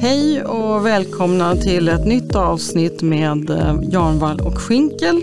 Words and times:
Hej 0.00 0.42
och 0.42 0.86
välkomna 0.86 1.56
till 1.56 1.88
ett 1.88 2.06
nytt 2.06 2.34
avsnitt 2.34 3.02
med 3.02 3.50
eh, 3.50 3.80
Jarnvall 3.82 4.40
och 4.40 4.58
Schinkel. 4.58 5.22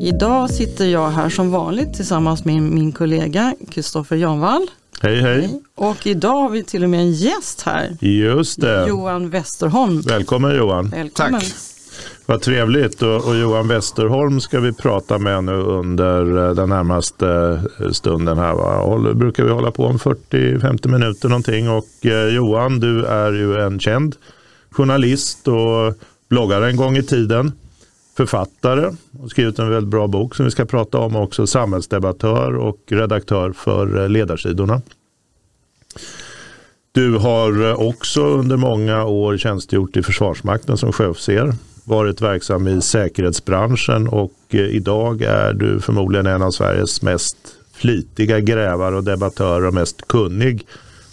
Idag 0.00 0.50
sitter 0.50 0.86
jag 0.86 1.10
här 1.10 1.28
som 1.28 1.50
vanligt 1.50 1.94
tillsammans 1.94 2.44
med 2.44 2.62
min 2.62 2.92
kollega 2.92 3.54
Kristoffer 3.70 4.16
Jarnvall. 4.16 4.70
Hej, 5.00 5.20
hej. 5.20 5.62
Och 5.74 6.06
idag 6.06 6.42
har 6.42 6.50
vi 6.50 6.64
till 6.64 6.84
och 6.84 6.90
med 6.90 7.00
en 7.00 7.12
gäst 7.12 7.62
här. 7.62 7.96
Just 8.00 8.60
det. 8.60 8.88
Johan 8.88 9.30
Westerholm. 9.30 10.00
Välkommen 10.00 10.56
Johan. 10.56 10.88
Välkommen. 10.88 11.40
Tack. 11.40 11.52
Vad 12.30 12.40
trevligt. 12.40 13.02
Och, 13.02 13.28
och 13.28 13.36
Johan 13.36 13.68
Westerholm 13.68 14.40
ska 14.40 14.60
vi 14.60 14.72
prata 14.72 15.18
med 15.18 15.44
nu 15.44 15.52
under 15.52 16.48
eh, 16.48 16.54
den 16.54 16.68
närmaste 16.68 17.60
eh, 17.80 17.90
stunden 17.90 18.38
här. 18.38 18.54
Va? 18.54 18.76
Håller, 18.76 19.14
brukar 19.14 19.44
vi 19.44 19.50
hålla 19.50 19.70
på 19.70 19.84
om 19.84 19.98
40-50 19.98 20.88
minuter 20.88 21.28
någonting. 21.28 21.70
Och 21.70 22.06
eh, 22.06 22.34
Johan, 22.34 22.80
du 22.80 23.04
är 23.04 23.32
ju 23.32 23.60
en 23.60 23.80
känd 23.80 24.16
journalist 24.70 25.48
och 25.48 25.94
bloggare 26.28 26.70
en 26.70 26.76
gång 26.76 26.96
i 26.96 27.02
tiden. 27.02 27.52
Författare 28.16 28.90
och 29.22 29.30
skrivit 29.30 29.58
en 29.58 29.70
väldigt 29.70 29.90
bra 29.90 30.06
bok 30.06 30.34
som 30.34 30.44
vi 30.44 30.50
ska 30.50 30.64
prata 30.64 30.98
om 30.98 31.16
också. 31.16 31.46
Samhällsdebattör 31.46 32.56
och 32.56 32.78
redaktör 32.86 33.52
för 33.52 34.02
eh, 34.02 34.08
ledarsidorna. 34.08 34.82
Du 36.92 37.16
har 37.16 37.80
också 37.88 38.26
under 38.26 38.56
många 38.56 39.04
år 39.04 39.36
tjänstgjort 39.36 39.96
i 39.96 40.02
Försvarsmakten 40.02 40.76
som 40.76 40.92
chefser, 40.92 41.52
varit 41.88 42.22
verksam 42.22 42.68
i 42.68 42.82
säkerhetsbranschen 42.82 44.08
och 44.08 44.32
eh, 44.48 44.60
idag 44.60 45.22
är 45.22 45.52
du 45.52 45.80
förmodligen 45.80 46.26
en 46.26 46.42
av 46.42 46.50
Sveriges 46.50 47.02
mest 47.02 47.36
flitiga 47.72 48.40
grävare 48.40 48.96
och 48.96 49.04
debattörer 49.04 49.66
och 49.66 49.74
mest 49.74 50.08
kunnig 50.08 50.66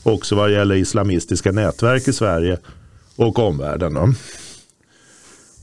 också 0.03 0.35
vad 0.35 0.51
gäller 0.51 0.75
islamistiska 0.75 1.51
nätverk 1.51 2.07
i 2.07 2.13
Sverige 2.13 2.57
och 3.15 3.39
omvärlden. 3.39 3.93
Då. 3.93 4.13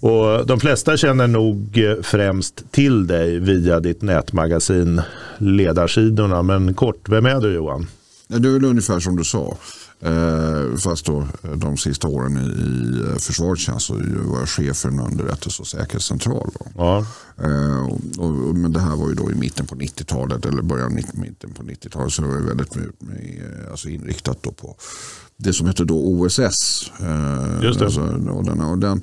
Och 0.08 0.46
de 0.46 0.60
flesta 0.60 0.96
känner 0.96 1.26
nog 1.26 1.78
eh, 1.78 2.02
främst 2.02 2.72
till 2.72 3.06
dig 3.06 3.38
via 3.38 3.80
ditt 3.80 4.02
nätmagasin 4.02 5.00
Ledarsidorna. 5.38 6.42
Men 6.42 6.74
kort, 6.74 7.08
vem 7.08 7.26
är 7.26 7.40
du 7.40 7.54
Johan? 7.54 7.86
Det 8.28 8.48
är 8.48 8.52
väl 8.52 8.64
ungefär 8.64 9.00
som 9.00 9.16
du 9.16 9.24
sa. 9.24 9.56
Eh, 10.04 10.76
fast 10.76 11.06
då 11.06 11.26
de 11.56 11.76
sista 11.76 12.08
åren 12.08 12.36
i, 12.36 13.10
eh, 13.10 13.18
försvarstjänst 13.18 13.86
så 13.86 13.94
var 14.24 14.38
jag 14.38 14.48
chef 14.48 14.76
för 14.76 14.88
en 14.88 15.00
underrättelse 15.00 15.62
och 15.62 15.68
säkerhetscentral. 15.68 16.50
Ja, 16.76 17.06
Eh, 17.42 17.86
och, 17.86 18.24
och, 18.24 18.56
men 18.56 18.72
det 18.72 18.80
här 18.80 18.96
var 18.96 19.08
ju 19.08 19.14
då 19.14 19.30
i 19.30 19.34
mitten 19.34 19.66
på 19.66 19.74
90-talet 19.74 20.46
eller 20.46 20.62
början 20.62 20.86
av 20.86 20.92
90 20.92 21.20
mitten 21.20 21.52
på 21.52 21.62
90-talet. 21.62 22.12
Så 22.12 22.22
det 22.22 22.28
var 22.28 22.36
väldigt 22.36 22.76
alltså 23.70 23.88
inriktat 23.88 24.38
då 24.42 24.52
på 24.52 24.76
det 25.36 25.52
som 25.52 25.66
hette 25.66 25.84
då 25.84 26.06
OSS. 26.06 26.40
Just 27.62 27.78
det. 27.78 27.84
Alltså, 27.84 28.00
och 28.00 28.44
den, 28.44 28.60
och 28.60 28.78
den, 28.78 29.02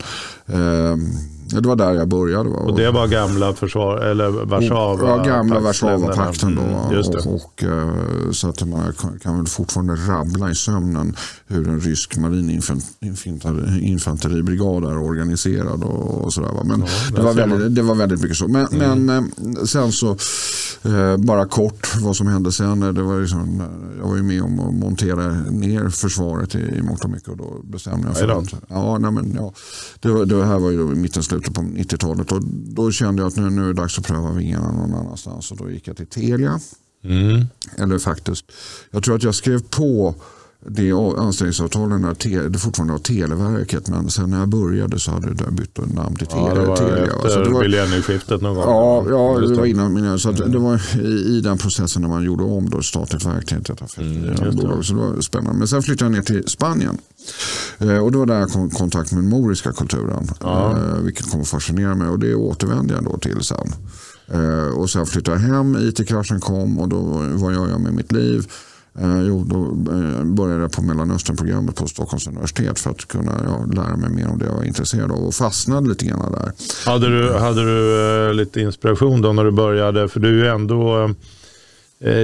ja, 1.51 1.61
det 1.61 1.67
var 1.67 1.75
där 1.75 1.93
jag 1.93 2.07
började. 2.07 2.49
Va? 2.49 2.57
och 2.57 2.77
det 2.77 2.91
var 2.91 3.07
gamla 3.07 3.53
försvar, 3.53 3.97
eller 3.97 4.29
Warszawa. 4.29 5.09
Ja, 5.09 5.23
gamla. 5.23 5.59
Warszawapakten 5.59 6.55
då. 6.55 6.61
Mm, 6.61 6.91
just 6.93 7.11
det. 7.11 7.17
Och, 7.17 7.35
och, 7.35 7.63
eh, 7.63 7.89
så 8.31 8.49
att 8.49 8.67
man 8.67 8.93
kan, 9.21 9.37
väl 9.37 9.47
fortfarande 9.47 9.95
rabbla 9.95 10.51
i 10.51 10.55
sömnen 10.55 11.15
hur 11.47 11.67
en 11.67 11.79
rysk 11.79 12.17
marininfanteribrigad 12.17 14.83
är 14.83 14.97
organiserad 14.97 15.83
och, 15.83 16.23
och 16.23 16.33
sådär. 16.33 16.51
va. 16.51 16.63
Men 16.63 16.79
Ja, 16.79 16.85
det, 17.15 17.21
var 17.21 17.33
väldigt, 17.33 17.75
det 17.75 17.81
var 17.81 17.95
väldigt 17.95 18.21
mycket 18.21 18.37
så. 18.37 18.47
Men, 18.47 18.67
men 18.71 19.09
eh, 19.09 19.23
sen 19.65 19.91
så, 19.91 20.17
eh, 20.83 21.17
bara 21.17 21.45
kort 21.45 21.87
vad 22.01 22.15
som 22.15 22.27
hände 22.27 22.51
sen. 22.51 22.79
Det 22.79 23.01
var 23.01 23.21
liksom, 23.21 23.63
jag 24.01 24.07
var 24.07 24.15
ju 24.15 24.23
med 24.23 24.41
om 24.41 24.59
att 24.59 24.73
montera 24.73 25.27
ner 25.33 25.89
försvaret 25.89 26.55
i, 26.55 26.59
i 26.59 26.81
och 27.03 27.09
mycket. 27.09 27.27
Och 27.27 27.37
då 27.37 27.55
bestämde 27.63 28.07
jag 28.07 28.17
för 28.17 28.23
Aj 28.23 28.29
då. 28.33 28.39
att 28.39 28.53
ja, 28.67 28.97
nej, 28.97 29.11
men, 29.11 29.33
ja, 29.35 29.53
det, 29.99 30.25
det 30.25 30.45
här 30.45 30.59
var 30.59 30.69
ju 30.69 30.77
då 30.77 30.91
i 30.91 30.95
mitten, 30.95 31.23
slutet 31.39 31.53
på 31.53 31.61
90-talet. 31.61 32.31
Och 32.31 32.41
då 32.45 32.91
kände 32.91 33.21
jag 33.21 33.27
att 33.27 33.35
nu, 33.35 33.49
nu 33.49 33.63
är 33.63 33.67
det 33.67 33.73
dags 33.73 33.99
att 33.99 34.07
pröva 34.07 34.31
vingarna 34.31 34.71
någon 34.71 34.93
annanstans. 34.93 35.51
Och 35.51 35.57
då 35.57 35.71
gick 35.71 35.87
jag 35.87 35.97
till 35.97 36.07
Telia. 36.07 36.59
Mm. 37.03 37.45
Eller 37.77 37.99
faktiskt, 37.99 38.45
jag 38.91 39.03
tror 39.03 39.15
att 39.15 39.23
jag 39.23 39.35
skrev 39.35 39.61
på 39.69 40.15
det 40.65 42.15
te, 42.19 42.49
det 42.49 42.59
fortfarande 42.59 42.93
var 42.93 42.99
Televerket. 42.99 43.89
Men 43.89 44.09
sen 44.09 44.29
när 44.29 44.39
jag 44.39 44.49
började 44.49 44.99
så 44.99 45.11
hade 45.11 45.33
det 45.33 45.51
bytt 45.51 45.77
namn 45.95 46.15
till 46.15 46.27
Ja, 46.31 46.47
Telia. 46.47 46.61
det 46.61 46.67
var 46.67 46.75
Telia 46.77 47.03
efter 47.03 47.43
det 47.43 47.49
var, 47.49 47.61
millennieskiftet 47.61 48.41
någon 48.41 48.55
gång. 48.55 48.63
Ja, 48.63 49.05
ja 49.09 49.39
det 49.47 49.55
var 49.55 49.65
innan 49.65 49.93
min, 49.93 50.19
så 50.19 50.29
att 50.29 50.37
det 50.37 50.57
var 50.57 50.81
i, 51.01 51.37
i 51.37 51.41
den 51.41 51.57
processen 51.57 52.01
när 52.01 52.09
man 52.09 52.23
gjorde 52.23 52.43
om 52.43 52.69
då 52.69 52.81
statligt 52.81 53.25
verk 53.25 53.45
till 53.45 53.57
ett 53.57 53.69
affärsdrivande 53.69 54.41
Mm. 54.41 54.83
Så 54.83 54.93
det 54.93 54.99
var 54.99 55.21
spännande. 55.21 55.59
Men 55.59 55.67
sen 55.67 55.81
flyttade 55.83 56.11
jag 56.11 56.15
ner 56.15 56.21
till 56.21 56.47
Spanien. 56.47 56.97
Eh, 57.77 57.97
och 57.97 58.11
det 58.11 58.17
var 58.17 58.25
där 58.25 58.39
jag 58.39 58.49
kom 58.49 58.67
i 58.67 58.69
kontakt 58.69 59.11
med 59.11 59.23
den 59.23 59.29
moriska 59.29 59.71
kulturen. 59.71 60.27
Ja. 60.41 60.77
Eh, 60.77 60.97
vilket 60.99 61.31
kommer 61.31 61.41
att 61.43 61.49
fascinera 61.49 61.95
mig 61.95 62.07
och 62.09 62.19
det 62.19 62.35
återvände 62.35 62.93
jag 62.93 63.03
då 63.03 63.17
till 63.17 63.41
sen. 63.41 63.73
Eh, 64.31 64.77
och 64.77 64.89
sen 64.89 65.05
flyttade 65.05 65.37
jag 65.37 65.47
hem, 65.53 65.77
IT-kraschen 65.79 66.39
kom 66.39 66.79
och 66.79 66.89
då 66.89 66.99
vad 67.33 67.53
gör 67.53 67.69
jag 67.69 67.81
med 67.81 67.93
mitt 67.93 68.11
liv? 68.11 68.47
Eh, 69.01 69.21
jo, 69.21 69.43
då 69.43 69.63
eh, 69.93 70.23
började 70.23 70.61
jag 70.61 70.71
på 70.71 70.81
Mellanösternprogrammet 70.81 71.75
på 71.75 71.87
Stockholms 71.87 72.27
universitet 72.27 72.79
för 72.79 72.89
att 72.89 73.07
kunna 73.07 73.31
ja, 73.45 73.65
lära 73.73 73.97
mig 73.97 74.09
mer 74.09 74.27
om 74.27 74.37
det 74.37 74.45
jag 74.45 74.53
var 74.53 74.63
intresserad 74.63 75.11
av 75.11 75.17
och 75.17 75.33
fastnade 75.33 75.89
lite 75.89 76.05
grann 76.05 76.31
där. 76.31 76.51
Hade 76.91 77.07
du, 77.07 77.33
hade 77.33 77.65
du 77.65 78.27
eh, 78.27 78.33
lite 78.33 78.61
inspiration 78.61 79.21
då 79.21 79.33
när 79.33 79.43
du 79.43 79.51
började? 79.51 80.07
För 80.07 80.19
du 80.19 80.27
är 80.27 80.43
ju 80.43 80.47
ändå 80.47 81.03
eh, 81.03 81.09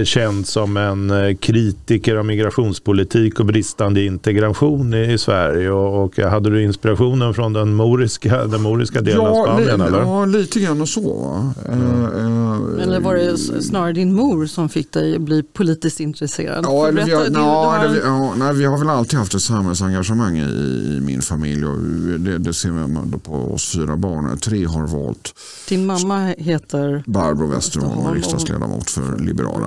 känd 0.03 0.47
som 0.47 0.77
en 0.77 1.09
eh, 1.11 1.35
kritiker 1.35 2.15
av 2.15 2.25
migrationspolitik 2.25 3.39
och 3.39 3.45
bristande 3.45 4.05
integration 4.05 4.93
i, 4.93 5.13
i 5.13 5.17
Sverige. 5.17 5.71
Och, 5.71 6.03
och 6.03 6.17
hade 6.17 6.49
du 6.49 6.63
inspirationen 6.63 7.33
från 7.33 7.53
den 7.53 7.73
moriska, 7.73 8.45
den 8.45 8.61
moriska 8.61 9.01
delen 9.01 9.21
av 9.21 9.43
Spanien? 9.43 9.79
li- 9.79 9.85
eller? 9.85 9.99
ja, 9.99 10.25
lite 10.25 10.59
grann 10.59 10.87
så. 10.87 11.13
Va? 11.13 11.53
Eh, 11.69 12.03
eh, 12.03 12.83
Eller 12.83 12.99
var 12.99 13.15
det 13.15 13.37
snarare 13.63 13.93
din 13.93 14.13
mor 14.13 14.45
som 14.45 14.69
fick 14.69 14.91
dig 14.91 15.15
att 15.15 15.21
bli 15.21 15.43
politiskt 15.43 15.99
intresserad? 15.99 16.65
Ja, 16.67 16.87
eller 16.87 17.05
vi, 17.05 17.13
har, 17.13 17.25
du 17.25 17.31
ja, 17.33 17.71
har 17.71 17.85
eller 17.85 17.93
vi, 17.93 17.99
ja, 17.99 18.33
nej, 18.37 18.53
vi 18.53 18.65
har 18.65 18.77
väl 18.77 18.89
alltid 18.89 19.19
haft 19.19 19.33
ett 19.33 19.41
samhällsengagemang 19.41 20.37
i, 20.37 20.43
i 20.43 20.99
min 21.01 21.21
familj. 21.21 21.65
Och 21.65 21.79
det, 22.19 22.37
det 22.37 22.53
ser 22.53 22.69
man 22.69 23.19
på 23.23 23.33
oss 23.33 23.71
fyra 23.73 23.95
barn. 23.97 24.37
Tre 24.37 24.65
har 24.65 24.87
valt 24.87 25.33
Din 25.69 25.85
mamma 25.85 26.33
heter 26.37 27.03
Barbro 27.05 27.47
Westerholm, 27.47 28.13
riksdagsledamot 28.15 28.89
för 28.89 29.19
Liberalerna. 29.19 29.64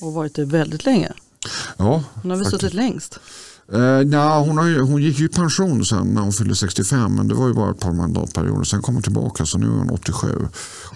Och 0.00 0.12
varit 0.12 0.34
det 0.34 0.44
väldigt 0.44 0.84
länge. 0.84 1.12
Ja, 1.76 2.02
Hon 2.22 2.30
har 2.30 2.38
väl 2.38 2.46
suttit 2.46 2.74
längst? 2.74 3.18
Eh, 3.72 4.06
nja, 4.06 4.38
hon, 4.38 4.58
har 4.58 4.66
ju, 4.66 4.80
hon 4.80 5.02
gick 5.02 5.18
ju 5.18 5.24
i 5.24 5.28
pension 5.28 5.84
sen 5.84 6.06
när 6.06 6.22
hon 6.22 6.32
fyllde 6.32 6.54
65 6.54 7.14
men 7.14 7.28
det 7.28 7.34
var 7.34 7.48
ju 7.48 7.54
bara 7.54 7.70
ett 7.70 7.80
par 7.80 7.92
mandatperioder. 7.92 8.64
Sen 8.64 8.82
kom 8.82 8.94
hon 8.94 9.02
tillbaka 9.02 9.46
så 9.46 9.58
nu 9.58 9.66
är 9.66 9.70
hon 9.70 9.90
87. 9.90 10.48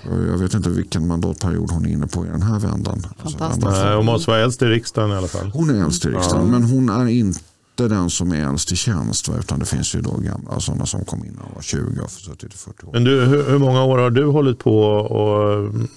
Och 0.05 0.23
jag 0.33 0.39
vet 0.39 0.55
inte 0.55 0.71
vilken 0.71 1.07
mandatperiod 1.07 1.71
hon 1.71 1.87
är 1.87 1.91
inne 1.91 2.07
på 2.07 2.27
i 2.27 2.29
den 2.29 2.43
här 2.43 2.59
vändan. 2.59 3.07
Alltså, 3.23 3.39
Fantastiskt. 3.39 3.67
vändan. 3.67 3.87
Nej, 3.87 3.97
hon 3.97 4.07
måste 4.07 4.31
vara 4.31 4.41
äldst 4.41 4.63
i 4.63 4.65
riksdagen 4.65 5.11
i 5.11 5.15
alla 5.15 5.29
fall. 5.29 5.51
Hon 5.55 5.71
är 5.71 5.85
äldst 5.85 6.05
i 6.05 6.09
riksdagen 6.09 6.51
men 6.51 6.63
hon 6.63 6.89
är 6.89 7.07
inte 7.07 7.41
den 7.77 8.11
som 8.11 8.33
är 8.33 8.49
äldst 8.49 8.73
i 8.73 8.77
tjänst. 8.77 9.29
Va? 9.29 9.35
Utan 9.39 9.59
det 9.59 9.67
finns 9.67 9.95
ju 9.95 10.01
då 10.01 10.11
gamla 10.17 10.61
sådana 10.61 10.87
som 10.87 11.05
kom 11.05 11.25
in 11.25 11.33
när 11.33 11.43
de 11.43 11.55
var 11.55 11.63
20 11.63 12.01
och 12.03 12.11
suttit 12.11 12.55
i 12.55 12.57
40 12.57 12.87
år. 12.87 12.93
Men 12.93 13.05
du, 13.05 13.25
hur, 13.25 13.51
hur 13.51 13.59
många 13.59 13.85
år 13.85 13.99
har 13.99 14.11
du 14.11 14.27
hållit 14.27 14.59
på 14.59 14.81
och 14.81 15.53
mm, 15.53 15.89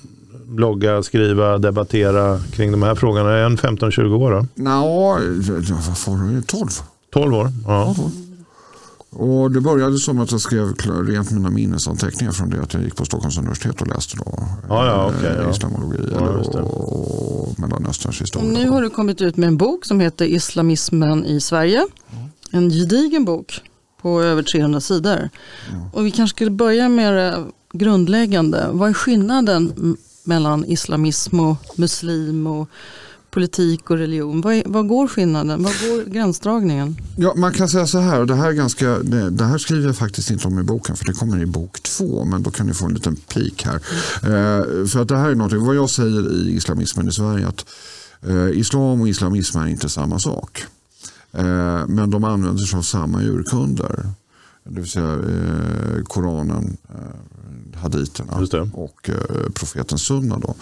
blogga, 0.54 1.04
skriva, 1.04 1.58
debattera 1.58 2.40
kring 2.52 2.72
de 2.72 2.84
här 2.84 2.96
frågorna? 2.96 3.38
En 3.38 3.58
15-20 3.58 4.14
år 4.16 4.32
då? 4.32 4.46
Nå, 4.56 5.20
vad 6.08 6.34
det? 6.34 6.42
12. 6.42 6.68
12 7.14 7.34
år? 7.36 7.52
Ja. 7.68 7.96
Och 9.16 9.52
det 9.52 9.62
började 9.62 9.98
som 9.98 10.20
att 10.20 10.32
jag 10.32 10.42
skrev 10.42 10.74
rent 11.08 11.32
mina 11.32 11.50
minnesanteckningar 11.50 12.32
från 12.32 12.50
det 12.50 12.62
att 12.62 12.74
jag 12.74 12.84
gick 12.84 12.96
på 12.96 13.06
Stockholms 13.06 13.38
universitet 13.38 13.82
och 13.82 13.88
läste 13.88 14.18
då. 14.18 14.24
Ja, 14.70 14.86
ja, 14.86 15.10
eh, 15.10 15.16
okej, 15.18 15.36
ja. 15.44 15.52
Islamologi 15.52 15.98
Ja, 16.12 16.20
det. 16.54 16.60
och 16.62 17.60
Mellanösterns 17.60 18.20
Och 18.20 18.24
historia. 18.26 18.52
nu 18.52 18.70
har 18.70 18.82
du 18.82 18.90
kommit 18.90 19.22
ut 19.22 19.38
med 19.38 19.48
en 19.48 19.58
bok 19.58 19.86
som 19.86 20.00
heter 20.00 20.26
Islamismen 20.26 21.26
i 21.26 21.42
Sverige. 21.42 21.88
En 22.52 22.70
gedigen 22.70 23.26
bok 23.26 23.62
på 24.02 24.22
över 24.22 24.44
300 24.44 24.82
sidor. 24.82 25.30
Och 25.94 26.06
vi 26.06 26.12
kanske 26.12 26.36
skulle 26.36 26.52
börja 26.52 26.90
med 26.90 27.14
det 27.14 27.44
grundläggande. 27.74 28.68
Vad 28.72 28.90
är 28.90 28.94
skillnaden 28.94 29.74
mellan 30.24 30.66
islamism 30.66 31.40
och 31.40 31.58
muslim 31.76 32.48
och 32.48 32.70
politik 33.34 33.90
och 33.90 33.98
religion? 33.98 34.42
Vad, 34.66 34.88
går 34.88 35.08
skillnaden? 35.08 35.64
Vad 35.64 35.74
går 35.74 36.10
gränsdragningen? 36.10 36.98
Ja, 37.18 37.34
man 37.36 37.54
kan 37.54 37.70
säga 37.70 37.88
så 37.88 38.00
här, 38.00 38.20
och 38.20 38.28
det 38.28 38.36
här, 38.36 38.50
är 38.50 38.54
ganska, 38.54 38.88
det, 39.00 39.30
det 39.30 39.46
här 39.46 39.58
skriver 39.58 39.88
jag 39.88 39.98
faktiskt 39.98 40.32
inte 40.32 40.48
om 40.48 40.60
i 40.60 40.64
boken 40.64 40.96
för 40.96 41.06
det 41.06 41.14
kommer 41.14 41.42
i 41.42 41.46
bok 41.46 41.84
två, 41.84 42.26
men 42.26 42.44
då 42.44 42.52
kan 42.52 42.68
ni 42.68 42.74
få 42.74 42.86
en 42.86 42.94
liten 42.94 43.16
pik 43.16 43.66
här. 43.66 43.76
Eh, 44.24 44.86
för 44.88 45.02
att 45.02 45.08
det 45.08 45.18
här 45.18 45.30
är 45.30 45.36
något, 45.36 45.54
vad 45.54 45.76
jag 45.76 45.90
säger 45.90 46.34
i 46.34 46.56
islamismen 46.56 47.08
i 47.08 47.12
Sverige, 47.12 47.48
att 47.48 47.66
eh, 48.28 48.60
islam 48.60 49.02
och 49.02 49.08
islamism 49.08 49.58
är 49.58 49.68
inte 49.68 49.90
samma 49.90 50.20
sak. 50.20 50.66
Eh, 51.32 51.88
men 51.88 52.10
de 52.10 52.24
använder 52.24 52.64
sig 52.64 52.78
av 52.78 52.82
samma 52.82 53.22
urkunder. 53.22 54.10
Det 54.64 54.80
vill 54.80 54.90
säga 54.90 55.14
eh, 55.14 56.04
Koranen, 56.04 56.78
eh, 56.90 57.80
haditerna 57.80 58.34
och 58.74 59.10
eh, 59.10 59.50
profeten 59.54 59.98
Sunna. 59.98 60.40
Då. 60.40 60.56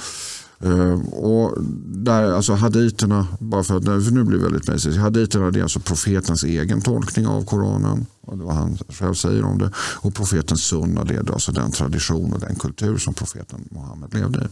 Uh, 0.65 1.01
och 1.07 1.57
där, 1.85 2.31
alltså 2.31 2.53
haditerna, 2.53 3.27
bara 3.39 3.63
för 3.63 3.77
att 3.77 3.83
för 3.83 4.11
nu 4.11 4.23
blir 4.23 4.37
det 4.37 4.43
väldigt 4.43 4.67
mässigt. 4.67 4.97
Haditerna 4.97 5.51
det 5.51 5.59
är 5.59 5.63
alltså 5.63 5.79
profetens 5.79 6.43
egen 6.43 6.81
tolkning 6.81 7.27
av 7.27 7.45
Koranen. 7.45 8.05
Och 8.21 8.37
det 8.37 8.43
var 8.43 8.53
han 8.53 8.77
själv 8.89 9.13
säger 9.13 9.43
om 9.43 9.57
det. 9.57 9.71
Och 9.77 10.15
profetens 10.15 10.63
sunna 10.63 11.03
det 11.03 11.15
är 11.15 11.31
alltså 11.31 11.51
den 11.51 11.71
tradition 11.71 12.33
och 12.33 12.39
den 12.39 12.55
kultur 12.55 12.97
som 12.97 13.13
profeten 13.13 13.67
Muhammed 13.71 14.13
levde 14.13 14.47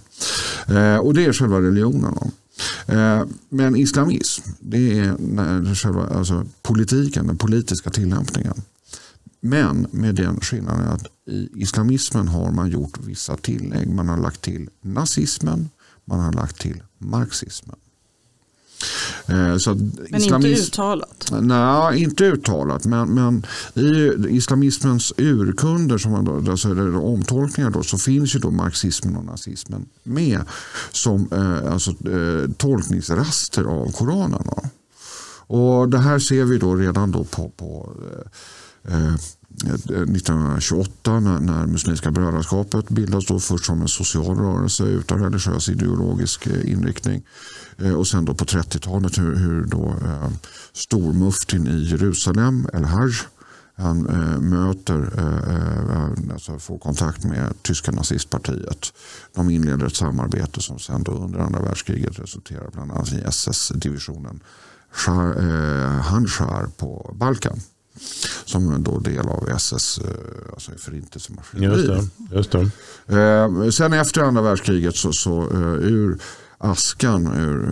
i. 0.67 0.73
Uh, 0.73 0.97
och 0.97 1.13
det 1.13 1.25
är 1.25 1.33
själva 1.33 1.61
religionen. 1.61 2.13
Uh, 2.91 3.23
men 3.49 3.75
islamism, 3.75 4.43
det 4.59 4.99
är 4.99 5.75
själva 5.75 6.07
alltså, 6.07 6.45
politiken, 6.61 7.27
den 7.27 7.37
politiska 7.37 7.89
tillämpningen. 7.89 8.61
Men 9.41 9.87
med 9.91 10.15
den 10.15 10.39
skillnaden 10.41 10.87
att 10.87 11.05
i 11.25 11.49
islamismen 11.55 12.27
har 12.27 12.51
man 12.51 12.69
gjort 12.69 12.99
vissa 12.99 13.37
tillägg. 13.37 13.89
Man 13.89 14.09
har 14.09 14.17
lagt 14.17 14.41
till 14.41 14.69
nazismen, 14.81 15.69
man 16.05 16.19
har 16.19 16.33
lagt 16.33 16.61
till 16.61 16.83
marxismen. 16.97 17.75
Eh, 19.27 19.57
så 19.57 19.75
men 20.09 20.21
inte 20.21 20.47
uttalat? 20.47 21.31
Nej, 21.41 22.03
inte 22.03 22.25
uttalat. 22.25 22.85
Men, 22.85 23.09
men 23.09 23.45
i 23.73 24.13
islamismens 24.29 25.13
urkunder, 25.17 25.97
som 25.97 26.11
man 26.11 26.25
då, 26.25 26.51
alltså, 26.51 26.71
eller 26.71 26.95
omtolkningar, 26.95 27.69
då, 27.69 27.83
så 27.83 27.97
finns 27.97 28.35
ju 28.35 28.39
då 28.39 28.51
marxismen 28.51 29.15
och 29.15 29.25
nazismen 29.25 29.85
med 30.03 30.41
som 30.91 31.27
eh, 31.31 31.73
alltså, 31.73 31.91
eh, 31.91 32.51
tolkningsraster 32.57 33.63
av 33.63 33.91
Koranen. 33.91 34.43
Då. 34.45 34.63
Och 35.55 35.89
det 35.89 35.99
här 35.99 36.19
ser 36.19 36.43
vi 36.43 36.57
då 36.57 36.75
redan 36.75 37.11
då 37.11 37.23
på, 37.23 37.49
på 37.49 37.93
eh, 38.11 38.29
Eh, 38.87 39.15
1928 39.65 41.19
när, 41.19 41.39
när 41.39 41.65
Muslimska 41.65 42.11
brödraskapet 42.11 42.89
bildas 42.89 43.25
då 43.25 43.39
först 43.39 43.65
som 43.65 43.81
en 43.81 43.87
social 43.87 44.37
rörelse 44.37 44.83
utan 44.83 45.23
religiös 45.23 45.69
ideologisk 45.69 46.47
eh, 46.47 46.71
inriktning. 46.71 47.23
Eh, 47.77 47.93
och 47.93 48.07
sen 48.07 48.25
då 48.25 48.33
på 48.33 48.45
30-talet 48.45 49.17
hur, 49.17 49.35
hur 49.35 49.65
då 49.65 49.95
eh, 50.05 50.29
stormuftin 50.73 51.67
i 51.67 51.83
Jerusalem, 51.83 52.67
El 52.73 52.85
Haj, 52.85 53.11
han 53.75 54.09
eh, 54.09 54.39
möter, 54.39 55.13
eh, 55.17 56.33
alltså 56.33 56.59
får 56.59 56.79
kontakt 56.79 57.23
med 57.23 57.53
tyska 57.61 57.91
nazistpartiet. 57.91 58.93
De 59.35 59.49
inleder 59.49 59.85
ett 59.85 59.95
samarbete 59.95 60.61
som 60.61 60.79
sen 60.79 61.03
då 61.03 61.11
under 61.11 61.39
andra 61.39 61.61
världskriget 61.61 62.19
resulterar 62.19 62.69
bland 62.73 62.91
annat 62.91 63.13
i 63.13 63.21
SS-divisionen 63.25 64.39
Hanschar 66.01 66.67
på 66.77 67.15
Balkan 67.19 67.59
som 68.45 68.83
då 68.83 68.99
del 68.99 69.27
av 69.27 69.49
SS, 69.49 69.97
eh, 69.97 70.53
alltså 70.53 70.71
förintelsemaskineriet. 70.77 71.87
Just 71.87 72.11
det, 72.17 72.35
just 72.35 72.51
det. 72.51 73.17
Eh, 73.17 73.69
sen 73.69 73.93
efter 73.93 74.21
andra 74.21 74.41
världskriget 74.41 74.95
så, 74.95 75.13
så 75.13 75.41
eh, 75.41 75.87
ur 75.87 76.21
askan 76.57 77.27
ur, 77.27 77.69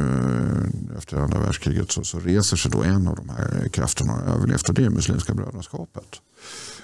efter 0.98 1.18
andra 1.18 1.40
världskriget 1.40 1.92
så, 1.92 2.04
så 2.04 2.20
reser 2.20 2.58
sig 2.58 2.72
då 2.72 2.84
en 2.84 3.08
av 3.08 3.16
de 3.16 3.30
här 3.30 3.70
krafterna 3.70 4.14
och 4.14 4.36
överlevt 4.36 4.70
och 4.70 4.76
det 4.76 4.86
är 4.86 4.90
Muslimska 4.90 5.34
brödraskapet. 5.34 6.22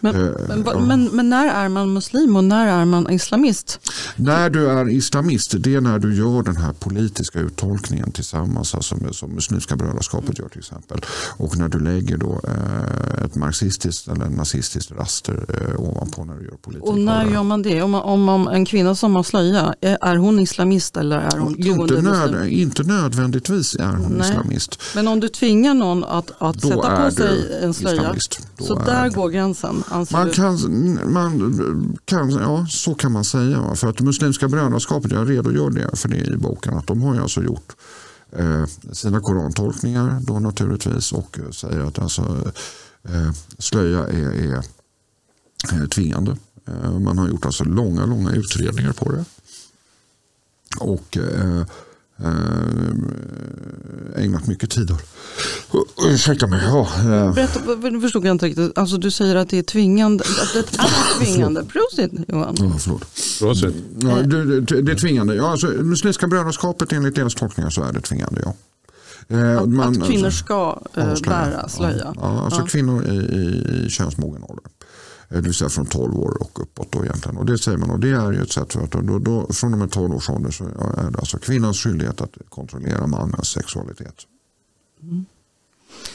Men, 0.04 0.16
eh, 0.16 0.32
men, 0.48 0.64
ja. 0.66 0.80
men, 0.80 1.06
men, 1.06 1.30
när 1.30 1.48
är 1.48 1.70
man 1.70 1.94
muslim 1.94 2.36
och 2.36 2.44
när 2.44 2.68
är 2.68 2.86
man 2.86 3.10
islamist? 3.10 3.80
När 4.16 4.50
du 4.50 4.70
är 4.70 4.90
islamist, 4.90 5.56
det 5.60 5.76
är 5.76 5.82
när 5.82 6.00
du 6.00 6.16
gör 6.16 6.44
den 6.44 6.58
här 6.58 6.74
politiska 6.74 7.40
uttolkningen 7.40 8.12
tillsammans, 8.12 8.76
alltså 8.76 8.96
med, 8.96 9.16
som 9.16 9.32
Muslimska 9.32 9.76
brödraskapet 9.76 10.40
gör 10.40 10.50
till 10.50 10.60
exempel. 10.60 11.02
Och 11.38 11.58
när 11.58 11.70
du 11.70 11.80
lägger 11.80 12.18
då 12.18 12.42
eh, 12.44 13.26
ett 13.26 13.36
marxistiskt 13.36 14.08
eller 14.08 14.30
nazistiskt 14.30 14.92
raster 14.92 15.46
eh, 15.50 15.80
ovanpå 15.80 16.24
när 16.24 16.36
du 16.36 16.46
gör 16.46 16.58
politik. 16.62 16.84
Och 16.84 17.00
när 17.00 17.26
gör 17.26 17.44
man 17.44 17.62
det? 17.62 17.82
Om, 17.82 17.96
om, 17.96 18.30
om 18.30 18.48
en 18.48 18.66
kvinna 18.66 18.96
som 18.96 19.16
har 19.16 19.24
slöja, 19.24 19.76
är 19.82 20.16
hon 20.16 20.40
islamist 20.40 20.98
eller 20.98 21.18
är 21.18 21.38
hon 21.38 21.56
inte, 21.60 22.02
nöd, 22.02 22.48
inte 22.48 22.84
nödvändigtvis 22.84 23.76
är 23.76 23.86
hon 23.86 24.12
Nej. 24.12 24.30
islamist. 24.30 24.82
Men 24.96 25.08
om 25.08 25.20
du 25.20 25.28
tvingar 25.28 25.74
någon 25.74 26.04
att, 26.04 26.32
att 26.38 26.62
sätta 26.62 27.06
på 27.06 27.12
sig 27.12 27.60
en 27.64 27.74
slöja, 27.74 28.16
så 28.60 28.76
där 28.76 29.10
går 29.10 29.30
gränsen? 29.30 29.84
Man 30.12 30.32
kan, 30.32 31.14
man 31.14 31.98
kan, 32.06 32.32
ja, 32.32 32.68
så 32.70 32.96
kan 32.96 33.12
man 33.12 33.24
säga. 33.26 33.76
För 33.76 33.88
att 33.88 34.02
Muslimska 34.02 34.48
brödraskapet, 34.48 35.12
jag 35.12 35.30
redogör 35.30 35.70
det 35.70 35.98
för 35.98 36.10
det 36.10 36.18
i 36.18 36.38
boken, 36.38 36.74
att 36.74 36.88
de 36.88 37.02
har 37.02 37.16
ju 37.16 37.22
alltså 37.22 37.44
gjort 37.44 37.76
eh, 38.32 38.66
sina 38.92 39.20
korantolkningar 39.20 40.20
då 40.22 40.40
naturligtvis 40.40 41.12
och 41.12 41.40
säger 41.52 41.80
att 41.80 42.00
alltså, 42.00 42.52
eh, 43.04 43.32
slöja 43.58 44.08
är, 44.08 44.32
är, 44.32 44.64
är 45.82 45.88
tvingande. 45.88 46.38
Eh, 46.68 47.00
man 47.00 47.18
har 47.18 47.28
gjort 47.28 47.46
alltså 47.46 47.64
långa, 47.64 48.06
långa 48.06 48.32
utredningar 48.32 48.94
på 48.94 49.12
det. 49.12 49.26
Och 50.80 51.18
eh, 51.18 51.24
Eh, 51.54 51.66
ägnat 54.18 54.48
mycket 54.48 54.70
tid 54.70 54.92
åt. 54.92 55.02
Ursäkta 56.08 56.48
mig. 56.48 56.62
Ja. 56.64 56.88
Eh. 56.98 57.34
Berätta, 57.34 57.90
nu 57.90 58.02
förstod 58.02 58.26
jag 58.26 58.32
inte 58.32 58.46
riktigt. 58.46 58.78
Alltså, 58.78 58.98
du 58.98 59.12
säger 59.12 59.36
att 59.36 59.50
det 59.50 59.58
är 59.58 59.64
tvingande. 59.64 60.24
Att 60.24 60.54
det 60.54 60.60
är 60.60 61.26
tvingande. 61.26 61.64
Prosit 61.66 62.12
Johan. 62.28 62.56
Ja, 62.60 62.72
förlåt. 62.80 63.06
Prosit. 63.40 63.76
Ja, 64.00 64.16
det, 64.16 64.62
det, 64.62 64.92
är 64.92 64.96
tvingande. 64.96 65.36
Ja, 65.36 65.52
alltså, 65.52 65.68
Muslimska 65.68 66.28
brödraskapet 66.28 66.92
enligt 66.92 67.16
deras 67.16 67.36
tolkningar 67.36 67.70
så 67.70 67.84
är 67.84 67.94
det 67.94 68.02
tvingande. 68.02 68.42
Ja. 68.46 68.56
Eh, 69.28 69.62
att, 69.62 69.70
man, 69.70 70.02
att 70.02 70.08
kvinnor 70.08 70.30
ska 70.30 70.80
alltså, 70.94 71.24
bära 71.24 71.70
slöja? 71.70 72.14
Ja, 72.16 72.42
alltså 72.44 72.62
ja. 72.62 72.66
kvinnor 72.66 73.06
i, 73.06 73.16
i, 73.16 73.86
i 73.86 73.90
könsmogen 73.90 74.44
ålder. 74.44 74.64
Eh, 75.34 75.42
det 75.42 75.42
vill 75.42 75.54
säga 75.54 75.70
från 75.70 75.86
12 75.86 76.20
år 76.20 76.42
och 76.42 76.62
uppåt. 76.62 76.92
Då 76.92 77.06
egentligen. 77.06 77.38
Och 77.38 77.46
det 77.46 77.58
säger 77.58 77.78
man 77.78 77.90
och 77.90 78.00
det 78.00 78.10
är 78.10 78.32
ju 78.32 78.42
ett 78.42 78.52
sätt 78.52 78.74
för 78.74 78.84
att 78.84 78.92
då, 78.92 79.20
då, 79.20 79.54
från 79.54 79.74
och 79.74 79.80
med 79.80 79.92
12 79.92 80.16
års 80.16 80.30
ålder 80.30 80.52
så 80.52 80.64
är 80.64 81.12
det 81.12 81.20
alltså 81.20 81.38
kvinnans 81.38 81.78
skyldighet 81.84 82.22
att 82.22 82.38
kontrollera 82.50 83.08
mannens 83.08 83.48
sexualitet. 83.48 84.16
Mm. 85.02 85.26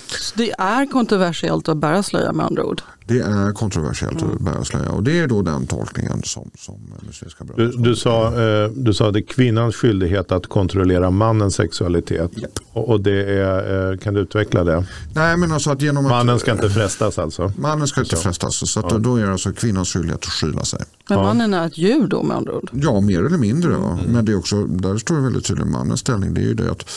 Så 0.07 0.35
det 0.37 0.51
är 0.59 0.87
kontroversiellt 0.87 1.69
att 1.69 1.77
bära 1.77 2.03
slöja 2.03 2.33
med 2.33 2.47
andra 2.47 2.65
ord? 2.65 2.83
Det 3.09 3.19
är 3.19 3.53
kontroversiellt 3.53 4.23
mm. 4.23 4.35
att 4.35 4.41
bära 4.41 4.65
slöja 4.65 4.91
och 4.91 5.03
det 5.03 5.19
är 5.19 5.27
då 5.27 5.43
den 5.43 5.67
tolkningen 5.67 6.23
som, 6.23 6.51
som 6.59 6.75
Muslimska 7.07 7.45
du, 7.57 7.71
du, 7.71 7.97
sa, 7.97 8.27
eh, 8.41 8.71
du 8.71 8.95
sa 8.95 9.07
att 9.07 9.13
det 9.13 9.19
är 9.19 9.27
kvinnans 9.27 9.77
skyldighet 9.77 10.33
att 10.33 10.47
kontrollera 10.47 11.11
mannens 11.11 11.55
sexualitet. 11.55 12.39
Yep. 12.39 12.51
Och, 12.73 12.89
och, 12.89 13.01
det 13.01 13.25
är, 13.25 13.91
eh, 13.93 13.99
kan 13.99 14.15
du 14.15 14.21
utveckla 14.21 14.65
det? 14.65 14.85
Nej, 15.15 15.37
men 15.37 15.53
alltså 15.53 15.71
att 15.71 15.83
genom 15.83 16.05
mannen 16.05 16.35
att, 16.35 16.41
ska 16.41 16.53
inte 16.53 16.71
frestas 16.71 17.19
alltså? 17.19 17.53
Mannen 17.57 17.89
ska 17.89 18.01
inte 18.01 18.17
så. 18.17 18.23
frestas. 18.23 18.71
Så 18.71 18.81
att 18.81 18.93
ja. 18.93 18.99
då 18.99 19.17
är 19.17 19.27
det 19.27 19.33
alltså 19.33 19.53
kvinnans 19.53 19.93
skyldighet 19.93 20.21
att 20.21 20.33
skyla 20.33 20.65
sig. 20.65 20.81
Men 21.09 21.19
mannen 21.19 21.55
är 21.55 21.67
ett 21.67 21.79
djur 21.79 22.07
då 22.07 22.23
med 22.23 22.37
andra 22.37 22.53
ord? 22.53 22.71
Ja, 22.73 23.01
mer 23.01 23.25
eller 23.25 23.39
mindre. 23.39 23.75
Mm. 23.75 23.97
Men 24.07 24.25
det 24.25 24.33
är 24.33 24.39
också, 24.39 24.65
där 24.65 24.99
står 24.99 25.15
det 25.15 25.23
väldigt 25.23 25.45
tydligt 25.45 25.67
mannens 25.67 26.01
ställning. 26.01 26.35
Det 26.35 26.41
är 26.41 26.45
ju 26.45 26.55
det 26.55 26.71
att 26.71 26.91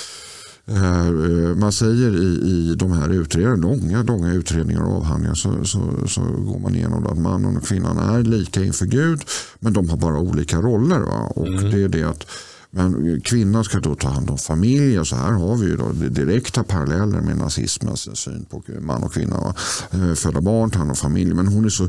man 1.56 1.72
säger 1.72 2.16
i, 2.16 2.26
i 2.26 2.76
de 2.76 2.92
här 2.92 3.10
utredningarna, 3.10 3.62
långa, 3.62 4.04
långa 4.04 4.34
utredningar 4.34 4.82
och 4.82 4.98
avhandlingar 4.98 5.36
så, 5.36 5.66
så, 5.66 6.08
så 6.08 6.22
går 6.22 6.60
man 6.60 6.76
igenom 6.76 7.08
att 7.08 7.18
mannen 7.18 7.58
och 7.58 7.64
kvinnan 7.64 7.98
är 7.98 8.24
lika 8.24 8.64
inför 8.64 8.86
Gud 8.86 9.22
men 9.60 9.74
de 9.74 9.90
har 9.90 9.98
bara 9.98 10.20
olika 10.20 10.58
roller. 10.58 11.00
Va? 11.00 11.32
Och 11.36 11.48
mm. 11.48 11.72
det 11.72 11.84
är 11.84 11.90
det 11.90 12.04
att 12.04 12.28
men 12.74 13.22
kvinnan 13.22 13.64
ska 13.64 13.80
då 13.80 13.96
ta 13.96 14.10
hand 14.10 14.30
om 14.30 14.38
familj 14.38 15.00
och 15.00 15.08
så 15.08 15.16
här 15.16 15.32
har 15.32 15.56
vi 15.56 15.66
ju 15.66 15.78
då 15.78 15.92
direkta 15.92 16.64
paralleller 16.64 17.22
med 17.22 17.38
nazismens 17.38 18.18
syn 18.18 18.46
på 18.50 18.64
man 18.80 19.04
och 19.04 19.14
kvinna. 19.14 19.54
Eh, 19.92 20.14
föda 20.14 20.42
barn, 20.42 20.70
ta 20.70 20.78
hand 20.78 20.90
om 20.90 20.96
familj. 20.96 21.34
Men 21.34 21.48
hon 21.48 21.66
är 21.66 21.70
så 21.70 21.88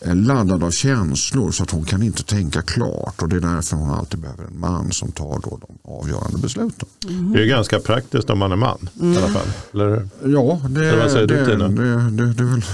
eh, 0.00 0.14
laddad 0.14 0.64
av 0.64 0.70
känslor 0.70 1.50
så 1.50 1.62
att 1.62 1.70
hon 1.70 1.84
kan 1.84 2.02
inte 2.02 2.22
tänka 2.22 2.62
klart. 2.62 3.22
Och 3.22 3.28
det 3.28 3.36
är 3.36 3.40
därför 3.40 3.76
hon 3.76 3.90
alltid 3.90 4.20
behöver 4.20 4.44
en 4.44 4.60
man 4.60 4.92
som 4.92 5.12
tar 5.12 5.40
då 5.42 5.60
de 5.60 5.90
avgörande 5.92 6.38
besluten. 6.38 6.88
Mm. 7.08 7.32
Det 7.32 7.42
är 7.42 7.46
ganska 7.46 7.78
praktiskt 7.78 8.30
om 8.30 8.38
man 8.38 8.52
är 8.52 8.56
man 8.56 8.88
mm. 9.00 9.12
i 9.12 9.16
alla 9.16 9.28
fall. 9.28 9.48
Eller? 9.74 10.08
Ja, 10.24 10.60
det, 10.68 10.80
det, 10.80 11.26
det, 11.26 11.56
det, 11.56 12.10
det, 12.10 12.32
det 12.32 12.44
väl. 12.44 12.64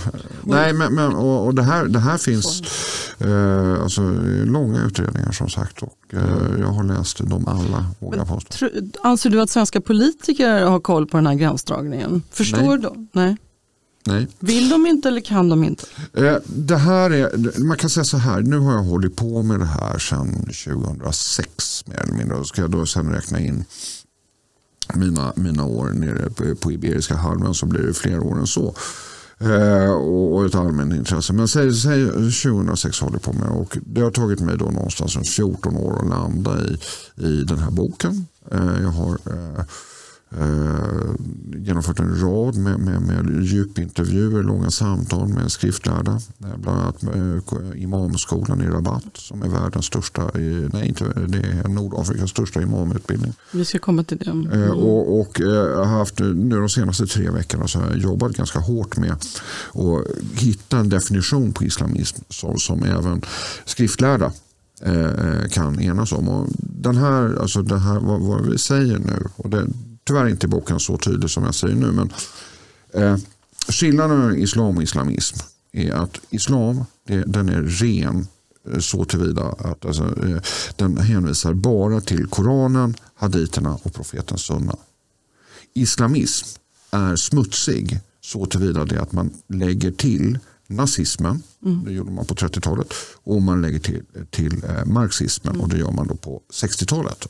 Nej, 0.42 0.72
men, 0.72 0.94
men 0.94 1.14
och, 1.14 1.46
och, 1.46 1.54
det, 1.54 1.62
här, 1.62 1.84
det 1.84 2.00
här 2.00 2.18
finns 2.18 2.62
eh, 3.18 3.82
alltså, 3.82 4.02
långa 4.44 4.82
utredningar 4.82 5.32
som 5.32 5.48
sagt. 5.48 5.82
Och 5.82 6.05
jag 6.10 6.66
har 6.66 6.84
läst 6.84 7.28
dem 7.28 7.48
alla, 7.48 7.86
vågar 7.98 8.25
påstå. 8.25 8.68
Anser 9.02 9.30
du 9.30 9.40
att 9.40 9.50
svenska 9.50 9.80
politiker 9.80 10.64
har 10.64 10.80
koll 10.80 11.06
på 11.06 11.16
den 11.16 11.26
här 11.26 11.34
gränsdragningen? 11.34 12.22
Förstår 12.30 12.58
Nej. 12.58 12.78
de? 12.78 13.08
Nej. 13.12 13.36
Nej. 14.06 14.28
Vill 14.38 14.68
de 14.68 14.86
inte 14.86 15.08
eller 15.08 15.20
kan 15.20 15.48
de 15.48 15.64
inte? 15.64 15.86
Eh, 16.12 16.36
det 16.46 16.76
här 16.76 17.10
är, 17.10 17.60
man 17.60 17.76
kan 17.76 17.90
säga 17.90 18.04
så 18.04 18.16
här, 18.16 18.40
nu 18.40 18.58
har 18.58 18.72
jag 18.72 18.82
hållit 18.82 19.16
på 19.16 19.42
med 19.42 19.60
det 19.60 19.66
här 19.66 19.98
sedan 19.98 20.34
2006 20.34 21.86
mer 21.86 22.02
eller 22.02 22.14
mindre. 22.14 22.44
Ska 22.44 22.60
jag 22.60 22.70
då 22.70 22.86
sen 22.86 23.12
räkna 23.12 23.40
in 23.40 23.64
mina, 24.94 25.32
mina 25.36 25.64
år 25.64 25.88
nere 25.88 26.54
på 26.54 26.72
Iberiska 26.72 27.16
halvön 27.16 27.54
så 27.54 27.66
blir 27.66 27.82
det 27.82 27.94
fler 27.94 28.20
år 28.20 28.38
än 28.38 28.46
så. 28.46 28.75
Eh, 29.40 29.90
och, 29.92 30.46
ett 30.46 30.54
allmänt 30.54 30.94
intresse. 30.94 31.32
Men 31.32 31.48
säg, 31.48 31.74
säg 31.74 32.06
2006 32.06 33.00
håller 33.00 33.14
jag 33.14 33.22
på 33.22 33.32
med 33.32 33.48
och 33.48 33.78
det 33.82 34.00
har 34.00 34.10
tagit 34.10 34.40
mig 34.40 34.56
då 34.58 34.64
någonstans 34.64 35.16
runt 35.16 35.28
14 35.28 35.76
år 35.76 35.98
att 36.00 36.08
landa 36.08 36.64
i, 36.64 36.78
i 37.26 37.44
den 37.44 37.58
här 37.58 37.70
boken. 37.70 38.26
Eh, 38.52 38.82
jag 38.82 38.88
har 38.88 39.12
eh, 39.12 39.64
Eh, 40.30 41.14
genomfört 41.56 41.99
en 41.99 42.21
rad 42.21 42.56
med, 42.56 42.80
med, 42.80 43.02
med 43.02 43.45
djupintervjuer, 43.45 44.42
långa 44.42 44.71
samtal 44.71 45.28
med 45.28 45.52
skriftlärda. 45.52 46.21
Bland 46.38 46.80
annat 46.80 47.02
eh, 47.02 47.83
Imamskolan 47.83 48.61
i 48.62 48.66
Rabat 48.66 49.04
som 49.14 49.42
är 49.42 49.49
världens 49.49 49.87
största, 49.87 50.30
nej 50.73 50.88
inte, 50.88 51.04
det 51.04 51.38
är 51.38 51.68
Nordafrikas 51.68 52.30
största 52.30 52.62
imamutbildning. 52.62 53.33
Vi 53.52 53.64
ska 53.64 53.78
komma 53.78 54.04
till 54.04 54.18
det. 54.18 54.30
Mm. 54.30 54.62
Eh, 54.62 54.71
och, 54.71 55.21
och 55.21 55.40
haft 55.87 56.18
nu 56.18 56.61
de 56.61 56.68
senaste 56.68 57.06
tre 57.06 57.30
veckorna 57.30 57.68
så 57.68 57.78
har 57.78 57.87
jag 57.87 57.99
jobbat 57.99 58.33
ganska 58.33 58.59
hårt 58.59 58.97
med 58.97 59.12
att 59.12 59.42
hitta 60.35 60.78
en 60.78 60.88
definition 60.88 61.52
på 61.52 61.64
islamism 61.64 62.23
som, 62.28 62.59
som 62.59 62.83
även 62.83 63.23
skriftlärda 63.64 64.33
kan 65.50 65.80
enas 65.80 66.12
om. 66.12 66.28
Och 66.28 66.49
den 66.59 66.97
här, 66.97 67.38
alltså 67.40 67.62
det 67.62 67.78
här 67.78 68.00
vad, 68.00 68.21
vad 68.21 68.47
vi 68.47 68.59
säger 68.59 68.99
nu, 68.99 69.28
och 69.37 69.50
det, 69.50 69.66
tyvärr 70.06 70.28
inte 70.28 70.46
i 70.46 70.48
boken 70.48 70.80
så 70.80 70.98
tydlig 70.98 71.30
som 71.30 71.44
jag 71.44 71.54
säger 71.54 71.75
nu. 71.75 71.92
Men 71.92 72.12
eh, 72.92 73.16
skillnaden 73.68 74.18
mellan 74.18 74.36
islam 74.36 74.76
och 74.76 74.82
islamism 74.82 75.36
är 75.72 75.92
att 75.92 76.20
islam 76.30 76.84
det, 77.06 77.25
den 77.26 77.48
är 77.48 77.62
ren 77.62 78.26
eh, 78.72 78.78
så 78.78 79.04
tillvida 79.04 79.44
att 79.44 79.84
alltså, 79.84 80.04
eh, 80.26 80.42
den 80.76 80.96
hänvisar 80.96 81.54
bara 81.54 82.00
till 82.00 82.26
Koranen, 82.26 82.94
haditerna 83.14 83.78
och 83.82 83.94
profetens 83.94 84.42
sunna. 84.42 84.76
Islamism 85.75 86.46
är 86.90 87.16
smutsig 87.16 88.00
så 88.20 88.46
tillvida 88.46 88.84
det 88.84 89.02
att 89.02 89.12
man 89.12 89.30
lägger 89.48 89.90
till 89.90 90.38
nazismen, 90.66 91.42
mm. 91.64 91.84
det 91.84 91.92
gjorde 91.92 92.10
man 92.10 92.26
på 92.26 92.34
30-talet, 92.34 92.94
och 93.25 93.42
man 93.42 93.62
lägger 93.62 93.78
till, 93.78 94.02
till 94.30 94.64
eh, 94.64 94.84
marxismen 94.84 95.54
mm. 95.54 95.64
och 95.64 95.68
det 95.68 95.78
gör 95.78 95.90
man 95.90 96.06
då 96.06 96.14
på 96.14 96.42
60-talet. 96.52 97.26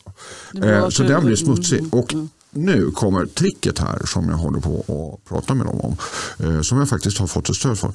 Eh, 0.62 0.88
så 0.88 1.02
den 1.02 1.24
blir 1.24 1.36
smutsig. 1.36 1.78
Mm. 1.78 1.90
Och 1.90 2.14
mm 2.14 2.28
nu 2.56 2.90
kommer 2.90 3.26
tricket 3.26 3.78
här 3.78 4.06
som 4.06 4.28
jag 4.28 4.36
håller 4.36 4.60
på 4.60 4.78
att 4.78 5.28
prata 5.28 5.54
med 5.54 5.66
dem 5.66 5.80
om. 5.80 5.96
Eh, 6.38 6.60
som 6.60 6.78
jag 6.78 6.88
faktiskt 6.88 7.18
har 7.18 7.26
fått 7.26 7.48
ett 7.48 7.56
stöd 7.56 7.78
för. 7.78 7.92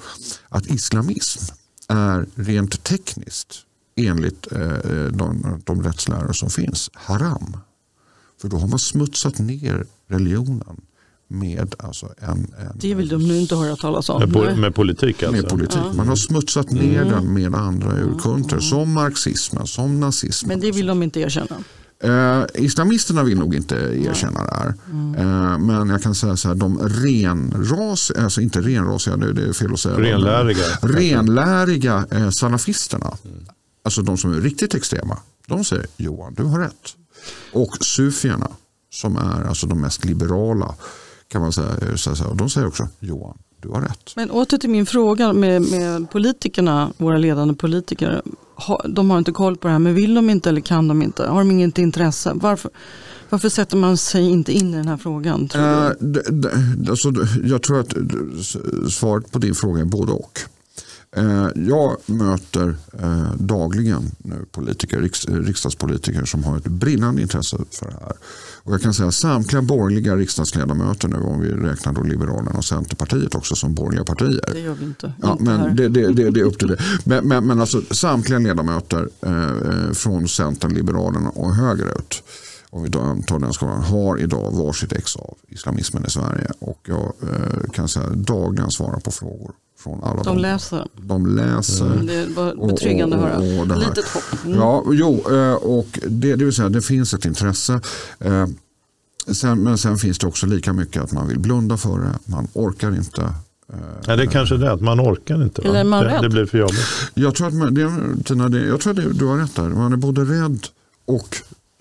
Att 0.49 0.67
islamism 0.67 1.53
är 1.87 2.25
rent 2.35 2.83
tekniskt 2.83 3.59
enligt 3.95 4.51
eh, 4.51 4.59
de, 5.11 5.61
de 5.65 5.83
rättslärare 5.83 6.33
som 6.33 6.49
finns 6.49 6.89
haram. 6.93 7.57
För 8.41 8.49
då 8.49 8.57
har 8.57 8.67
man 8.67 8.79
smutsat 8.79 9.39
ner 9.39 9.85
religionen 10.07 10.81
med 11.27 11.75
alltså 11.79 12.09
en, 12.17 12.31
en... 12.31 12.71
Det 12.75 12.95
vill 12.95 13.07
de 13.07 13.27
nu 13.27 13.37
inte 13.37 13.55
höra 13.55 13.75
talas 13.75 14.09
om. 14.09 14.31
Med, 14.31 14.57
med 14.57 14.75
politik 14.75 15.23
alltså? 15.23 15.41
Med 15.41 15.49
politik. 15.49 15.79
Man 15.93 16.07
har 16.07 16.15
smutsat 16.15 16.71
ner 16.71 17.01
mm. 17.01 17.13
den 17.13 17.33
med 17.33 17.55
andra 17.55 17.91
urkunter 17.91 18.55
mm. 18.55 18.61
som 18.61 18.93
marxismen, 18.93 19.67
som 19.67 19.99
nazismen. 19.99 20.49
Men 20.49 20.59
det 20.59 20.71
vill 20.71 20.85
de 20.85 21.03
inte 21.03 21.19
erkänna? 21.19 21.63
Eh, 22.03 22.45
islamisterna 22.53 23.23
vill 23.23 23.37
nog 23.37 23.55
inte 23.55 23.75
erkänna 23.75 24.45
det 24.45 24.53
här. 24.55 24.73
Mm. 24.91 25.15
Eh, 25.15 25.57
men 25.57 25.89
jag 25.89 26.03
kan 26.03 26.15
säga 26.15 26.37
så 26.37 26.47
här, 26.47 26.55
de 26.55 26.79
renrasiga, 26.79 28.23
alltså 28.23 28.41
inte 28.41 28.61
renrasiga, 28.61 29.17
det, 29.17 29.33
det 29.33 29.49
är 29.49 29.53
fel 29.53 29.73
att 29.73 29.79
säga. 29.79 29.97
Renläriga. 29.97 30.65
Renläriga 30.81 32.05
eh, 32.11 32.29
salafisterna, 32.29 33.17
mm. 33.25 33.45
alltså 33.85 34.01
de 34.01 34.17
som 34.17 34.33
är 34.33 34.41
riktigt 34.41 34.75
extrema, 34.75 35.17
de 35.47 35.63
säger 35.63 35.85
Johan, 35.97 36.33
du 36.33 36.43
har 36.43 36.59
rätt. 36.59 36.95
Och 37.53 37.77
sufierna, 37.81 38.47
som 38.89 39.17
är 39.17 39.47
alltså 39.47 39.67
de 39.67 39.81
mest 39.81 40.05
liberala, 40.05 40.75
kan 41.27 41.41
man 41.41 41.53
säga, 41.53 41.69
eh, 41.69 42.35
de 42.35 42.49
säger 42.49 42.67
också 42.67 42.87
Johan, 42.99 43.37
du 43.59 43.69
har 43.69 43.81
rätt. 43.81 44.15
Men 44.15 44.31
åter 44.31 44.57
till 44.57 44.69
min 44.69 44.85
fråga 44.85 45.33
med, 45.33 45.61
med 45.61 46.11
politikerna, 46.11 46.93
våra 46.97 47.17
ledande 47.17 47.53
politiker 47.53 48.21
de 48.89 49.09
har 49.09 49.17
inte 49.17 49.31
koll 49.31 49.57
på 49.57 49.67
det 49.67 49.71
här, 49.71 49.79
men 49.79 49.95
vill 49.95 50.13
de 50.13 50.29
inte 50.29 50.49
eller 50.49 50.61
kan 50.61 50.87
de 50.87 51.01
inte? 51.01 51.27
Har 51.27 51.39
de 51.39 51.51
inget 51.51 51.77
intresse? 51.77 52.31
Varför, 52.35 52.71
varför 53.29 53.49
sätter 53.49 53.77
man 53.77 53.97
sig 53.97 54.29
inte 54.29 54.51
in 54.53 54.73
i 54.73 54.77
den 54.77 54.87
här 54.87 54.97
frågan? 54.97 55.47
Tror 55.47 55.63
uh, 55.63 55.91
alltså, 56.89 57.13
jag 57.43 57.61
tror 57.61 57.79
att 57.79 57.93
svaret 58.91 59.31
på 59.31 59.39
din 59.39 59.55
fråga 59.55 59.81
är 59.81 59.85
både 59.85 60.11
och. 60.11 60.39
Eh, 61.15 61.47
jag 61.55 61.97
möter 62.05 62.75
eh, 63.01 63.33
dagligen 63.35 64.11
nu 64.17 64.45
politiker, 64.51 65.01
riksdagspolitiker 65.43 66.25
som 66.25 66.43
har 66.43 66.57
ett 66.57 66.67
brinnande 66.67 67.21
intresse 67.21 67.57
för 67.71 67.85
det 67.85 67.97
här. 68.01 68.13
Och 68.63 68.73
jag 68.73 68.81
kan 68.81 68.93
säga 68.93 69.07
att 69.07 69.13
samtliga 69.13 69.61
borgerliga 69.61 70.15
riksdagsledamöter 70.15 71.07
nu, 71.07 71.17
om 71.17 71.41
vi 71.41 71.49
räknar 71.51 71.93
då 71.93 72.03
Liberalerna 72.03 72.51
och 72.51 72.65
Centerpartiet 72.65 73.35
också 73.35 73.55
som 73.55 73.73
borgerliga 73.73 74.05
partier. 74.05 74.49
Det 74.53 74.59
gör 74.59 74.73
vi 74.73 74.85
inte. 74.85 75.13
Ja, 75.21 75.31
inte 75.31 75.43
men 75.43 75.75
det, 75.75 75.89
det, 75.89 76.13
det, 76.13 76.29
det, 76.31 76.39
är 76.39 76.43
upp 76.43 76.59
till 76.59 76.67
det. 76.67 76.77
Men, 77.03 77.27
men, 77.27 77.47
men 77.47 77.61
alltså, 77.61 77.81
samtliga 77.91 78.39
ledamöter 78.39 79.09
eh, 79.21 79.93
från 79.93 80.27
Centern, 80.27 80.73
Liberalerna 80.73 81.29
och 81.29 81.55
högerut 81.55 82.23
om 82.69 82.83
vi 82.83 82.89
tar 82.89 83.39
den 83.39 83.53
skalan, 83.53 83.83
har 83.83 84.17
idag 84.17 84.51
varsitt 84.51 84.93
ex 84.93 85.15
av 85.15 85.37
islamismen 85.47 86.05
i 86.05 86.09
Sverige. 86.09 86.51
Och 86.59 86.79
jag 86.87 87.13
kan 87.73 87.87
säga 87.87 88.09
dagligen 88.09 88.71
svara 88.71 88.99
på 88.99 89.11
frågor 89.11 89.51
från 89.83 90.03
alla 90.03 90.23
de 90.23 90.23
dem. 90.23 90.37
läser. 90.37 90.87
De 90.95 91.35
läser. 91.35 91.85
Mm. 91.85 92.05
Det 92.05 92.27
var 92.27 92.67
betryggande 92.67 93.15
att 93.15 93.21
höra. 93.21 93.75
Litet 93.75 94.05
hopp. 94.07 94.45
Mm. 94.45 94.57
Ja, 94.57 94.83
jo, 94.91 95.23
eh, 95.31 95.53
och 95.53 95.99
det, 96.07 96.35
det 96.35 96.45
vill 96.45 96.53
säga 96.53 96.69
det 96.69 96.81
finns 96.81 97.13
ett 97.13 97.25
intresse. 97.25 97.81
Eh, 98.19 98.47
sen, 99.27 99.63
men 99.63 99.77
sen 99.77 99.97
finns 99.97 100.19
det 100.19 100.27
också 100.27 100.45
lika 100.45 100.73
mycket 100.73 101.03
att 101.03 101.11
man 101.11 101.27
vill 101.27 101.39
blunda 101.39 101.77
för 101.77 101.99
det. 101.99 102.19
Man 102.25 102.47
orkar 102.53 102.95
inte. 102.95 103.21
Eh, 103.21 103.75
ja, 104.05 104.15
det 104.15 104.23
är 104.23 104.27
kanske 104.27 104.57
det, 104.57 104.71
att 104.71 104.81
man 104.81 104.99
orkar 104.99 105.43
inte. 105.43 105.61
Eller 105.61 105.79
är 105.79 105.83
man 105.83 106.03
det, 106.03 106.19
det 106.21 106.29
blir 106.29 106.45
för 106.45 106.57
jobbigt. 106.57 106.85
Jag 107.13 107.35
tror 107.35 107.47
att 107.47 107.53
man, 107.53 107.73
det, 107.73 107.91
Tina, 108.23 108.49
det, 108.49 108.65
jag 108.65 108.79
tror 108.79 108.99
att 108.99 109.19
du 109.19 109.25
har 109.25 109.37
rätt 109.37 109.55
där. 109.55 109.69
Man 109.69 109.93
är 109.93 109.97
både 109.97 110.21
rädd 110.21 110.67
och 111.05 111.37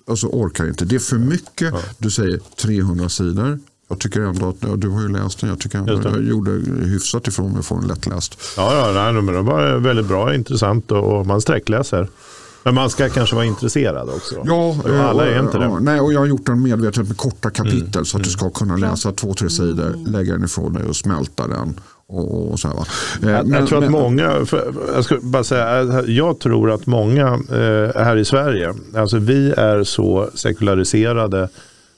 alltså 0.08 0.26
orkar 0.26 0.68
inte. 0.68 0.84
Det 0.84 0.94
är 0.94 0.98
för 1.00 1.18
mycket. 1.18 1.72
Ja. 1.72 1.80
Du 1.98 2.10
säger 2.10 2.40
300 2.56 3.08
sidor. 3.08 3.58
Jag 3.90 3.98
tycker 3.98 4.20
ändå 4.20 4.48
att, 4.48 4.56
ja, 4.60 4.76
du 4.76 4.88
har 4.88 5.02
ju 5.02 5.08
läst 5.08 5.40
den, 5.40 5.50
jag 5.50 5.60
tycker 5.60 5.78
att 5.78 6.04
jag 6.04 6.24
gjorde 6.24 6.50
hyfsat 6.84 7.28
ifrån 7.28 7.52
mig 7.52 7.62
för 7.62 7.74
en 7.74 7.86
lättläst. 7.86 8.38
Ja, 8.56 8.74
ja 8.74 8.92
nej, 9.02 9.22
men 9.22 9.34
det 9.34 9.42
var 9.42 9.78
väldigt 9.78 10.06
bra, 10.06 10.34
intressant 10.34 10.92
och 10.92 11.26
man 11.26 11.40
sträckläser. 11.40 12.08
Men 12.62 12.74
man 12.74 12.90
ska 12.90 13.08
kanske 13.08 13.34
vara 13.34 13.44
intresserad 13.44 14.08
också. 14.08 14.34
Ja, 14.44 14.76
alla 15.08 15.26
är 15.26 15.40
inte 15.40 15.58
det. 15.58 15.80
nej, 15.80 16.00
och 16.00 16.12
jag 16.12 16.20
har 16.20 16.26
gjort 16.26 16.46
den 16.46 16.62
medvetet 16.62 17.08
med 17.08 17.16
korta 17.16 17.50
kapitel 17.50 17.94
mm. 17.94 18.04
så 18.04 18.16
att 18.16 18.24
du 18.24 18.30
ska 18.30 18.50
kunna 18.50 18.76
läsa 18.76 19.12
två, 19.12 19.34
tre 19.34 19.50
sidor, 19.50 20.10
lägga 20.10 20.32
den 20.32 20.44
ifrån 20.44 20.72
dig 20.72 20.84
och 20.84 20.96
smälta 20.96 21.46
den. 21.46 21.80
Och, 22.06 22.52
och 22.52 22.60
så 22.60 22.68
här, 22.68 22.74
va? 22.74 22.84
Eh, 23.22 23.30
jag, 23.30 23.46
men, 23.46 23.60
jag 23.60 23.68
tror 23.68 23.78
att 23.78 23.90
men, 23.90 23.92
många, 23.92 24.46
för, 24.46 24.74
jag 24.94 25.04
ska 25.04 25.18
bara 25.22 25.44
säga, 25.44 26.02
jag 26.06 26.38
tror 26.38 26.70
att 26.70 26.86
många 26.86 27.26
eh, 27.28 28.02
här 28.02 28.16
i 28.16 28.24
Sverige, 28.24 28.74
alltså 28.96 29.18
vi 29.18 29.50
är 29.50 29.84
så 29.84 30.30
sekulariserade 30.34 31.48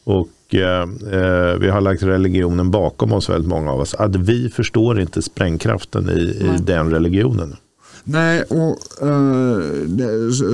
och 0.04 0.28
Eh, 0.54 0.82
eh, 1.12 1.59
vi 1.59 1.68
har 1.68 1.80
lagt 1.80 2.02
religionen 2.02 2.71
bakom 2.71 3.12
oss 3.12 3.30
väldigt 3.30 3.49
många 3.49 3.73
av 3.73 3.80
oss. 3.80 3.94
Att 3.94 4.16
vi 4.16 4.49
förstår 4.49 5.00
inte 5.00 5.23
sprängkraften 5.23 6.11
i, 6.11 6.21
i 6.21 6.59
den 6.64 6.90
religionen. 6.90 7.56
Nej, 8.04 8.42
och 8.42 9.02
eh, 9.02 9.61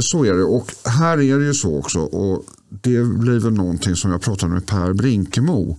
så 0.01 0.25
är 0.25 0.35
det. 0.35 0.45
Och 0.45 0.73
här 0.85 1.13
är 1.23 1.39
det 1.39 1.45
ju 1.45 1.55
så 1.55 1.79
också. 1.79 1.99
Och 1.99 2.45
det 2.69 3.05
blir 3.05 3.41
väl 3.41 3.53
någonting 3.53 3.97
som 3.97 4.11
jag 4.11 4.23
pratade 4.23 4.53
med 4.53 4.67
Per 4.67 4.93
Brinkemo 4.93 5.77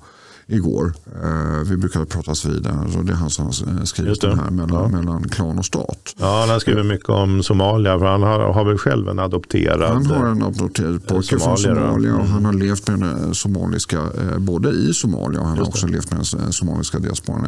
igår. 0.49 0.93
Eh, 1.23 1.69
vi 1.69 1.77
brukade 1.77 2.05
pratas 2.05 2.45
vid, 2.45 2.67
alltså 2.67 3.01
det 3.01 3.11
är 3.11 3.15
han 3.15 3.29
som 3.29 3.45
har 3.45 3.85
skrivit 3.85 4.21
den 4.21 4.39
här 4.39 4.49
mellan, 4.49 4.91
ja. 4.91 4.97
mellan 4.97 5.29
klan 5.29 5.59
och 5.59 5.65
stat. 5.65 6.15
Ja, 6.17 6.39
han 6.39 6.49
har 6.49 6.59
skrivit 6.59 6.85
mycket 6.85 7.09
om 7.09 7.43
Somalia, 7.43 7.99
för 7.99 8.05
han 8.05 8.23
har, 8.23 8.39
har 8.39 8.65
väl 8.65 8.77
själv 8.77 9.09
en 9.09 9.19
adopterad 9.19 9.93
Han 9.93 10.05
har 10.05 10.25
en 10.25 10.43
adopterad 10.43 11.07
pojke 11.07 11.39
från 11.39 11.57
Somalia 11.57 12.13
och 12.13 12.19
mm. 12.19 12.31
han 12.31 12.45
har 12.45 12.53
levt 12.53 12.87
med 12.87 12.99
den 12.99 13.35
somaliska, 13.35 13.97
eh, 13.97 14.37
både 14.37 14.69
i 14.69 14.93
Somalia 14.93 15.39
och 15.41 15.47
han 15.47 15.57
har 15.57 15.67
också 15.67 15.87
levt 15.87 16.11
med 16.11 16.25
den 16.31 16.53
somaliska 16.53 16.99
diasporan 16.99 17.45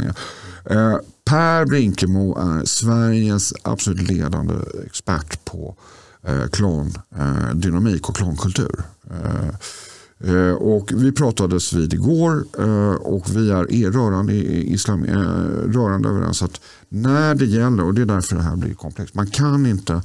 eh, 0.65 0.95
Per 1.29 1.65
Brinkemo 1.65 2.37
är 2.37 2.65
Sveriges 2.65 3.53
absolut 3.63 4.09
ledande 4.11 4.53
expert 4.85 5.45
på 5.45 5.75
klandynamik 6.51 8.09
och 8.09 8.15
klankultur. 8.15 8.83
Eh, 10.23 10.53
och 10.53 10.91
vi 10.95 11.11
pratades 11.11 11.73
vid 11.73 11.93
igår 11.93 12.45
eh, 12.59 12.93
och 12.93 13.35
vi 13.35 13.51
är 13.51 13.91
rörande, 13.91 14.33
islam, 14.33 15.03
eh, 15.03 15.17
rörande 15.71 16.09
överens 16.09 16.41
att 16.41 16.61
när 16.89 17.35
det 17.35 17.45
gäller, 17.45 17.83
och 17.83 17.93
det 17.93 18.01
är 18.01 18.05
därför 18.05 18.35
det 18.35 18.41
här 18.41 18.55
blir 18.55 18.73
komplext, 18.73 19.15
man 19.15 19.27
kan 19.27 19.65
inte, 19.65 20.01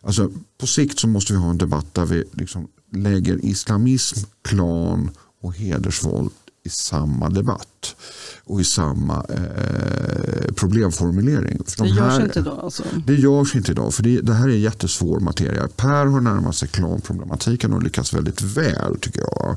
alltså 0.00 0.30
på 0.60 0.66
sikt 0.66 0.98
så 0.98 1.08
måste 1.08 1.32
vi 1.32 1.38
ha 1.38 1.50
en 1.50 1.58
debatt 1.58 1.94
där 1.94 2.06
vi 2.06 2.24
liksom 2.32 2.68
lägger 2.92 3.44
islamism, 3.44 4.18
klan 4.42 5.10
och 5.42 5.54
hedersvåld 5.54 6.30
i 6.68 6.70
samma 6.70 7.28
debatt 7.28 7.96
och 8.44 8.60
i 8.60 8.64
samma 8.64 9.24
eh, 9.28 10.52
problemformulering. 10.56 11.62
För 11.66 11.84
det 11.84 11.88
de 11.88 11.96
görs 11.96 12.20
inte 12.20 12.38
idag? 12.38 12.58
Alltså. 12.62 12.82
Det 13.06 13.14
görs 13.14 13.54
inte 13.54 13.72
idag, 13.72 13.94
för 13.94 14.02
det, 14.02 14.20
det, 14.20 14.34
här 14.34 14.48
är 14.48 14.56
jättesvår 14.56 15.20
materia. 15.20 15.68
Per 15.76 16.06
har 16.06 16.20
närmat 16.20 16.56
sig 16.56 16.68
klanproblematiken 16.68 17.72
och 17.72 17.82
lyckats 17.82 18.14
väldigt 18.14 18.42
väl 18.42 18.98
tycker 19.00 19.20
jag. 19.20 19.56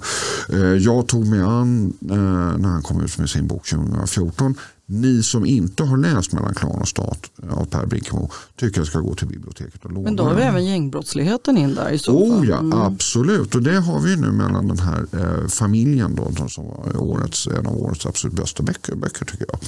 Eh, 0.49 0.59
jag 0.59 1.07
tog 1.07 1.27
mig 1.27 1.41
an, 1.41 1.93
eh, 2.01 2.57
när 2.57 2.69
han 2.69 2.81
kom 2.81 3.03
ut 3.03 3.17
med 3.17 3.29
sin 3.29 3.47
bok 3.47 3.67
2014, 3.67 4.55
ni 4.91 5.23
som 5.23 5.45
inte 5.45 5.83
har 5.83 5.97
läst 5.97 6.33
Mellan 6.33 6.53
klan 6.53 6.81
och 6.81 6.87
stat 6.87 7.19
av 7.49 7.65
Per 7.65 7.85
Brinkemo 7.85 8.31
tycker 8.59 8.79
jag 8.79 8.87
ska 8.87 8.99
gå 8.99 9.15
till 9.15 9.27
biblioteket 9.27 9.85
och 9.85 9.91
låna 9.91 10.03
Men 10.03 10.15
då 10.15 10.23
har 10.23 10.35
vi 10.35 10.41
även 10.41 10.65
gängbrottsligheten 10.65 11.57
in 11.57 11.75
där 11.75 11.89
i 11.89 11.99
så 11.99 12.11
Oh 12.11 12.37
fall. 12.37 12.47
ja, 12.47 12.57
Mm. 12.57 12.73
absolut. 12.81 13.55
Och 13.55 13.63
det 13.63 13.79
har 13.79 13.99
vi 13.99 14.15
nu 14.15 14.31
mellan 14.31 14.67
den 14.67 14.79
här 14.79 15.05
eh, 15.13 15.47
familjen 15.47 16.15
då, 16.15 16.47
som 16.49 16.65
var 16.67 16.97
årets, 17.01 17.47
en 17.47 17.67
av 17.67 17.77
årets 17.77 18.05
absolut 18.05 18.35
bästa 18.35 18.63
böcker, 18.63 18.95
böcker 18.95 19.25
tycker 19.25 19.45
jag. 19.49 19.59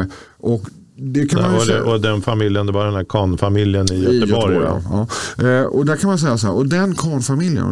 Eh, 0.00 0.06
och 0.38 0.62
det 1.00 1.26
kan 1.26 1.40
man 1.42 1.50
ju 1.50 1.56
och, 1.58 1.66
det, 1.66 1.72
säga. 1.72 1.84
och 1.84 2.00
den 2.00 2.22
familjen, 2.22 2.66
det 2.66 2.72
var 2.72 2.84
den 2.86 2.94
här 2.94 3.04
Kahn-familjen 3.04 3.92
i 3.92 3.94
I 3.94 3.98
Göteborg. 4.20 4.54
Göteborg, 4.54 4.82
ja. 4.90 5.06
ja. 5.38 5.48
Eh, 5.48 5.62
och 5.64 5.86
där 5.86 5.96
kan 5.96 6.08
man 6.10 6.18
säga 6.18 6.38
så 6.38 6.46
här, 6.46 6.54
och 6.54 6.66
den 6.68 6.94
Kahn-familjen, 6.94 7.64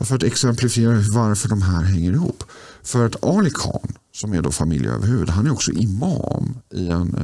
för 0.00 0.14
att 0.14 0.22
exemplifiera 0.22 0.92
varför 1.14 1.48
de 1.48 1.62
här 1.62 1.82
hänger 1.82 2.12
ihop. 2.12 2.44
För 2.82 3.06
att 3.06 3.24
Ali 3.24 3.50
Khan, 3.50 3.92
som 4.12 4.32
är 4.32 4.42
då 4.42 4.50
familjeöverhuvud, 4.50 5.28
han 5.28 5.46
är 5.46 5.52
också 5.52 5.72
imam 5.72 6.54
i 6.70 6.88
en, 6.88 7.16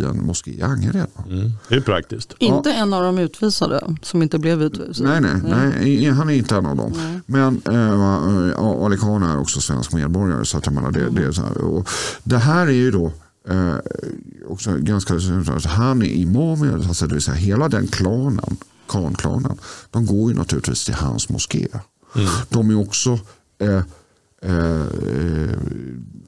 i 0.00 0.04
en 0.04 0.26
moské 0.26 0.50
i 0.50 0.62
Angered. 0.62 1.06
Mm. 1.26 1.52
Det 1.68 1.74
är 1.74 1.80
praktiskt. 1.80 2.34
Inte 2.38 2.72
en 2.72 2.92
av 2.92 3.02
de 3.02 3.18
utvisade 3.18 3.96
som 4.02 4.22
inte 4.22 4.38
blev 4.38 4.62
utvisade. 4.62 5.20
Nej, 5.20 5.40
nej, 5.44 5.72
nej, 5.74 6.10
han 6.10 6.30
är 6.30 6.34
inte 6.34 6.56
en 6.56 6.66
av 6.66 6.76
dem. 6.76 7.22
Men 7.26 7.62
eh, 7.70 8.84
Ali 8.84 8.96
Khan 8.96 9.22
är 9.22 9.38
också 9.38 9.60
svensk 9.60 9.92
medborgare. 9.92 10.44
Så 10.44 10.58
att 10.58 10.66
jag 10.66 10.74
menar, 10.74 10.90
det, 10.90 11.10
det, 11.10 11.22
är 11.22 11.32
så 11.32 11.42
här. 11.42 11.58
Och 11.58 11.88
det 12.24 12.38
här 12.38 12.66
är 12.66 12.70
ju 12.72 12.90
då 12.90 13.12
eh, 13.48 13.76
också 14.48 14.76
ganska, 14.78 15.14
han 15.68 16.02
är 16.02 16.06
imam, 16.06 16.62
alltså, 16.88 17.06
det 17.06 17.14
vill 17.14 17.22
säga 17.22 17.36
hela 17.36 17.68
den 17.68 17.86
klanen, 17.86 18.56
Khan-klanen, 18.86 19.58
de 19.90 20.06
går 20.06 20.30
ju 20.30 20.36
naturligtvis 20.36 20.84
till 20.84 20.94
hans 20.94 21.28
moské. 21.28 21.68
De 22.48 22.70
är 22.70 22.80
också 22.80 23.18
eh, 23.58 23.82
eh, 24.42 24.82
eh, 24.82 25.58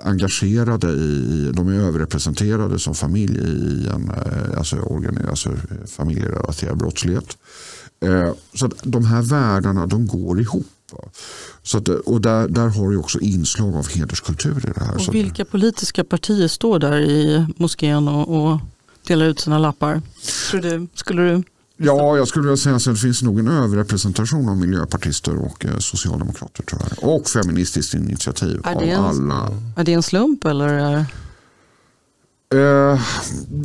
engagerade 0.03 0.89
i, 0.89 1.51
de 1.55 1.69
är 1.69 1.81
överrepresenterade 1.81 2.79
som 2.79 2.95
familj 2.95 3.39
i 3.39 3.89
en 3.89 4.11
eh, 4.11 4.59
alltså, 4.59 4.77
organi- 4.77 5.29
alltså, 5.31 5.57
familjerelaterad 5.87 6.79
brottslighet. 6.79 7.37
Eh, 8.05 8.33
så 8.55 8.71
de 8.83 9.05
här 9.05 9.23
världarna 9.23 9.87
de 9.87 10.07
går 10.07 10.41
ihop. 10.41 10.67
Så 11.63 11.79
att, 11.79 11.89
och 11.89 12.21
där, 12.21 12.49
där 12.49 12.69
har 12.69 12.91
du 12.91 12.97
också 12.97 13.21
inslag 13.21 13.75
av 13.75 13.89
hederskultur 13.89 14.59
i 14.69 14.73
det 14.75 14.85
här. 14.85 14.95
Och 15.09 15.15
vilka 15.15 15.45
politiska 15.45 16.05
partier 16.05 16.49
står 16.49 16.79
där 16.79 17.01
i 17.01 17.47
moskén 17.57 18.09
och, 18.09 18.29
och 18.53 18.61
delar 19.07 19.27
ut 19.27 19.41
sina 19.41 19.59
lappar? 19.59 20.03
Tror 20.51 20.61
du, 20.61 20.87
skulle 20.95 21.23
du? 21.23 21.43
Ja, 21.77 22.17
jag 22.17 22.29
skulle 22.29 22.43
vilja 22.43 22.57
säga 22.57 22.77
att 22.77 22.85
det 22.85 22.97
finns 22.97 23.23
nog 23.23 23.39
en 23.39 23.49
överrepresentation 23.49 24.49
av 24.49 24.57
miljöpartister 24.57 25.37
och 25.37 25.65
eh, 25.67 25.79
socialdemokrater 25.79 26.65
jag. 27.01 27.09
Och 27.15 27.27
feministiskt 27.29 27.95
initiativ 27.95 28.61
Är 28.65 28.75
av 28.75 28.81
det 28.81 28.91
en- 28.91 29.01
alla. 29.01 29.51
Är 29.77 29.85
det 29.85 29.93
en 29.93 30.03
slump 30.03 30.45
eller? 30.45 30.97
Eh, 32.55 33.01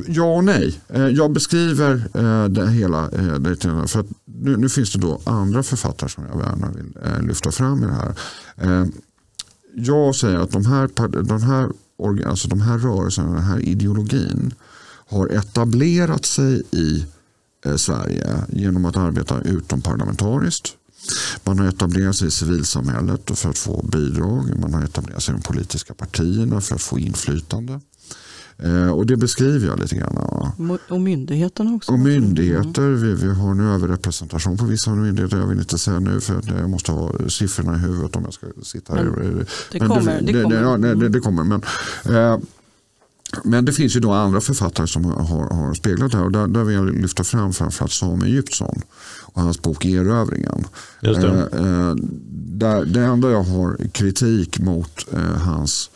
ja 0.08 0.24
och 0.36 0.44
nej. 0.44 0.80
Eh, 0.88 1.08
jag 1.08 1.32
beskriver 1.32 2.10
eh, 2.14 2.46
det 2.50 2.70
hela. 2.70 3.04
Eh, 3.04 3.86
för 3.86 4.06
nu, 4.26 4.58
nu 4.58 4.70
finns 4.70 4.94
det 4.94 5.00
då 5.00 5.22
andra 5.24 5.64
författare 5.64 6.10
som 6.10 6.24
jag 6.34 6.42
gärna 6.42 6.72
vill 6.72 6.98
eh, 7.06 7.22
lyfta 7.28 7.52
fram 7.52 7.84
i 7.84 7.86
det 7.86 7.94
här. 7.94 8.14
Eh, 8.58 8.86
jag 9.76 10.16
säger 10.16 10.38
att 10.38 10.52
de 10.52 10.66
här, 10.66 10.90
de, 11.24 11.42
här, 11.44 11.70
alltså 12.30 12.48
de 12.48 12.62
här 12.62 12.78
rörelserna, 12.78 13.34
den 13.34 13.44
här 13.44 13.60
ideologin 13.60 14.54
har 15.10 15.28
etablerat 15.28 16.26
sig 16.26 16.64
i 16.72 17.06
Sverige 17.78 18.44
genom 18.50 18.86
att 18.86 18.98
arbeta 18.98 19.42
utomparlamentariskt. 19.42 20.76
Man 21.44 21.60
har 21.60 21.68
etablerat 21.68 22.16
sig 22.16 22.28
i 22.28 22.32
civilsamhället 22.32 23.40
för 23.40 23.50
att 23.50 23.58
få 23.58 23.86
bidrag. 23.92 24.60
Man 24.60 24.74
har 24.74 24.84
etablerat 24.84 25.24
sig 25.24 25.34
i 25.34 25.38
de 25.38 25.44
politiska 25.44 25.94
partierna 25.94 26.62
för 26.62 26.76
att 26.76 26.82
få 26.82 27.00
inflytande. 27.00 27.80
Eh, 28.64 28.90
och 28.92 29.06
det 29.06 29.18
beskriver 29.18 29.68
jag 29.68 29.80
lite 29.80 29.96
grann. 29.96 30.18
och 30.90 31.02
myndigheterna 31.02 31.76
också? 31.76 31.92
Och 31.92 32.00
myndigheter, 32.00 32.90
vi, 32.90 33.14
vi 33.14 33.34
har 33.34 33.52
en 33.52 33.60
överrepresentation 33.60 34.58
på 34.58 34.66
vissa 34.66 34.96
myndigheter. 34.96 35.38
Jag 35.38 35.48
vill 35.48 35.60
inte 35.60 35.78
säga 35.78 36.00
nu 36.00 36.22
för 36.22 36.42
jag 36.48 36.70
måste 36.70 36.92
ha 36.92 37.30
siffrorna 37.30 37.76
i 37.76 37.80
huvudet 37.80 38.16
om 38.16 38.24
jag 38.24 38.34
ska 38.34 38.48
sitta 38.64 38.96
här. 38.96 39.04
Men 39.04 39.46
det 39.72 39.80
Men 39.80 39.90
kommer, 39.90 40.22
det 40.22 40.32
det, 40.32 40.44
kommer. 40.44 40.62
ja, 40.62 40.78
det, 40.78 40.96
det, 40.96 41.10
det 41.10 41.20
kommer. 41.20 41.44
Men, 41.44 41.62
eh, 42.16 42.40
men 43.44 43.66
det 43.66 43.74
finns 43.74 43.96
ju 43.96 44.00
då 44.00 44.12
andra 44.12 44.42
författare 44.42 44.88
som 44.88 45.06
har, 45.06 45.50
har 45.50 45.74
speglat 45.74 46.12
det 46.12 46.18
här. 46.18 46.26
Och 46.26 46.32
där, 46.32 46.48
där 46.48 46.64
vill 46.64 46.76
jag 46.76 47.02
lyfta 47.02 47.24
fram 47.24 47.54
framförallt 47.54 47.92
Samuel 47.92 48.32
Egyptsson 48.32 48.82
och 49.22 49.42
hans 49.42 49.62
bok 49.62 49.86
Erövringen. 49.86 50.66
Just 51.02 51.22
det. 51.22 51.28
Eh, 51.28 51.90
eh, 51.90 51.96
där, 52.60 52.86
det 52.86 53.02
enda 53.02 53.32
jag 53.32 53.44
har 53.44 53.78
kritik 53.92 54.60
mot 54.60 55.14
eh, 55.14 55.42
hans 55.42 55.90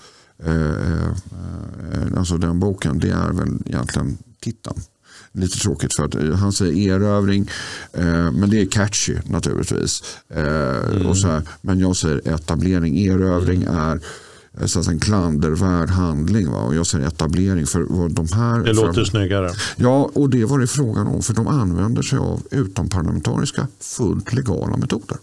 eh, 0.43 0.55
eh, 0.55 2.17
alltså 2.17 2.37
den 2.37 2.59
boken 2.59 2.99
det 2.99 3.09
är 3.09 3.31
väl 3.31 3.57
egentligen 3.65 4.17
titeln. 4.39 4.81
Lite 5.31 5.59
tråkigt 5.59 5.95
för 5.95 6.05
att 6.05 6.15
eh, 6.15 6.35
han 6.35 6.53
säger 6.53 6.95
erövring 6.95 7.49
eh, 7.93 8.31
men 8.31 8.49
det 8.49 8.61
är 8.61 8.65
catchy 8.65 9.15
naturligtvis. 9.25 10.03
Eh, 10.29 11.07
och 11.07 11.17
så 11.17 11.27
här, 11.27 11.41
men 11.61 11.79
jag 11.79 11.95
säger 11.95 12.33
etablering. 12.33 12.99
Erövring 12.99 13.63
är 13.63 13.95
eh, 13.95 14.01
så 14.65 14.79
att 14.79 14.85
säga 14.85 14.93
en 14.93 14.99
klandervärd 14.99 15.89
handling. 15.89 16.51
Va? 16.51 16.57
Och 16.57 16.75
jag 16.75 16.87
säger 16.87 17.07
etablering 17.07 17.65
för 17.67 17.81
vad 17.89 18.11
de 18.11 18.27
här 18.33 18.59
Det 18.59 18.73
låter 18.73 19.03
snyggare. 19.03 19.51
Ja, 19.75 20.09
och 20.13 20.29
det 20.29 20.45
var 20.45 20.59
det 20.59 20.67
frågan 20.67 21.07
om. 21.07 21.21
För 21.21 21.33
de 21.33 21.47
använder 21.47 22.01
sig 22.01 22.19
av 22.19 22.41
utomparlamentariska 22.51 23.67
fullt 23.79 24.33
legala 24.33 24.77
metoder. 24.77 25.17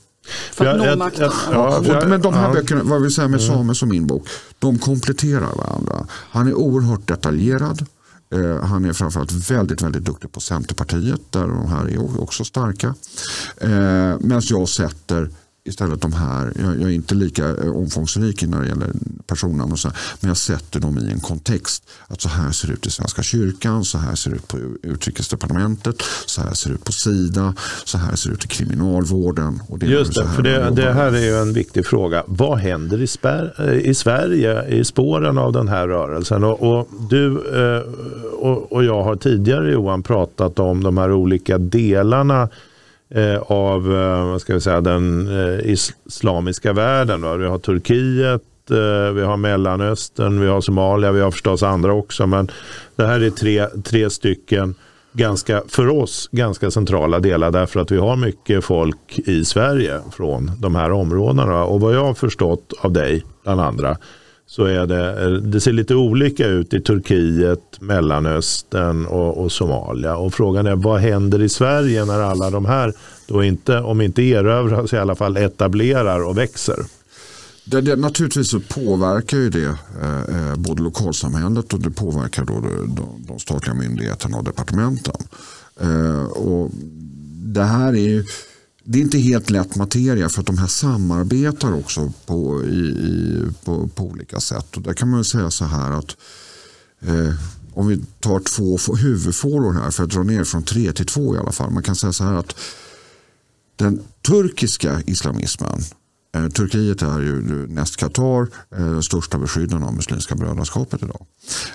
För 0.53 0.67
att 0.67 0.79
nå 0.79 0.97
makten? 0.97 1.31
Ja, 1.51 1.53
Ja, 1.53 1.83
för 1.83 1.95
jag- 1.95 2.09
men 2.09 2.21
de 2.23 2.35
här 2.35 2.49
ja. 2.49 2.55
böckerna, 2.55 2.83
vad 2.85 3.03
vi 3.03 3.11
säger 3.11 3.29
med 3.29 3.41
Samuels 3.43 3.83
och 3.83 3.89
min 3.89 4.07
bok, 4.07 4.29
de 4.59 4.79
kompletterar 4.79 5.57
varandra. 5.57 6.07
Han 6.11 6.49
är 6.49 6.55
oerhört 6.55 7.09
detaljerad. 7.09 7.87
Eh, 8.35 8.65
han 8.65 8.85
är 8.85 8.93
framförallt 8.93 9.33
väldigt, 9.51 9.83
väldigt 9.83 10.05
duktig 10.05 10.33
på 10.33 10.41
Centerpartiet 10.41 11.21
där 11.31 11.47
de 11.47 11.69
här 11.69 11.87
är 11.89 12.21
också 12.23 12.45
starka. 12.45 12.95
Eh, 13.57 13.69
Medan 14.21 14.43
jag 14.45 14.69
sätter 14.69 15.31
istället 15.65 16.01
de 16.01 16.13
här, 16.13 16.53
jag, 16.57 16.83
är 16.83 16.89
inte 16.89 17.15
lika 17.15 17.49
eh, 17.49 17.77
omfångsrik 17.77 18.43
när 18.43 18.63
det 18.63 18.69
gäller 18.69 18.93
personnamn 19.27 19.73
och 19.73 19.79
så, 19.79 19.91
men 20.21 20.29
jag 20.29 20.37
sätter 20.37 20.81
dem 20.81 20.99
i 20.99 21.13
en 21.13 21.21
kontext. 21.21 21.91
Att 22.09 22.21
så 22.21 22.29
här 22.29 22.51
ser 22.51 22.69
det 22.69 22.75
ut 22.75 22.87
i 22.87 22.91
Svenska 22.91 23.23
kyrkan, 23.23 23.85
så 23.85 23.99
här 23.99 24.15
ser 24.15 24.31
det 24.31 24.37
ut 24.37 24.49
på 24.49 24.59
Utrikesdepartementet, 24.83 26.03
så 26.27 26.43
här 26.43 26.55
ser 26.55 26.69
det 26.71 26.75
ut 26.75 26.85
på 26.85 26.93
Sida, 26.93 27.55
så 27.85 27.99
här 27.99 28.17
ser 28.17 28.29
det 28.31 28.35
ut 28.35 28.45
i 28.45 28.49
kriminalvården. 28.49 29.63
Och 29.69 29.79
det 29.79 29.87
Just 29.87 30.15
det, 30.15 30.27
för 30.27 30.43
de 30.43 30.51
det, 30.51 30.71
det 30.71 30.93
här 30.93 31.13
är 31.13 31.25
ju 31.25 31.37
en 31.37 31.53
viktig 31.53 31.87
fråga. 31.87 32.25
Vad 32.27 32.59
händer 32.59 33.03
i, 33.03 33.07
spär, 33.07 33.73
i 33.73 33.95
Sverige 33.95 34.69
i 34.69 34.85
spåren 34.85 35.39
av 35.39 35.53
den 35.53 35.69
här 35.69 35.89
rörelsen? 35.89 36.45
Och, 36.45 36.63
och 36.63 36.89
du 37.11 37.27
eh, 37.37 37.83
och, 38.41 38.73
och 38.73 38.85
jag 38.85 39.03
har 39.03 39.17
tidigare 39.17 39.73
Johan 39.73 40.03
pratat 40.03 40.59
om 40.59 40.83
de 40.83 40.99
här 40.99 41.13
olika 41.13 41.59
delarna 41.59 42.43
eh, 42.43 42.49
Eh, 43.15 43.39
av 43.43 43.97
eh, 43.97 44.31
vad 44.31 44.41
ska 44.41 44.55
vi 44.55 44.61
säga, 44.61 44.81
den 44.81 45.29
eh, 45.29 45.71
islamiska 45.71 46.73
världen. 46.73 47.23
Va? 47.23 47.35
Vi 47.35 47.47
har 47.47 47.59
Turkiet, 47.59 48.71
eh, 48.71 49.13
vi 49.15 49.23
har 49.23 49.37
Mellanöstern, 49.37 50.41
vi 50.41 50.47
har 50.47 50.61
Somalia, 50.61 51.13
vi 51.13 51.21
har 51.21 51.31
förstås 51.31 51.63
andra 51.63 51.93
också. 51.93 52.27
Men 52.27 52.51
det 52.97 53.07
här 53.07 53.21
är 53.21 53.31
tre, 53.31 53.67
tre 53.67 54.11
stycken 54.11 54.75
ganska, 55.13 55.63
för 55.69 55.89
oss 55.89 56.29
ganska 56.33 56.71
centrala 56.71 57.19
delar 57.19 57.51
därför 57.51 57.81
att 57.81 57.91
vi 57.91 57.99
har 57.99 58.17
mycket 58.17 58.65
folk 58.65 59.19
i 59.19 59.45
Sverige 59.45 60.01
från 60.13 60.53
de 60.59 60.75
här 60.75 60.93
områdena. 60.93 61.65
Och 61.65 61.81
vad 61.81 61.95
jag 61.95 62.05
har 62.05 62.15
förstått 62.15 62.73
av 62.81 62.93
dig, 62.93 63.25
bland 63.43 63.61
andra, 63.61 63.97
så 64.51 64.65
är 64.65 64.87
det, 64.87 65.41
det 65.41 65.61
ser 65.61 65.73
lite 65.73 65.95
olika 65.95 66.47
ut 66.47 66.75
i 66.75 66.81
Turkiet, 66.81 67.81
Mellanöstern 67.81 69.07
och, 69.07 69.45
och 69.45 69.53
Somalia. 69.53 70.17
Och 70.17 70.35
frågan 70.35 70.67
är 70.67 70.77
vad 70.77 71.01
händer 71.01 71.43
i 71.43 71.49
Sverige 71.49 72.05
när 72.05 72.21
alla 72.21 72.51
de 72.51 72.65
här, 72.65 72.93
då 73.27 73.45
inte, 73.45 73.79
om 73.79 74.01
inte 74.01 74.23
erövras, 74.23 74.93
i 74.93 74.97
alla 74.97 75.15
fall 75.15 75.37
etablerar 75.37 76.23
och 76.23 76.39
växer? 76.39 76.77
Det, 77.65 77.81
det, 77.81 77.97
naturligtvis 77.97 78.51
så 78.51 78.61
påverkar 78.61 79.37
ju 79.37 79.51
det 79.51 79.75
eh, 80.03 80.51
eh, 80.51 80.57
både 80.57 80.83
lokalsamhället 80.83 81.73
och 81.73 81.81
det 81.81 81.91
påverkar 81.91 82.45
då 82.45 82.55
de, 82.55 82.95
de, 82.95 83.25
de 83.29 83.39
statliga 83.39 83.75
myndigheterna 83.75 84.37
och 84.37 84.45
departementen. 84.45 85.17
Eh, 85.81 86.25
och 86.25 86.71
det 87.45 87.65
här 87.65 87.89
är 87.93 88.09
ju 88.09 88.25
det 88.93 88.99
är 88.99 89.03
inte 89.03 89.19
helt 89.19 89.51
lätt 89.51 89.77
materia 89.77 90.29
för 90.29 90.41
att 90.41 90.47
de 90.47 90.59
här 90.59 90.67
samarbetar 90.67 91.73
också 91.73 92.13
på, 92.27 92.65
i, 92.65 92.79
i, 92.79 93.47
på, 93.65 93.89
på 93.89 94.05
olika 94.05 94.41
sätt. 94.41 94.77
Och 94.77 94.83
där 94.83 94.93
kan 94.93 95.09
man 95.09 95.25
säga 95.25 95.51
så 95.51 95.65
här 95.65 95.91
att 95.91 96.17
eh, 97.01 97.35
om 97.75 97.87
vi 97.87 98.01
tar 98.21 98.41
två 98.41 98.95
huvudfåror 98.95 99.73
här 99.73 99.91
för 99.91 100.05
att 100.05 100.11
dra 100.11 100.23
ner 100.23 100.45
från 100.45 100.63
tre 100.63 100.93
till 100.93 101.07
två 101.07 101.35
i 101.35 101.39
alla 101.39 101.53
fall. 101.53 101.71
Man 101.71 101.83
kan 101.83 101.97
säga 101.97 102.13
så 102.13 102.25
här 102.25 102.35
att 102.35 102.55
den 103.77 104.03
turkiska 104.23 105.03
islamismen 105.07 105.81
Eh, 106.33 106.49
Turkiet 106.49 107.03
är 107.03 107.21
ju 107.21 107.67
näst 107.69 107.97
Qatar 107.97 108.43
eh, 108.43 108.79
den 108.79 109.03
största 109.03 109.39
beskyddaren 109.39 109.83
av 109.83 109.95
Muslimska 109.95 110.35
brödraskapet 110.35 111.03
idag. 111.03 111.27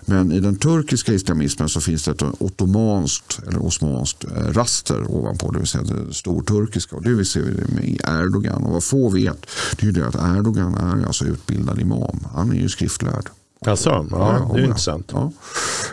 Men 0.06 0.32
i 0.32 0.40
den 0.40 0.56
turkiska 0.56 1.14
islamismen 1.14 1.70
så 1.70 1.82
finns 1.82 2.04
det 2.04 2.12
ett 2.12 2.24
ottomanskt 2.40 3.40
eller 3.48 3.66
osmanskt 3.66 4.24
eh, 4.24 4.54
raster 4.54 5.12
ovanpå, 5.12 5.52
det 5.52 5.60
vill 5.60 5.68
säga 5.68 5.84
det 5.84 6.14
storturkiska. 6.14 6.96
Och 6.96 7.04
det 7.04 7.14
vi 7.14 7.26
ser 7.26 7.42
med 7.68 8.00
Erdogan. 8.04 8.64
Och 8.64 8.74
vad 8.74 8.84
få 8.84 9.10
vet 9.10 9.46
det 9.78 9.82
är 9.84 9.86
ju 9.86 9.92
det 9.92 10.08
att 10.08 10.16
Erdogan 10.38 10.74
är 10.76 11.06
alltså 11.06 11.26
utbildad 11.26 11.80
imam. 11.82 12.20
Han 12.34 12.52
är 12.52 12.56
ju 12.56 12.70
skriftlärd. 12.70 13.30
Alltså, 13.66 13.90
ja, 13.90 14.06
Ja, 14.12 14.50
det 14.54 14.60
är 14.60 14.62
ja. 14.62 14.68
intressant. 14.68 15.12
Ja. 15.14 15.32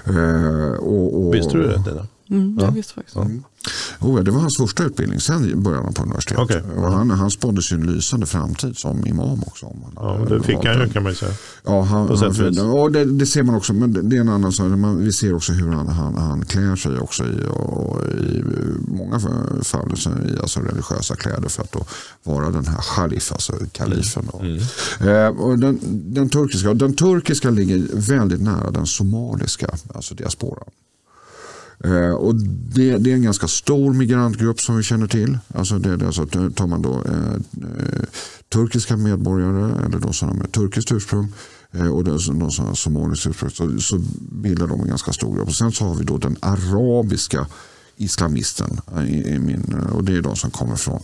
Eh, 0.05 0.73
och, 0.73 1.27
och, 1.27 1.35
Visste 1.35 1.53
du 1.57 1.63
det? 1.63 2.07
Mm, 2.31 2.57
Ja. 2.61 2.65
jag 2.65 2.73
visste 2.73 2.95
faktiskt. 2.95 3.17
Oh, 4.01 4.17
ja, 4.19 4.23
det 4.23 4.31
var 4.31 4.41
hans 4.41 4.57
första 4.57 4.85
utbildning. 4.85 5.21
Sen 5.21 5.63
började 5.63 5.85
han 5.85 5.95
på 5.95 6.03
universitet. 6.03 6.39
Okej. 6.39 6.63
Och 6.77 6.93
han, 6.93 7.11
han 7.11 7.31
spåddes 7.31 7.73
ju 7.73 7.77
en 7.77 7.87
lysande 7.87 8.27
framtid 8.27 8.79
som 8.79 9.07
imam 9.07 9.43
också. 9.47 9.67
Om 9.67 9.85
han 9.85 9.93
Ja, 9.97 10.37
det 10.37 10.43
fick 10.43 10.65
han 10.65 10.81
ju 10.81 10.89
kan 10.89 11.03
man 11.03 11.13
ju 11.13 11.17
säga. 11.17 11.33
Ja, 11.65 11.83
han, 11.83 12.09
han, 12.19 12.59
och 12.59 12.93
det, 12.93 13.05
det 13.05 13.27
ser 13.27 13.43
man 13.43 13.55
också, 13.55 13.73
men 13.73 13.93
det, 13.93 14.03
det 14.03 14.17
är 14.17 14.21
en 14.21 14.29
annan 14.29 14.53
sak. 14.53 14.67
Man, 14.67 15.05
vi 15.05 15.13
ser 15.13 15.35
också 15.35 15.53
hur 15.53 15.69
han, 15.69 15.89
han, 15.89 16.15
han 16.15 16.45
klär 16.45 16.77
sig 16.77 16.99
också 16.99 17.25
i, 17.25 17.47
och, 17.51 18.03
i 18.05 18.43
många 18.89 19.21
fall 19.65 19.95
i 20.27 20.41
alltså 20.41 20.61
religiösa 20.61 21.17
kläder 21.17 21.49
för 21.49 21.63
att 21.63 21.77
vara 22.23 22.51
den 22.51 22.67
här 22.67 22.83
sharif, 22.83 23.33
alltså 23.33 23.53
kalifen. 23.73 24.29
Då. 24.33 24.39
Mm. 24.39 24.59
Eh, 25.01 25.41
och 25.41 25.59
den, 25.59 25.79
den, 26.15 26.29
turkiska, 26.29 26.75
den 26.75 26.97
turkiska 26.97 27.51
ligger 27.51 27.83
väldigt 27.93 28.41
nära 28.41 28.71
den 28.71 28.87
somaliska, 28.87 29.67
alltså 29.95 30.15
diasporan. 30.15 30.69
Eh, 31.85 32.15
och 32.15 32.35
det, 32.75 32.99
det 32.99 33.11
är 33.11 33.15
en 33.15 33.23
ganska 33.23 33.49
stor 33.49 33.95
migrantgrupp 33.95 34.61
som 34.61 34.77
vi 34.77 34.83
känner 34.83 35.07
till. 35.07 35.39
Alltså 35.55 35.79
det, 35.79 35.97
det, 35.97 36.07
alltså, 36.07 36.27
tar 36.27 36.67
man 36.67 36.83
då 36.83 37.03
eh, 37.07 37.35
eh 37.63 38.05
turkiska 38.49 38.97
medborgare 38.97 39.85
eller 39.87 39.99
de 39.99 40.13
som 40.13 40.29
har 40.29 40.35
med 40.35 40.53
turkiskt 40.53 40.93
ursprung 40.93 41.33
eh, 41.73 41.87
och 41.87 42.05
de 42.05 42.19
som 42.21 42.43
har 42.43 42.75
somaliskt 42.75 43.27
ursprung 43.27 43.51
så, 43.51 43.81
så 43.81 43.99
bildar 44.31 44.67
de 44.67 44.81
en 44.81 44.89
ganska 44.89 45.13
stor 45.13 45.37
grupp. 45.37 45.49
Och 45.49 45.55
sen 45.55 45.73
så 45.73 45.85
har 45.85 45.95
vi 45.95 46.05
då 46.05 46.19
den 46.19 46.37
arabiska 46.41 47.47
islamisten 47.97 48.81
eh, 48.97 49.05
i, 49.05 49.35
i 49.35 49.39
min, 49.39 49.75
eh, 49.79 49.97
och 49.97 50.05
det 50.05 50.17
är 50.17 50.23
de 50.23 50.37
som 50.37 50.51
kommer 50.51 50.77
från 50.77 51.01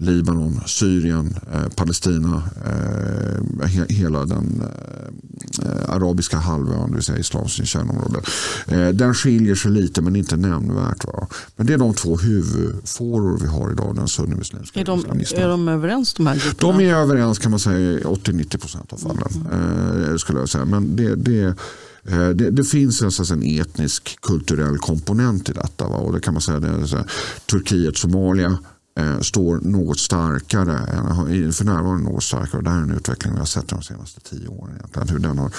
Libanon, 0.00 0.60
Syrien, 0.66 1.34
eh, 1.52 1.68
Palestina, 1.68 2.42
eh, 2.66 3.66
he, 3.66 3.84
hela 3.88 4.24
den 4.24 4.62
eh, 4.62 5.94
arabiska 5.94 6.36
halvön, 6.36 6.88
det 6.88 6.94
vill 6.94 7.04
säga 7.04 7.18
islams 7.18 7.52
kärnområde. 7.52 8.20
Eh, 8.66 8.88
den 8.88 9.14
skiljer 9.14 9.54
sig 9.54 9.70
lite 9.70 10.02
men 10.02 10.16
inte 10.16 10.36
nämnvärt. 10.36 11.04
Va? 11.04 11.28
Men 11.56 11.66
det 11.66 11.74
är 11.74 11.78
de 11.78 11.94
två 11.94 12.16
huvudfåror 12.16 13.38
vi 13.40 13.46
har 13.46 13.72
idag, 13.72 13.96
den 13.96 14.08
sunnimuslimska 14.08 14.80
Är 14.80 14.84
de, 14.84 15.04
är 15.36 15.48
de 15.48 15.68
överens 15.68 16.14
de 16.14 16.26
här 16.26 16.34
grupperna? 16.34 16.72
De 16.72 16.84
är 16.84 16.94
överens 16.94 17.38
kan 17.38 17.50
man 17.50 17.60
säga 17.60 17.78
i 17.78 18.02
80-90 18.02 18.58
procent 18.58 18.92
av 18.92 18.96
fallen. 18.96 19.46
Eh, 20.10 20.16
skulle 20.16 20.38
jag 20.38 20.48
säga. 20.48 20.64
Men 20.64 20.96
det, 20.96 21.14
det, 21.16 21.42
eh, 22.04 22.28
det, 22.28 22.50
det 22.50 22.64
finns 22.64 23.02
en, 23.02 23.12
så 23.12 23.34
en 23.34 23.42
etnisk 23.42 24.20
kulturell 24.20 24.78
komponent 24.78 25.48
i 25.48 25.52
detta. 25.52 25.88
Va? 25.88 25.96
Och 25.96 26.12
det 26.12 26.20
kan 26.20 26.34
man 26.34 26.40
säga, 26.42 26.60
det 26.60 26.68
är 26.68 27.04
Turkiet, 27.46 27.96
Somalia 27.96 28.58
Eh, 29.00 29.20
står 29.20 29.60
något 29.62 29.98
starkare, 29.98 30.72
eh, 30.72 31.50
för 31.50 31.64
närvarande 31.64 32.10
något 32.10 32.22
starkare. 32.22 32.62
Det 32.62 32.70
här 32.70 32.78
är 32.78 32.82
en 32.82 32.96
utveckling 32.96 33.32
vi 33.32 33.38
har 33.38 33.46
sett 33.46 33.68
de 33.68 33.82
senaste 33.82 34.20
tio 34.20 34.48
åren. 34.48 34.74
Egentligen, 34.76 35.08
hur 35.08 35.18
den 35.18 35.38
har 35.38 35.50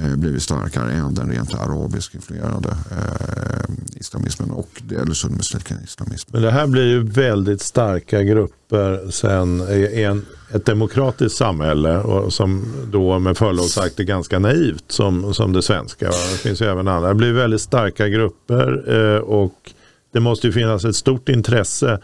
eh, 0.00 0.16
blivit 0.16 0.42
starkare 0.42 0.92
än 0.92 1.14
den 1.14 1.30
rent 1.30 1.54
arabisk 1.54 2.14
influerade 2.14 2.68
eh, 2.68 3.74
islamismen 3.94 4.50
och 4.50 4.82
eller 4.90 5.14
sunnimuslimska 5.14 5.74
islamismen. 5.84 6.32
Men 6.32 6.42
det 6.42 6.50
här 6.50 6.66
blir 6.66 6.86
ju 6.86 7.02
väldigt 7.02 7.62
starka 7.62 8.22
grupper 8.22 9.10
sen 9.10 9.60
i 9.60 10.02
en, 10.02 10.26
ett 10.50 10.66
demokratiskt 10.66 11.38
samhälle 11.38 11.98
och 11.98 12.32
som 12.32 12.64
då 12.92 13.18
med 13.18 13.36
förlov 13.36 13.66
sagt 13.66 14.00
är 14.00 14.04
ganska 14.04 14.38
naivt 14.38 14.84
som, 14.92 15.34
som 15.34 15.52
det 15.52 15.62
svenska. 15.62 16.06
Det 16.06 16.38
finns 16.38 16.62
ju 16.62 16.66
även 16.66 16.88
andra. 16.88 17.08
Det 17.08 17.14
blir 17.14 17.32
väldigt 17.32 17.60
starka 17.60 18.08
grupper 18.08 18.94
eh, 18.94 19.20
och 19.20 19.72
det 20.12 20.20
måste 20.20 20.46
ju 20.46 20.52
finnas 20.52 20.84
ett 20.84 20.96
stort 20.96 21.28
intresse 21.28 21.98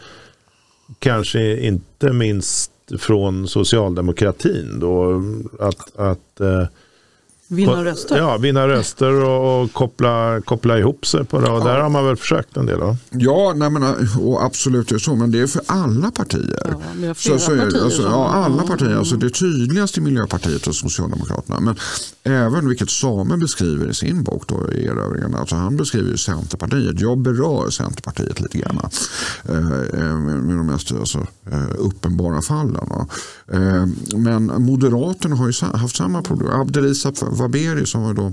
kanske 0.98 1.56
inte 1.56 2.12
minst 2.12 2.72
från 2.98 3.48
socialdemokratin 3.48 4.80
då 4.80 5.22
att, 5.60 5.96
att 5.96 6.40
eh, 6.40 6.66
Vinna 7.48 7.84
röster? 7.84 8.16
Ja, 8.16 8.36
vinna 8.38 8.68
röster 8.68 9.24
och, 9.24 9.62
och 9.62 9.72
koppla, 9.72 10.40
koppla 10.40 10.78
ihop 10.78 11.06
sig 11.06 11.24
på 11.24 11.40
det. 11.40 11.50
Och 11.50 11.64
där 11.64 11.80
har 11.80 11.88
man 11.88 12.06
väl 12.06 12.16
försökt 12.16 12.56
en 12.56 12.66
del. 12.66 12.80
Va? 12.80 12.96
Ja, 13.10 13.52
nej 13.56 13.70
men, 13.70 13.82
och 14.20 14.44
absolut 14.44 14.88
det 14.88 14.94
är 14.94 14.98
så, 14.98 15.14
men 15.14 15.30
det 15.30 15.40
är 15.40 15.46
för 15.46 15.62
alla 15.66 16.10
partier. 16.10 16.74
Ja, 17.02 17.14
Så, 17.14 17.38
så 17.38 17.52
är 17.52 17.58
partier 17.58 17.84
Alltså, 17.84 18.02
ja, 18.02 18.28
alla 18.32 18.54
Mm. 18.54 18.66
partier. 18.66 18.96
Alltså, 18.96 19.16
det 19.16 19.30
tydligaste 19.30 20.00
är 20.00 20.02
Miljöpartiet 20.02 20.66
och 20.66 20.74
Socialdemokraterna. 20.74 21.60
Men 21.60 21.76
även 22.24 22.68
vilket 22.68 22.90
Same 22.90 23.36
beskriver 23.36 23.88
i 23.90 23.94
sin 23.94 24.22
bok, 24.22 24.42
då, 24.48 24.72
i 24.72 24.86
Erövringen, 24.86 25.34
alltså 25.34 25.56
han 25.56 25.76
beskriver 25.76 26.10
ju 26.10 26.16
Centerpartiet. 26.16 27.00
Jag 27.00 27.18
berör 27.18 27.70
Centerpartiet 27.70 28.40
lite 28.40 28.58
grann. 28.58 28.80
Eh, 29.48 29.56
eh, 29.56 30.16
med 30.18 30.56
de 30.56 30.66
mest 30.66 30.92
alltså, 30.92 31.18
eh, 31.52 31.62
uppenbara 31.78 32.42
fallen. 32.42 32.88
Eh, 33.52 33.86
men 34.16 34.62
Moderaterna 34.62 35.36
har 35.36 35.46
ju 35.46 35.66
haft 35.78 35.96
samma 35.96 36.22
problem. 36.22 36.60
Abdelisab 36.60 37.16
Waberi 37.36 37.86
som 37.86 38.02
var 38.02 38.14
då 38.14 38.32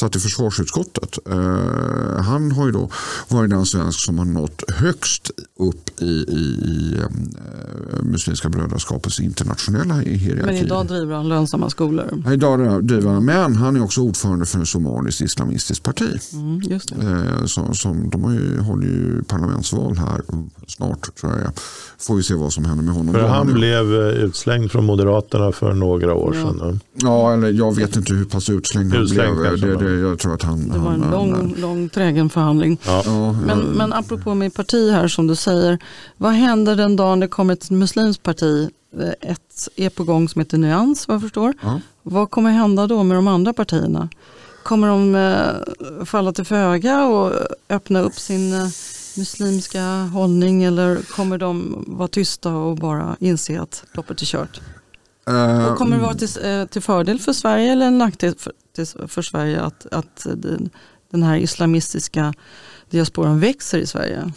satt 0.00 0.16
i 0.16 0.18
försvarsutskottet. 0.20 1.18
Eh, 1.30 2.22
han 2.22 2.52
har 2.52 2.66
ju 2.66 2.72
då 2.72 2.90
varit 3.28 3.50
den 3.50 3.66
svensk 3.66 4.00
som 4.00 4.18
har 4.18 4.24
nått 4.24 4.62
högst 4.70 5.30
upp 5.58 6.00
i, 6.02 6.04
i, 6.28 6.40
i 6.64 6.96
eh, 6.98 8.02
Muslimska 8.02 8.48
brödraskapets 8.48 9.20
internationella 9.20 9.94
hierarki. 9.94 10.46
Men 10.46 10.56
idag 10.56 10.86
driver 10.86 11.14
han 11.14 11.28
lönsamma 11.28 11.70
skolor. 11.70 12.22
Ja, 12.24 12.32
Idag 12.32 12.84
driver 12.84 13.10
han, 13.10 13.24
men 13.24 13.56
han 13.56 13.76
är 13.76 13.82
också 13.84 14.00
ordförande 14.00 14.46
för 14.46 14.62
ett 14.62 14.68
somaliskt 14.68 15.20
islamistiskt 15.20 15.84
parti. 15.84 16.20
Mm, 16.32 16.60
just 16.62 16.88
det. 17.00 17.06
Eh, 17.40 17.44
som, 17.46 17.74
som, 17.74 18.10
de 18.10 18.24
har 18.24 18.32
ju, 18.32 18.58
håller 18.60 18.86
ju 18.86 19.22
parlamentsval 19.22 19.96
här 19.96 20.20
snart 20.66 21.14
tror 21.20 21.38
jag. 21.38 21.52
Får 21.98 22.14
vi 22.16 22.22
se 22.22 22.34
vad 22.34 22.52
som 22.52 22.64
händer 22.64 22.84
med 22.84 22.94
honom. 22.94 23.14
För 23.14 23.28
han 23.28 23.46
blev 23.52 23.94
eh, 23.94 24.08
utslängd 24.24 24.70
från 24.72 24.84
Moderaterna 24.84 25.52
för 25.52 25.72
några 25.74 26.14
år 26.14 26.36
Ja. 26.36 26.52
sedan. 26.52 26.80
Ja, 26.94 27.32
eller 27.32 27.50
jag 27.52 27.76
vet 27.76 27.96
inte 27.96 28.12
hur 28.14 28.24
pass 28.24 28.50
utslängd 28.50 28.92
han 28.94 29.02
Utslängd 29.02 29.36
blev. 29.36 29.50
kanske, 29.50 29.66
Det, 29.66 29.76
det, 29.76 29.89
jag 29.94 30.18
tror 30.18 30.34
att 30.34 30.42
han... 30.42 30.68
Det 30.68 30.78
var 30.78 30.92
en 30.92 31.02
han, 31.02 31.10
lång, 31.10 31.54
lång 31.56 31.88
trägen 31.88 32.30
förhandling. 32.30 32.78
Ja. 32.86 33.02
Ja, 33.06 33.32
Men, 33.32 33.58
men 33.60 33.92
apropå 33.92 34.34
med 34.34 34.54
parti 34.54 34.90
här 34.92 35.08
som 35.08 35.26
du 35.26 35.36
säger. 35.36 35.78
Vad 36.16 36.32
händer 36.32 36.76
den 36.76 36.96
dagen 36.96 37.20
det 37.20 37.28
kommer 37.28 37.52
ett 37.54 37.70
muslimskt 37.70 38.22
parti? 38.22 38.70
Eh, 39.00 39.30
Ett 39.30 39.68
är 39.76 39.90
på 39.90 40.04
gång 40.04 40.28
som 40.28 40.38
heter 40.40 40.58
Nyans 40.58 41.08
vad 41.08 41.14
jag 41.14 41.22
förstår. 41.22 41.54
ja. 41.62 41.80
Vad 42.02 42.30
kommer 42.30 42.50
hända 42.50 42.86
då 42.86 43.02
med 43.02 43.16
de 43.16 43.28
andra 43.28 43.52
partierna? 43.52 44.08
Kommer 44.62 44.88
de 44.88 45.14
eh, 45.14 46.04
falla 46.04 46.32
till 46.32 46.44
föga 46.44 47.06
och 47.06 47.32
öppna 47.68 48.00
upp 48.00 48.14
sin 48.14 48.52
eh, 48.54 48.68
muslimska 49.16 49.82
hållning 50.12 50.62
eller 50.64 50.96
kommer 51.16 51.38
de 51.38 51.84
vara 51.86 52.08
tysta 52.08 52.52
och 52.54 52.76
bara 52.76 53.16
inse 53.20 53.60
att 53.60 53.84
loppet 53.94 54.22
är 54.22 54.26
kört? 54.26 54.60
Eh, 55.26 55.66
Och 55.66 55.78
kommer 55.78 55.96
det 55.96 56.02
vara 56.02 56.14
till, 56.14 56.28
eh, 56.44 56.64
till 56.64 56.82
fördel 56.82 57.18
för 57.18 57.32
Sverige 57.32 57.72
eller 57.72 57.86
en 57.86 57.98
nackdel 57.98 58.34
för, 58.38 58.52
till, 58.76 58.86
för 59.08 59.22
Sverige 59.22 59.60
att, 59.60 59.86
att 59.90 60.26
den, 61.10 61.22
här 61.22 61.36
islamistiska 61.36 62.34
diasporan 62.90 63.40
växer 63.40 63.78
i 63.78 63.86
Sverige? 63.86 64.32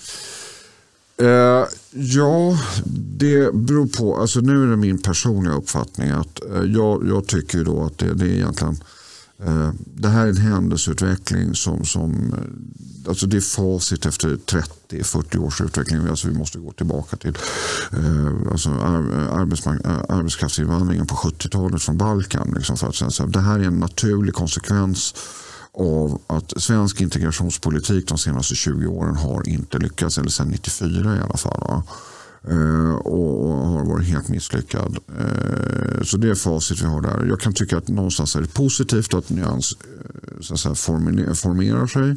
Eh, 1.18 1.66
ja, 1.92 2.60
det 3.18 3.54
beror 3.54 3.88
på. 3.88 4.18
Alltså 4.18 4.40
nu 4.40 4.64
är 4.64 4.68
det 4.68 4.78
min 4.78 5.02
personliga 5.02 5.54
uppfattning 5.54 6.10
att 6.10 6.44
eh, 6.46 6.64
jag, 6.64 7.08
jag 7.08 7.28
tycker 7.28 7.64
då 7.64 7.84
att 7.84 7.98
det, 7.98 8.14
det 8.14 8.26
är 8.26 8.30
egentligen 8.30 8.84
Eh, 9.40 9.70
det 9.96 10.08
här 10.08 10.26
är 10.26 10.30
en 10.30 10.38
händelseutveckling 10.38 11.56
som, 11.56 11.86
som 11.86 12.34
eh, 12.34 13.10
alltså 13.10 13.28
det 13.28 13.38
är 13.38 13.42
facit 13.42 14.06
efter 14.06 14.38
30-40 14.90 15.38
års 15.38 15.62
utveckling. 15.62 16.08
Alltså 16.08 16.28
vi 16.28 16.34
måste 16.34 16.60
gå 16.60 16.72
tillbaka 16.72 17.18
till 17.18 17.38
eh, 17.92 18.52
alltså 18.52 18.70
arbetskraftsinvandringen 20.10 21.08
på 21.08 21.16
70-talet 21.16 21.82
från 21.82 21.98
Balkan. 21.98 22.54
Liksom 22.58 22.78
för 22.78 22.88
att 22.88 22.96
sen, 22.96 23.12
så, 23.12 23.26
det 23.26 23.40
här 23.40 23.60
är 23.60 23.64
en 23.64 23.80
naturlig 23.80 24.34
konsekvens 24.34 25.16
av 25.74 26.22
att 26.28 26.54
svensk 26.62 27.02
integrationspolitik 27.02 28.08
de 28.08 28.18
senaste 28.18 28.56
20 28.56 28.88
åren 28.88 29.16
har 29.16 29.50
inte 29.50 29.78
lyckats, 29.78 30.18
eller 30.18 30.30
sedan 30.30 30.48
94 30.48 31.16
i 31.16 31.20
alla 31.20 31.38
fall. 31.38 31.60
Va? 31.60 31.84
Eh, 32.48 32.96
och, 32.96 33.58
har 33.58 33.86
varit 33.86 34.08
helt 34.08 34.30
misslyckad. 34.30 34.98
Eh, 35.20 36.04
så 36.04 36.18
det 36.18 36.30
är 36.30 36.36
facit 36.36 36.82
vi 36.82 36.86
har 36.86 37.02
där. 37.02 37.26
Jag 37.26 37.40
kan 37.40 37.54
tycka 37.54 37.78
att 37.78 37.88
någonstans 37.88 38.36
är 38.36 38.42
det 38.42 38.54
positivt 38.54 39.14
att 39.14 39.30
Nyans 39.30 39.78
eh, 39.82 40.42
så 40.42 40.54
att 40.54 40.60
säga, 40.60 40.76
formerar 41.36 41.88
sig 41.88 42.16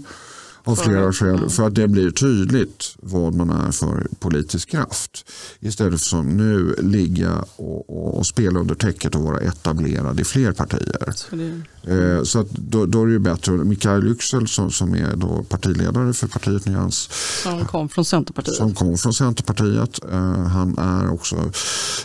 av 0.66 0.76
För- 0.76 0.84
flera 0.84 1.12
skäl. 1.12 1.50
För 1.50 1.66
att 1.66 1.74
det 1.74 1.88
blir 1.88 2.10
tydligt 2.10 2.96
vad 3.02 3.34
man 3.34 3.50
är 3.50 3.72
för 3.72 4.06
politisk 4.18 4.68
kraft. 4.70 5.30
Istället 5.60 6.00
för 6.00 6.06
som 6.08 6.36
nu 6.36 6.74
ligga 6.82 7.44
och, 7.56 7.90
och, 7.90 8.18
och 8.18 8.26
spela 8.26 8.60
under 8.60 8.74
täcket 8.74 9.14
och 9.14 9.22
vara 9.22 9.40
etablerad 9.40 10.20
i 10.20 10.24
fler 10.24 10.52
partier. 10.52 11.12
Så 11.14 11.36
det, 11.36 11.60
Eh, 11.86 12.22
Så 12.22 12.38
att 12.40 12.50
då, 12.50 12.86
då 12.86 13.02
är 13.02 13.06
det 13.06 13.12
ju 13.12 13.18
bättre. 13.18 13.52
Mikael 13.52 14.02
Yüksel 14.06 14.46
som, 14.46 14.70
som 14.70 14.94
är 14.94 15.16
då 15.16 15.42
partiledare 15.48 16.12
för 16.12 16.26
partiet 16.28 16.66
Nyans 16.66 17.08
som 17.42 17.64
kom 17.64 17.88
från 17.88 18.04
Centerpartiet. 18.04 18.56
som 18.56 18.74
kom 18.74 18.96
från 18.98 19.14
Centerpartiet. 19.14 20.04
Eh, 20.12 20.42
han 20.42 20.78
är 20.78 21.12
också 21.12 21.36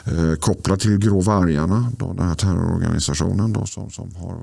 eh, 0.06 0.34
kopplad 0.40 0.80
till 0.80 0.98
Grå 0.98 1.22
vargarna, 1.22 1.92
då, 1.98 2.14
den 2.14 2.28
här 2.28 2.36
terrororganisationen 2.36 3.54
då, 3.54 3.66
som, 3.66 3.92
som 3.92 4.16
har 4.16 4.38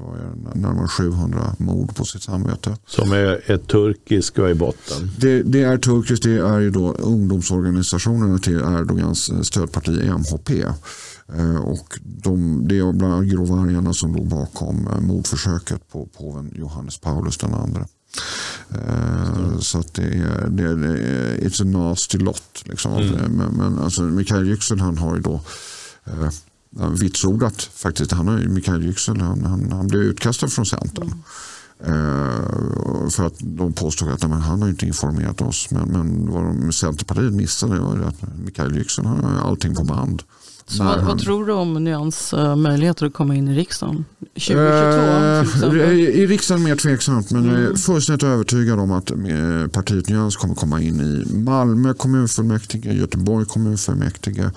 närmare 0.54 0.88
700 0.88 1.54
mord 1.59 1.96
på 1.96 2.04
sitt 2.04 2.22
samvete. 2.22 2.76
Som 2.87 3.12
är 3.12 3.50
ett 3.50 3.66
turkisk 3.68 4.07
och 4.10 4.50
i 4.50 4.54
botten. 4.54 5.10
Det, 5.18 5.42
det 5.42 5.62
är 5.62 5.78
turkiskt, 5.78 6.22
det 6.22 6.38
är 6.38 6.58
ju 6.58 6.70
då 6.70 6.92
ungdomsorganisationerna 6.92 8.38
till 8.38 8.54
Erdogans 8.54 9.46
stödparti 9.46 10.10
MHP. 10.10 10.64
Eh, 11.36 11.56
och 11.56 11.98
de, 12.02 12.68
det 12.68 12.78
är 12.78 12.92
bland 12.92 13.14
annat 13.14 13.26
Grå 13.26 13.44
vargarna 13.44 13.94
som 13.94 14.16
låg 14.16 14.28
bakom 14.28 14.86
eh, 14.86 15.00
mordförsöket 15.00 15.88
på 15.92 16.06
påven 16.06 16.52
Johannes 16.54 16.98
Paulus 16.98 17.38
den 17.38 17.54
andra. 17.54 17.86
Eh, 18.70 19.58
så 19.58 19.78
att 19.78 19.94
det 19.94 20.02
är, 20.02 20.48
det 20.48 20.62
är, 20.62 20.76
it's 21.38 21.62
a 21.62 21.64
nasty 21.64 22.18
lot. 22.18 22.62
Liksom. 22.64 22.92
Mm. 22.92 23.32
Men, 23.32 23.52
men 23.52 23.78
alltså, 23.78 24.02
Mikael 24.02 24.48
Yüksel 24.48 24.80
han 24.80 24.98
har 24.98 25.16
ju 25.16 25.22
då 25.22 25.40
eh, 26.06 26.90
vitsordat 27.00 27.62
faktiskt. 27.74 28.12
Han 28.12 28.28
har, 28.28 28.38
Mikael 28.38 28.84
Yüksel 28.84 29.20
han, 29.20 29.44
han, 29.44 29.72
han 29.72 29.88
blev 29.88 30.02
utkastad 30.02 30.48
från 30.48 30.66
Centern. 30.66 31.06
Mm. 31.06 31.22
Eh, 31.80 33.08
för 33.10 33.26
att 33.26 33.34
de 33.38 33.72
påstod 33.72 34.08
att 34.08 34.22
men, 34.22 34.32
han 34.32 34.62
har 34.62 34.68
inte 34.68 34.86
informerat 34.86 35.40
oss. 35.40 35.70
Men, 35.70 35.88
men 35.88 36.32
vad 36.32 36.44
de, 36.44 36.72
Centerpartiet 36.72 37.32
missade 37.32 37.80
var 37.80 38.00
att 38.00 38.38
Mikael 38.44 38.76
Yüksel 38.76 39.04
har 39.04 39.48
allting 39.48 39.74
på 39.74 39.84
band. 39.84 40.22
Så 40.66 40.84
vad, 40.84 41.04
vad, 41.04 41.18
tror 41.18 41.46
du 41.46 41.52
om 41.52 41.84
Nyans 41.84 42.34
uh, 42.34 42.56
möjligheter 42.56 43.06
att 43.06 43.12
komma 43.12 43.34
in 43.34 43.48
i 43.48 43.54
riksdagen? 43.54 44.04
2022 44.34 45.66
uh, 45.66 45.84
I, 45.92 46.22
I 46.22 46.26
riksdagen 46.26 46.62
mer 46.62 46.76
tveksamt 46.76 47.30
men 47.30 47.44
mm. 47.44 47.62
jag 47.62 47.72
är 47.72 47.76
fullständigt 47.76 48.22
övertygad 48.22 48.80
om 48.80 48.92
att 48.92 49.10
uh, 49.10 49.66
partiet 49.66 50.08
Nyans 50.08 50.36
kommer 50.36 50.54
komma 50.54 50.80
in 50.80 51.00
i 51.00 51.34
Malmö 51.34 51.94
kommunfullmäktige, 51.94 52.92
Göteborg 52.92 53.46
kommunfullmäktige, 53.46 54.40
Eh, 54.40 54.46
eh, 54.46 54.52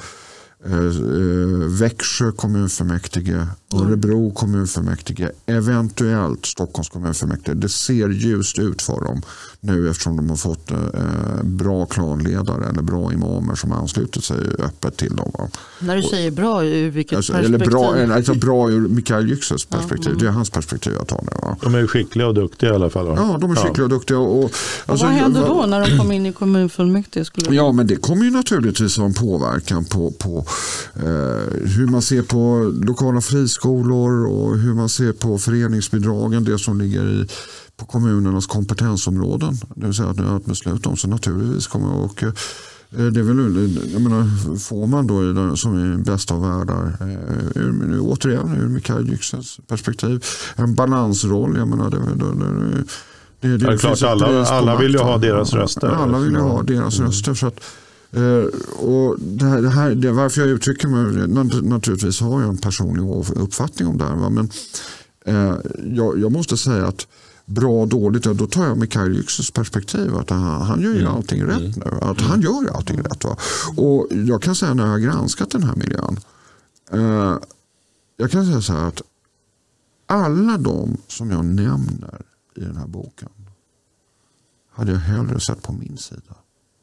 Växjö 1.80 2.32
kommunfullmäktige, 2.32 3.48
Örebro 3.74 4.32
kommunfullmäktige, 4.32 5.32
eventuellt 5.46 6.46
Stockholms 6.46 6.90
kommunfullmäktige. 6.90 7.56
Det 7.56 7.70
ser 7.70 8.10
ljust 8.10 8.60
ut 8.60 8.82
för 8.82 9.02
dem 9.02 9.22
nu 9.64 9.90
eftersom 9.90 10.16
de 10.16 10.30
har 10.30 10.38
fått 10.38 10.72
eh, 10.72 10.78
bra 11.44 11.86
klanledare 11.86 12.70
eller 12.70 12.82
bra 12.82 13.14
imamer 13.14 13.56
som 13.56 13.72
ansluter 13.72 14.22
sig 14.22 14.38
öppet 14.60 14.98
till 14.98 15.16
dem. 15.16 15.32
Va? 15.34 15.50
När 15.80 15.96
du 15.96 16.04
säger 16.04 16.32
bra, 16.32 16.66
ur 16.66 16.90
vilket 16.90 17.18
alltså, 17.18 17.34
perspektiv? 17.34 17.62
Eller 17.62 18.06
bra, 18.06 18.16
alltså 18.16 18.34
bra 18.34 18.72
ur 18.72 18.88
Mikael 18.88 19.28
Yüksels 19.28 19.66
perspektiv. 19.66 20.06
Ja, 20.06 20.12
mm. 20.12 20.24
Det 20.24 20.28
är 20.28 20.32
hans 20.32 20.50
perspektiv 20.50 20.94
jag 20.98 21.08
tar 21.08 21.22
nu. 21.22 21.32
Va? 21.42 21.58
De 21.62 21.76
är 21.76 21.88
skickliga 21.88 22.28
och 22.28 22.34
duktiga 22.34 22.70
i 22.72 22.76
alla 22.76 22.90
fall. 22.90 23.06
Va? 23.06 23.14
Ja, 23.18 23.38
de 23.42 23.52
är 23.52 23.56
skickliga 23.56 23.84
och 23.84 23.90
duktiga. 23.90 24.18
Och, 24.18 24.44
och 24.44 24.52
alltså, 24.86 25.06
vad 25.06 25.16
händer 25.16 25.48
då 25.48 25.66
när 25.66 25.90
de 25.90 25.98
kommer 25.98 26.16
in 26.16 26.26
i 26.26 26.34
kommunfullmäktige? 26.34 27.26
Skulle 27.26 27.56
ja, 27.56 27.72
men 27.72 27.88
det 27.88 27.96
kommer 27.96 28.26
ju 28.26 28.32
naturligtvis 28.32 28.98
ha 28.98 29.06
en 29.06 29.14
påverkan 29.14 29.86
på, 29.86 30.12
på 30.12 30.46
eh, 30.96 31.04
hur 31.78 31.88
man 31.88 32.02
ser 32.02 32.22
på 32.22 32.72
lokala 32.86 33.22
friskolor 33.22 34.28
och 34.28 34.58
hur 34.58 34.74
man 34.74 34.90
ser 34.90 35.14
på 35.14 35.38
föreningsbidragen, 35.38 36.44
det 36.44 36.60
som 36.60 36.82
ligger 36.82 37.22
i 37.22 37.28
på 37.82 37.88
kommunernas 37.88 38.48
kompetensområden. 38.48 39.58
Det 39.76 39.86
vill 39.86 39.96
säga 39.96 40.10
att, 40.10 40.20
att 40.20 40.46
besluta 40.46 40.90
om 40.90 40.98
så 40.98 41.08
naturligtvis 41.08 41.68
kommer 41.68 41.94
och 41.94 42.24
eh, 42.24 42.34
det 42.90 43.20
är 43.20 43.24
väl, 43.24 43.92
jag 43.94 44.02
menar, 44.02 44.58
får 44.58 44.88
man 44.88 45.08
då 45.08 45.56
som 45.56 45.94
är 45.94 45.98
bästa 45.98 46.34
av 46.34 46.42
världar, 46.42 46.98
eh, 47.02 47.62
ur, 47.62 48.00
återigen 48.02 48.58
ur 48.62 48.68
Mikael 48.68 49.10
Yüksels 49.10 49.60
perspektiv, 49.68 50.26
en 50.56 50.76
balansroll. 50.76 51.58
Jag 51.58 51.68
menar, 51.68 51.90
det, 51.90 51.98
det, 51.98 52.34
det, 53.40 53.58
det, 53.58 53.58
det 53.58 53.74
är 53.74 53.78
klart, 53.78 54.04
alla, 54.04 54.46
alla 54.46 54.78
vill 54.78 54.92
ju 54.92 55.00
ha 55.00 55.18
deras 55.18 55.54
röster. 55.54 55.88
Alla 55.88 56.20
vill 56.20 56.32
ju 56.32 56.40
ha 56.40 56.64
deras 56.64 57.00
mm. 57.00 57.08
röster. 57.08 57.34
Så 57.34 57.48
att, 57.48 57.60
eh, 58.12 58.84
och 58.86 59.20
det 59.20 59.46
här, 59.46 59.62
det 59.62 59.70
här, 59.70 59.96
det 59.96 60.12
varför 60.12 60.42
jag 60.42 60.50
uttrycker 60.50 60.88
mig, 60.88 61.28
naturligtvis 61.62 62.22
har 62.22 62.42
jag 62.42 62.50
en 62.50 62.58
personlig 62.58 63.04
uppfattning 63.36 63.88
om 63.88 63.98
det 63.98 64.06
här. 64.06 64.30
Men 64.30 64.50
jag, 65.96 66.20
jag 66.20 66.32
måste 66.32 66.58
säga 66.58 66.88
att 66.88 67.08
bra 67.52 67.82
och 67.82 67.88
dåligt, 67.88 68.26
ja, 68.26 68.34
då 68.34 68.48
tar 68.48 68.66
jag 68.66 68.78
Mikael 68.78 69.16
Yüksels 69.16 69.54
perspektiv. 69.54 70.16
Att 70.16 70.30
han, 70.30 70.62
han 70.62 70.82
gör 70.82 70.94
ju 70.94 71.02
mm. 71.02 71.12
allting 71.12 71.44
rätt 71.44 71.58
mm. 71.58 71.72
nu. 71.76 71.98
Att 72.02 72.22
han 72.22 72.42
gör 72.42 72.76
allting 72.76 72.96
mm. 72.96 73.06
rätt. 73.06 73.24
Va? 73.24 73.38
Och 73.78 74.08
jag 74.12 74.42
kan 74.42 74.56
säga 74.56 74.74
när 74.74 74.84
jag 74.84 74.92
har 74.92 75.00
granskat 75.00 75.50
den 75.50 75.64
här 75.64 75.76
miljön. 75.76 76.20
Eh, 76.92 77.38
jag 78.18 78.32
kan 78.32 78.46
säga 78.46 78.62
så 78.62 78.74
här 78.74 78.88
att 78.88 79.02
alla 80.06 80.58
de 80.58 80.98
som 81.08 81.32
jag 81.32 81.46
nämner 81.46 82.22
i 82.56 82.60
den 82.60 82.78
här 82.78 82.88
boken 82.88 83.30
hade 84.72 84.92
jag 84.92 85.00
hellre 85.00 85.40
sett 85.40 85.62
på 85.62 85.74
min 85.74 85.98
sida. 85.98 86.36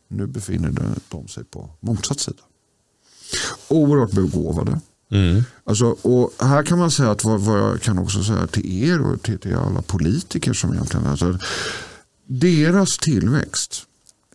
Nu 0.09 0.27
befinner 0.27 0.95
de 1.09 1.29
sig 1.29 1.45
på 1.45 1.71
motsatt 1.81 2.21
sida. 2.21 2.43
Oerhört 3.69 4.13
begåvade. 4.13 4.81
Mm. 5.11 5.43
Alltså, 5.65 5.87
och 5.87 6.33
här 6.39 6.63
kan 6.63 6.79
man 6.79 6.91
säga 6.91 7.11
att 7.11 7.25
vad, 7.25 7.41
vad, 7.41 7.61
jag 7.61 7.83
kan 7.83 7.99
också 7.99 8.23
säga 8.25 8.47
till 8.47 8.83
er 8.83 9.01
och 9.01 9.23
till, 9.23 9.39
till 9.39 9.57
alla 9.57 9.83
politiker 9.83 10.53
som 10.53 10.73
egentligen 10.73 11.07
alltså, 11.07 11.39
deras 12.27 12.99
tillväxt 12.99 13.83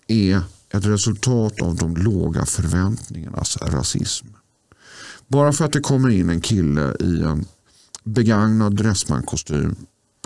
är 0.07 0.41
ett 0.69 0.85
resultat 0.85 1.61
av 1.61 1.75
de 1.75 1.95
låga 1.95 2.45
förväntningarnas 2.45 3.57
rasism. 3.61 4.27
Bara 5.27 5.53
för 5.53 5.65
att 5.65 5.73
det 5.73 5.79
kommer 5.79 6.09
in 6.09 6.29
en 6.29 6.41
kille 6.41 6.95
i 6.99 7.21
en 7.21 7.45
begagnad 8.03 8.75
dressmankostym, 8.75 9.75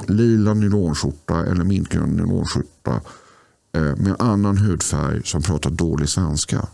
lila 0.07 0.53
nylonskjorta 0.53 1.45
eller 1.45 1.63
mintgrön 1.63 2.09
nylonskjorta 2.09 3.01
eh, 3.75 3.95
med 3.95 4.15
annan 4.19 4.57
hudfärg 4.57 5.21
som 5.23 5.41
pratar 5.41 5.69
dålig 5.69 6.09
svenska 6.09 6.67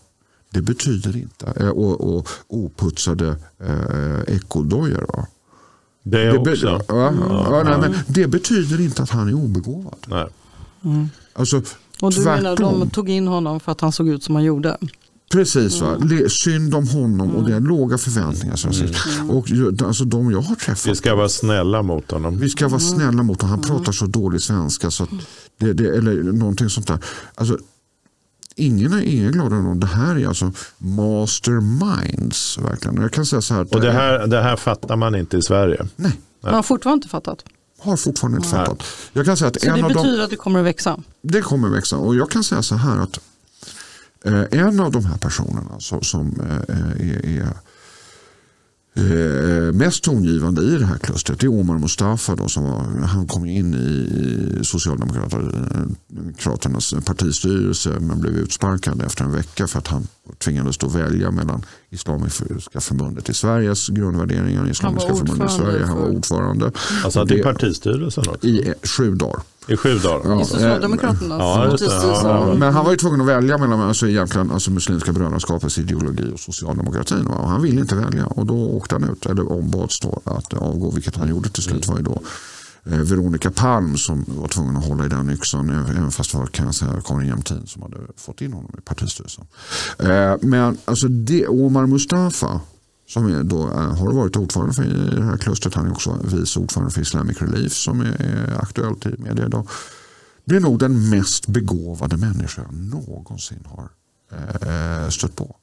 det 0.53 0.61
betyder 0.61 1.17
inte, 1.17 1.53
eh, 1.55 1.69
och, 1.69 2.17
och 2.17 2.27
oputsade 2.47 3.35
eh, 3.59 4.35
ekodojor. 4.35 5.25
Det, 6.03 6.31
det, 6.31 6.39
be, 6.39 6.55
ja, 6.55 6.81
ja, 6.87 7.63
nej, 7.63 7.77
men 7.79 7.95
det 8.07 8.27
betyder 8.27 8.81
inte 8.81 9.03
att 9.03 9.09
han 9.09 9.27
är 9.29 9.33
obegåvad. 9.33 10.05
Nej. 10.07 10.27
Mm. 10.83 11.09
Alltså, 11.33 11.61
och 12.01 12.11
du 12.11 12.23
tvärtom. 12.23 12.43
menar 12.43 12.57
de 12.57 12.89
tog 12.89 13.09
in 13.09 13.27
honom 13.27 13.59
för 13.59 13.71
att 13.71 13.81
han 13.81 13.91
såg 13.91 14.07
ut 14.07 14.23
som 14.23 14.35
han 14.35 14.43
gjorde? 14.43 14.77
Precis, 15.31 15.81
va? 15.81 15.95
Mm. 15.95 16.29
synd 16.29 16.75
om 16.75 16.87
honom 16.87 17.29
mm. 17.29 17.35
och 17.35 17.49
det 17.49 17.55
är 17.55 17.59
låga 17.59 17.97
förväntningar. 17.97 18.55
Som 18.55 18.71
mm. 18.71 19.29
och, 19.29 19.47
alltså, 19.87 20.05
de 20.05 20.31
jag 20.31 20.41
har 20.41 20.55
träffat. 20.55 20.91
Vi 20.91 20.95
ska 20.95 21.15
vara 21.15 21.29
snälla 21.29 21.81
mot 21.81 22.11
honom. 22.11 22.37
Vi 22.37 22.49
ska 22.49 22.67
vara 22.67 22.81
mm. 22.81 22.95
snälla 22.95 23.23
mot 23.23 23.41
honom. 23.41 23.59
Han 23.59 23.69
pratar 23.69 23.91
så 23.91 24.05
dålig 24.05 24.41
svenska. 24.41 24.91
Så 24.91 25.07
det, 25.57 25.73
det, 25.73 25.97
eller 25.97 26.23
någonting 26.23 26.69
sånt 26.69 26.87
där. 26.87 26.99
Alltså, 27.35 27.57
ingen 28.55 28.93
är 28.93 29.31
glada 29.31 29.55
om 29.55 29.79
Det 29.79 29.87
här 29.87 30.15
är 30.15 30.27
alltså 30.27 30.51
masterminds. 30.77 32.57
Verkligen. 32.57 33.01
Jag 33.01 33.11
kan 33.11 33.25
säga 33.25 33.41
så 33.41 33.53
här, 33.53 33.73
och 33.75 33.81
det 33.81 33.91
här, 33.91 34.27
det 34.27 34.41
här 34.41 34.55
fattar 34.55 34.95
man 34.95 35.15
inte 35.15 35.37
i 35.37 35.41
Sverige? 35.41 35.85
Nej. 35.95 36.19
Man 36.41 36.53
har 36.53 36.63
fortfarande 36.63 36.95
inte 36.95 37.09
fattat? 37.09 37.45
Har 37.79 37.97
fortfarande 37.97 38.37
inte 38.37 38.55
Nej. 38.55 38.65
fattat. 38.65 38.83
Jag 39.13 39.25
kan 39.25 39.37
säga 39.37 39.47
att 39.47 39.61
så 39.61 39.69
en 39.69 39.75
det 39.75 39.83
av 39.83 39.93
betyder 39.93 40.17
de, 40.17 40.23
att 40.23 40.29
det 40.29 40.35
kommer 40.35 40.59
att 40.59 40.65
växa? 40.65 40.99
Det 41.21 41.41
kommer 41.41 41.67
att 41.67 41.73
växa. 41.73 41.97
Och 41.97 42.15
jag 42.15 42.31
kan 42.31 42.43
säga 42.43 42.61
så 42.61 42.75
här 42.75 42.97
att 42.97 43.19
eh, 44.25 44.59
en 44.59 44.79
av 44.79 44.91
de 44.91 45.05
här 45.05 45.17
personerna 45.17 45.79
som, 45.79 46.01
som 46.01 46.41
eh, 46.69 47.09
är, 47.09 47.25
är 47.25 47.47
Eh, 48.95 49.71
mest 49.73 50.03
tongivande 50.03 50.61
i 50.61 50.77
det 50.77 50.85
här 50.85 50.97
klustret 50.97 51.43
är 51.43 51.47
Omar 51.47 51.77
Mustafa. 51.77 52.35
Då, 52.35 52.47
som 52.47 52.63
var, 52.63 53.05
han 53.05 53.27
kom 53.27 53.45
in 53.45 53.73
i 53.73 54.59
Socialdemokraternas 54.63 56.93
eh, 56.93 56.99
partistyrelse 56.99 57.99
men 57.99 58.19
blev 58.19 58.33
utsparkad 58.33 59.01
efter 59.01 59.23
en 59.23 59.31
vecka 59.31 59.67
för 59.67 59.79
att 59.79 59.87
han 59.87 60.07
tvingades 60.37 60.77
då 60.77 60.87
välja 60.87 61.31
mellan 61.31 61.65
Islamiska 61.89 62.81
förbundet 62.81 63.29
i 63.29 63.33
Sveriges 63.33 63.87
grundvärderingar 63.87 64.69
Islamiska 64.69 65.15
förbundet 65.15 65.51
i 65.51 65.53
Sverige. 65.53 65.85
Han 65.85 65.97
var 65.97 66.07
ordförande. 66.07 66.71
Alltså 67.03 67.33
i 67.33 67.43
partistyrelsen 67.43 68.23
också? 68.27 68.47
I 68.47 68.73
sju 68.83 69.15
dagar. 69.15 69.41
I 69.67 69.77
sju 69.77 69.99
dagar? 69.99 70.29
Ja. 70.29 70.41
I 70.41 70.45
Socialdemokraternas 70.45 71.81
ja, 71.81 72.17
ja, 72.23 72.55
Men 72.57 72.73
han 72.73 72.85
var 72.85 72.91
ju 72.91 72.97
tvungen 72.97 73.21
att 73.21 73.27
välja 73.27 73.57
mellan 73.57 73.81
alltså, 73.81 74.07
egentligen, 74.07 74.51
alltså, 74.51 74.71
Muslimska 74.71 75.11
brödraskapets 75.11 75.77
ideologi 75.77 76.31
och 76.33 76.39
socialdemokratin. 76.39 77.27
Och 77.27 77.49
han 77.49 77.61
ville 77.61 77.81
inte 77.81 77.95
välja 77.95 78.25
och 78.25 78.45
då 78.45 78.55
åkte 78.55 78.95
han 78.95 79.09
ut, 79.09 79.25
eller 79.25 79.51
ombads 79.51 79.99
då 79.99 80.21
att 80.23 80.53
avgå, 80.53 80.91
vilket 80.91 81.15
han 81.15 81.29
gjorde 81.29 81.49
till 81.49 81.63
slut. 81.63 81.87
var 81.87 81.97
ju 81.97 82.03
då 82.03 82.11
eh, 82.11 82.19
Eh, 82.85 82.99
Veronica 82.99 83.51
Palm 83.51 83.97
som 83.97 84.25
var 84.27 84.47
tvungen 84.47 84.77
att 84.77 84.85
hålla 84.85 85.05
i 85.05 85.09
den 85.09 85.29
yxan 85.29 85.69
eh, 85.69 85.89
även 85.89 86.11
fast 86.11 86.31
det 86.31 86.37
var 86.37 86.47
kan 86.47 86.65
jag 86.65 86.75
säga, 86.75 87.01
Karin 87.05 87.27
Jämtin 87.27 87.67
som 87.67 87.81
hade 87.81 87.97
fått 88.17 88.41
in 88.41 88.53
honom 88.53 88.71
i 88.77 88.81
partistyrelsen. 88.81 89.45
Eh, 89.99 90.35
men 90.41 90.77
alltså 90.85 91.07
det, 91.07 91.47
Omar 91.47 91.85
Mustafa 91.85 92.61
som 93.07 93.25
är 93.25 93.43
då, 93.43 93.71
eh, 93.71 93.97
har 93.97 94.13
varit 94.13 94.35
ordförande 94.35 94.73
för 94.73 94.83
i 94.83 95.15
det 95.15 95.23
här 95.23 95.37
klustret. 95.37 95.73
Han 95.73 95.85
är 95.87 95.91
också 95.91 96.19
vice 96.23 96.59
ordförande 96.59 96.91
för 96.91 97.01
Islamic 97.01 97.41
Relief 97.41 97.73
som 97.73 98.01
är, 98.01 98.21
är 98.21 98.61
aktuellt 98.61 99.05
i 99.05 99.15
media 99.17 99.45
idag. 99.45 99.67
Det 100.45 100.55
är 100.55 100.59
nog 100.59 100.79
den 100.79 101.09
mest 101.09 101.47
begåvade 101.47 102.17
människa 102.17 102.61
jag 102.61 102.73
någonsin 102.73 103.65
har 103.65 103.89
eh, 104.31 105.09
stött 105.09 105.35
på. 105.35 105.55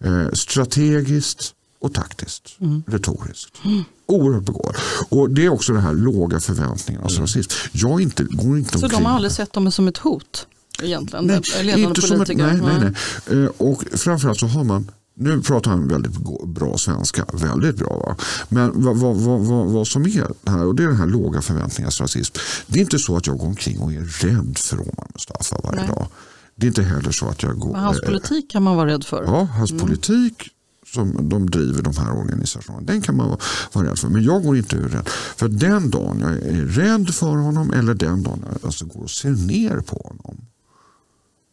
Eh, 0.00 0.28
strategiskt 0.32 1.55
och 1.78 1.94
taktiskt, 1.94 2.56
mm. 2.60 2.82
retoriskt. 2.86 3.64
Mm. 3.64 3.84
Oerhört 4.06 4.44
begåvad. 4.44 4.76
Och 5.08 5.30
det 5.30 5.44
är 5.44 5.48
också 5.48 5.72
det 5.72 5.80
här 5.80 5.94
låga 5.94 6.40
förväntningarna. 6.40 7.06
Mm. 7.06 7.20
Rasism. 7.20 7.50
Jag 7.72 8.00
inte, 8.00 8.24
går 8.24 8.58
inte 8.58 8.78
Så 8.78 8.88
de 8.88 9.04
har 9.04 9.12
aldrig 9.12 9.32
sett 9.32 9.52
dem 9.52 9.72
som 9.72 9.88
ett 9.88 9.98
hot? 9.98 10.46
Egentligen, 10.82 11.26
nej, 11.26 11.82
inte 11.82 12.02
som 12.02 12.20
ett, 12.20 12.28
nej, 12.28 12.60
nej, 12.62 12.92
nej. 13.30 13.44
Eh, 13.44 13.50
och 13.58 13.84
framförallt 13.92 14.38
så 14.38 14.46
har 14.46 14.64
man 14.64 14.90
nu 15.18 15.42
pratar 15.42 15.70
han 15.70 15.88
väldigt 15.88 16.12
bra 16.46 16.78
svenska, 16.78 17.26
väldigt 17.32 17.76
bra. 17.76 17.98
Va? 17.98 18.16
Men 18.48 18.82
vad, 18.82 18.96
vad, 18.96 19.16
vad, 19.16 19.66
vad, 19.66 19.88
som 19.88 20.06
är 20.06 20.50
här, 20.50 20.66
och 20.66 20.74
det 20.74 20.82
är 20.82 20.86
den 20.86 20.96
här 20.96 21.06
låga 21.06 21.42
förväntningarnas 21.42 22.00
rasism. 22.00 22.34
Det 22.66 22.78
är 22.78 22.82
inte 22.82 22.98
så 22.98 23.16
att 23.16 23.26
jag 23.26 23.38
går 23.38 23.46
omkring 23.46 23.80
och 23.80 23.92
är 23.92 24.00
rädd 24.00 24.58
för 24.58 24.80
Omar 24.80 25.06
Mustafa 25.14 25.60
varje 25.64 25.80
Nej. 25.80 25.88
dag. 25.88 26.06
Det 26.54 26.66
är 26.66 26.68
inte 26.68 26.82
heller 26.82 27.10
så 27.10 27.28
att 27.28 27.42
jag 27.42 27.58
går... 27.58 27.72
Men 27.72 27.80
hans 27.80 28.00
politik 28.00 28.50
kan 28.50 28.62
man 28.62 28.76
vara 28.76 28.90
rädd 28.90 29.04
för. 29.04 29.24
Ja, 29.24 29.48
hans 29.52 29.70
mm. 29.70 29.82
politik 29.82 30.50
som 30.96 31.28
de 31.28 31.50
driver 31.50 31.82
de 31.82 31.96
här 31.96 32.12
organisationerna. 32.12 32.86
Den 32.86 33.02
kan 33.02 33.16
man 33.16 33.28
vara, 33.72 33.88
rädd 33.88 33.98
för. 33.98 34.08
Men 34.08 34.22
jag 34.22 34.42
går 34.42 34.56
inte 34.56 34.76
ur 34.76 34.88
den. 34.88 35.04
För 35.36 35.48
den 35.48 35.90
dagen 35.90 36.20
jag 36.20 36.32
är 36.32 36.64
rädd 36.64 37.14
för 37.14 37.36
honom 37.36 37.72
eller 37.72 37.94
den 37.94 38.22
dagen 38.22 38.44
jag 38.52 38.66
alltså 38.66 38.84
går 38.84 39.02
och 39.02 39.10
ser 39.10 39.30
ner 39.30 39.80
på 39.80 39.96
honom. 39.96 40.36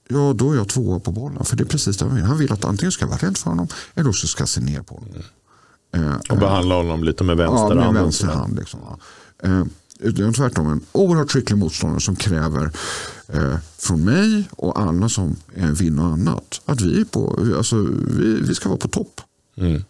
Ja, 0.08 0.34
då 0.34 0.52
är 0.52 0.56
jag 0.56 0.70
tvåa 0.70 1.00
på 1.00 1.12
bollen. 1.12 1.46
För 1.46 1.56
det 1.56 1.64
är 1.64 1.68
precis 1.68 1.98
det 1.98 2.06
han 2.06 2.16
vill. 2.16 2.24
Han 2.24 2.38
vill 2.38 2.52
att 2.52 2.66
antingen 2.66 2.92
ska 2.92 3.06
jag 3.06 3.10
vara 3.10 3.28
rädd 3.28 3.38
för 3.38 3.50
honom 3.50 3.68
eller 3.96 4.10
också 4.10 4.28
ska 4.28 4.42
jag 4.42 4.50
se 4.50 4.62
ner 4.62 4.82
på 4.82 4.96
honom. 4.96 5.24
Mm. 5.96 6.20
och 6.30 6.38
behandla 6.38 6.76
honom 6.76 7.04
lite 7.04 7.24
med 7.24 7.38
vänster 7.38 7.76
ja, 7.76 7.92
med 7.92 8.04
vänster 8.04 8.28
hand. 8.28 8.56
Liksom, 8.56 8.80
ja. 8.84 9.50
eh, 9.50 9.64
utan 10.00 10.34
tvärtom 10.34 10.68
en 10.68 10.82
oerhört 10.92 11.32
skicklig 11.32 11.58
motståndare 11.58 12.02
som 12.02 12.16
kräver 12.16 12.72
eh, 13.28 13.56
från 13.78 14.06
mig 14.06 14.50
och 14.52 14.80
alla 14.80 15.10
som 15.10 15.36
eh, 15.54 15.70
vill 15.70 15.94
något 15.94 16.14
annat 16.14 16.62
att 16.66 16.82
vi, 16.82 17.02
är 17.02 17.06
på, 17.06 17.40
alltså, 17.58 17.76
vi, 18.08 18.42
vi 18.42 18.56
ska 18.56 18.70
vara 18.70 18.80
på 18.80 18.88
topp. 18.88 19.22
Mm. 19.58 19.84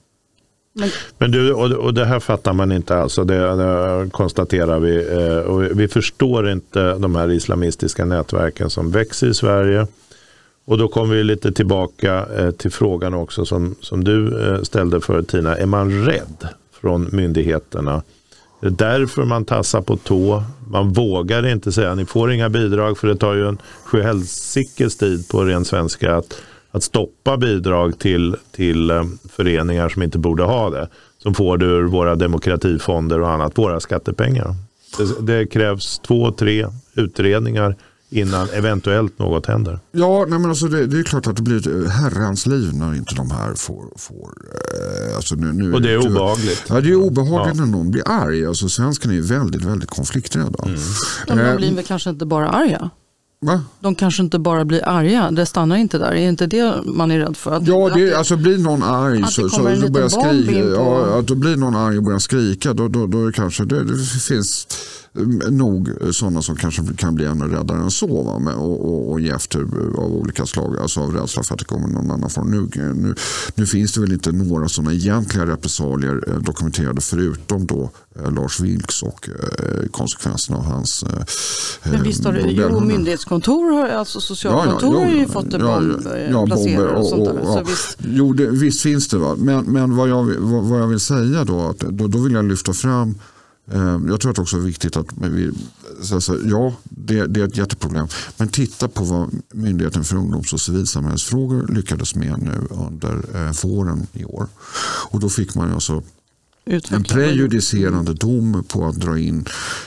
Men, 0.74 0.90
Men 1.18 1.32
du, 1.32 1.54
och, 1.54 1.72
och 1.72 1.94
det 1.94 2.06
här 2.06 2.20
fattar 2.20 2.54
man 2.54 2.72
inte 2.72 2.98
alls. 2.98 3.16
Det, 3.16 3.24
det 3.24 4.10
konstaterar 4.12 4.80
vi. 4.80 5.08
Eh, 5.12 5.38
och 5.38 5.80
vi 5.80 5.88
förstår 5.88 6.50
inte 6.50 6.94
de 6.94 7.16
här 7.16 7.32
islamistiska 7.32 8.06
nätverken 8.06 8.70
som 8.70 8.92
växer 8.92 9.28
i 9.28 9.34
Sverige. 9.34 9.88
Och 10.66 10.78
då 10.78 10.88
kommer 10.88 11.16
vi 11.16 11.24
lite 11.24 11.52
tillbaka 11.52 12.26
eh, 12.38 12.52
till 12.52 12.72
frågan 12.72 13.14
också 13.14 13.46
som, 13.46 13.76
som 13.82 14.04
du 14.04 14.48
eh, 14.48 14.62
ställde 14.62 15.02
förut 15.02 15.28
Tina. 15.28 15.58
Är 15.58 15.66
man 15.66 16.06
rädd 16.06 16.48
från 16.82 17.10
myndigheterna? 17.12 18.04
Det 18.62 18.68
är 18.68 18.72
därför 18.72 19.26
man 19.26 19.46
tassar 19.46 19.82
på 19.82 19.98
tå. 19.98 20.44
Man 20.68 20.94
vågar 20.94 21.48
inte 21.48 21.72
säga 21.72 21.96
ni 21.96 22.06
får 22.06 22.32
inga 22.32 22.50
bidrag 22.50 22.98
för 22.98 23.08
det 23.08 23.16
tar 23.16 23.34
ju 23.34 23.48
en 23.48 23.58
sjuhelsikes 23.86 24.98
tid 24.98 25.28
på 25.30 25.44
ren 25.44 25.66
svenska 25.66 26.16
att, 26.16 26.42
att 26.74 26.84
stoppa 26.84 27.38
bidrag 27.38 28.00
till, 28.00 28.36
till 28.52 28.90
eh, 28.90 29.04
föreningar 29.30 29.90
som 29.90 30.04
inte 30.04 30.18
borde 30.18 30.44
ha 30.44 30.70
det. 30.70 30.88
Som 31.18 31.34
får 31.34 31.58
det 31.58 31.66
ur 31.66 31.84
våra 31.84 32.16
demokratifonder 32.16 33.22
och 33.22 33.30
annat, 33.30 33.58
våra 33.58 33.80
skattepengar. 33.80 34.56
Det, 34.98 35.34
det 35.34 35.46
krävs 35.46 36.00
två, 36.00 36.32
tre 36.32 36.68
utredningar 36.94 37.76
innan 38.10 38.50
eventuellt 38.50 39.20
något 39.20 39.46
händer. 39.46 39.80
Ja, 39.92 40.26
nej 40.30 40.40
men 40.40 40.50
alltså 40.50 40.68
det, 40.68 40.86
det 40.86 41.00
är 41.00 41.04
klart 41.04 41.28
att 41.28 41.36
det 41.36 41.42
blir 41.42 41.58
ett 41.58 41.92
herrans 41.92 42.46
liv 42.46 42.74
när 42.74 42.96
inte 42.96 43.16
de 43.16 43.32
här 43.32 43.54
får... 43.56 43.84
får 43.98 44.34
eh, 45.10 45.16
alltså 45.16 45.36
nu, 45.36 45.54
nu, 45.54 45.74
och 45.74 45.82
det 45.82 45.92
är 45.92 46.08
obehagligt. 46.08 46.64
Ja, 46.70 46.82
det 46.82 46.90
är 46.90 46.96
obehagligt 46.96 47.58
ja. 47.58 47.66
när 47.66 47.72
någon 47.72 47.92
blir 47.92 48.04
arg. 48.06 48.46
Alltså, 48.46 48.70
svenskarna 48.70 49.14
är 49.16 49.22
väldigt, 49.22 49.64
väldigt 49.64 49.90
konflikträdda. 49.90 50.64
Mm. 50.64 50.80
De 51.28 51.40
eh, 51.40 51.56
blir 51.56 51.76
väl 51.76 51.86
kanske 51.86 52.10
inte 52.10 52.26
bara 52.26 52.50
arga? 52.50 52.90
Va? 53.44 53.62
De 53.80 53.96
kanske 53.96 54.24
inte 54.24 54.40
bara 54.40 54.66
blir 54.66 54.88
arga, 54.88 55.32
det 55.32 55.46
stannar 55.46 55.76
inte 55.76 55.98
där. 55.98 56.12
Är 56.12 56.30
inte 56.30 56.48
det 56.48 56.74
man 56.86 57.12
är 57.12 57.20
rädd 57.20 57.38
för? 57.38 57.56
Att, 57.56 57.68
ja, 57.68 57.90
det, 57.96 58.06
det, 58.06 58.18
alltså 58.18 58.36
blir 58.38 58.58
någon 58.58 58.84
arg 58.84 59.24
så, 59.24 59.50
så, 59.50 59.76
så 59.76 59.92
börjar 59.92 60.10
skrika. 60.10 60.60
Ja, 60.60 61.20
att 61.20 61.28
då 61.28 61.36
blir 61.36 61.56
någon 61.56 61.76
arg 61.76 61.98
och 61.98 62.04
börjar 62.04 62.20
skrika, 62.20 62.74
då, 62.74 62.88
då, 62.88 63.08
då 63.08 63.32
kanske 63.32 63.66
det, 63.66 63.84
det 63.84 64.04
finns 64.28 64.68
nog 65.50 65.90
sådana 66.12 66.42
som 66.42 66.56
kanske 66.56 66.82
kan 66.98 67.16
bli 67.16 67.26
ännu 67.26 67.46
räddare 67.46 67.78
än 67.78 67.92
så. 67.92 68.24
Va? 68.24 68.54
Och, 68.54 68.86
och, 68.86 69.12
och 69.12 69.20
ge 69.20 69.30
efter 69.30 69.60
av 69.98 70.14
olika 70.14 70.46
slag, 70.46 70.78
alltså 70.78 71.00
av 71.00 71.14
rädsla 71.14 71.44
för 71.44 71.54
att 71.54 71.60
det 71.60 71.66
kommer 71.66 71.88
någon 71.88 72.12
annan 72.12 72.30
form. 72.30 72.52
Nu, 72.52 72.70
nu, 72.94 73.16
nu 73.56 73.66
finns 73.66 73.94
det 73.94 74.02
väl 74.02 74.14
inte 74.14 74.32
några 74.32 74.70
sådana 74.70 74.94
egentliga 74.94 75.46
repressalier 75.46 76.24
eh, 76.28 76.36
dokumenterade 76.36 77.02
förutom 77.02 77.66
då 77.66 77.90
eh, 78.16 78.32
Lars 78.32 78.60
Vilks 78.60 79.04
och 79.04 79.30
eh, 79.30 79.90
konsekvenserna 79.92 80.58
av 80.58 80.66
hans 80.66 81.04
eh, 81.04 81.92
Men 81.92 82.04
visst 82.04 82.26
har 82.26 82.34
det, 82.34 82.42
jo, 82.42 82.80
myndighetskontor, 82.80 83.90
alltså 83.90 84.22
socialkontor 84.22 84.94
ja, 84.94 85.02
ja, 85.02 85.06
har 85.06 85.16
ju 85.16 85.28
fått 85.28 85.54
en 85.54 85.62
bomb 85.62 86.02
ja, 86.06 86.18
ja, 86.18 86.46
bomber 86.46 86.88
och, 86.88 87.00
och, 87.00 87.08
sånt 87.08 87.26
där. 87.26 87.44
Så 87.44 87.64
visst. 87.64 87.98
Jo, 88.00 88.34
det, 88.34 88.46
visst 88.46 88.82
finns 88.82 89.08
det. 89.08 89.18
Va? 89.18 89.36
Men, 89.38 89.66
men 89.66 89.96
vad, 89.96 90.10
jag, 90.10 90.24
vad, 90.24 90.64
vad 90.64 90.80
jag 90.80 90.88
vill 90.88 91.00
säga 91.00 91.44
då, 91.44 91.60
att 91.60 91.80
då, 91.80 92.08
då 92.08 92.18
vill 92.18 92.34
jag 92.34 92.46
lyfta 92.46 92.74
fram 92.74 93.16
jag 94.08 94.22
tror 94.22 94.30
att 94.30 94.36
det 94.36 94.42
också 94.42 94.58
är 94.58 94.62
viktigt 94.62 94.98
att 94.98 95.08
vi, 95.18 95.52
alltså, 96.12 96.40
ja, 96.46 96.74
det, 96.84 97.28
det, 97.28 97.42
är 97.42 97.46
ett 97.46 97.58
jätteproblem. 97.58 98.08
Men 98.38 98.48
titta 98.48 98.88
på 98.88 99.04
vad 99.04 99.42
Myndigheten 99.54 100.04
för 100.04 100.16
ungdoms 100.16 100.54
och 100.54 100.62
civilsamhällesfrågor 100.62 101.68
lyckades 101.68 102.16
med 102.16 102.42
nu 102.42 102.68
under 102.70 103.14
eh, 103.36 103.52
våren 103.64 104.08
i 104.14 104.26
år. 104.26 104.48
Och 105.10 105.20
då 105.20 105.30
fick 105.30 105.56
man 105.56 105.72
alltså 105.72 106.04
en 106.66 107.04
prejudicerande 107.04 108.14
dom 108.14 108.64
på 108.68 108.86
att 108.86 108.96
dra 108.96 109.20
in 109.20 109.46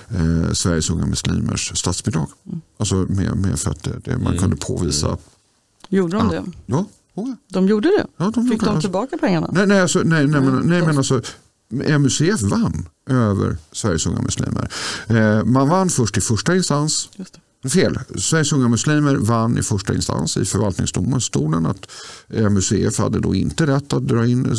eh, 0.09 0.53
Sveriges 0.53 0.91
unga 0.91 1.07
muslimers 1.07 1.79
statsbidrag. 1.79 2.29
Mm. 2.47 2.61
Alltså 2.79 2.95
med, 2.95 3.37
med 3.37 3.59
för 3.59 3.71
att 3.71 3.83
det, 3.83 4.01
det 4.05 4.17
man 4.17 4.27
mm. 4.27 4.39
kunde 4.39 4.57
påvisa. 4.57 5.19
Gjorde 5.89 6.17
de 6.17 6.29
det? 6.29 6.45
Ja. 6.67 6.85
De 7.49 7.69
gjorde 7.69 7.89
det? 7.89 8.07
Ja, 8.17 8.31
de 8.35 8.49
Fick 8.49 8.61
de 8.61 8.69
alltså, 8.69 8.81
tillbaka 8.81 9.19
pengarna? 9.19 9.51
Nej, 9.53 9.67
nej, 9.67 9.81
alltså, 9.81 10.03
nej, 10.05 10.27
nej, 10.27 10.41
men, 10.41 10.69
nej 10.69 10.83
men 10.83 10.99
alltså, 10.99 11.23
MUCF 11.69 12.43
vann 12.43 12.89
över 13.11 13.57
Sveriges 13.73 14.07
unga 14.07 14.23
muslimer. 14.23 14.73
Eh, 15.09 15.45
man 15.45 15.69
vann 15.69 15.91
först 15.91 16.17
i 16.17 16.21
första 16.21 16.57
instans. 16.57 17.09
Fel. 17.71 17.99
Sveriges 18.19 18.53
unga 18.53 18.69
muslimer 18.69 19.17
vann 19.17 19.59
i 19.59 19.63
första 19.63 19.95
instans 19.95 20.37
i 20.37 20.45
förvaltningsdomstolen 20.45 21.67
att 21.67 21.91
MUCF 22.29 22.99
hade 22.99 23.21
då 23.21 23.35
inte 23.35 23.67
rätt 23.67 23.93
att 23.93 24.09
dra 24.09 24.27
in 24.27 24.47
eh, 24.47 24.53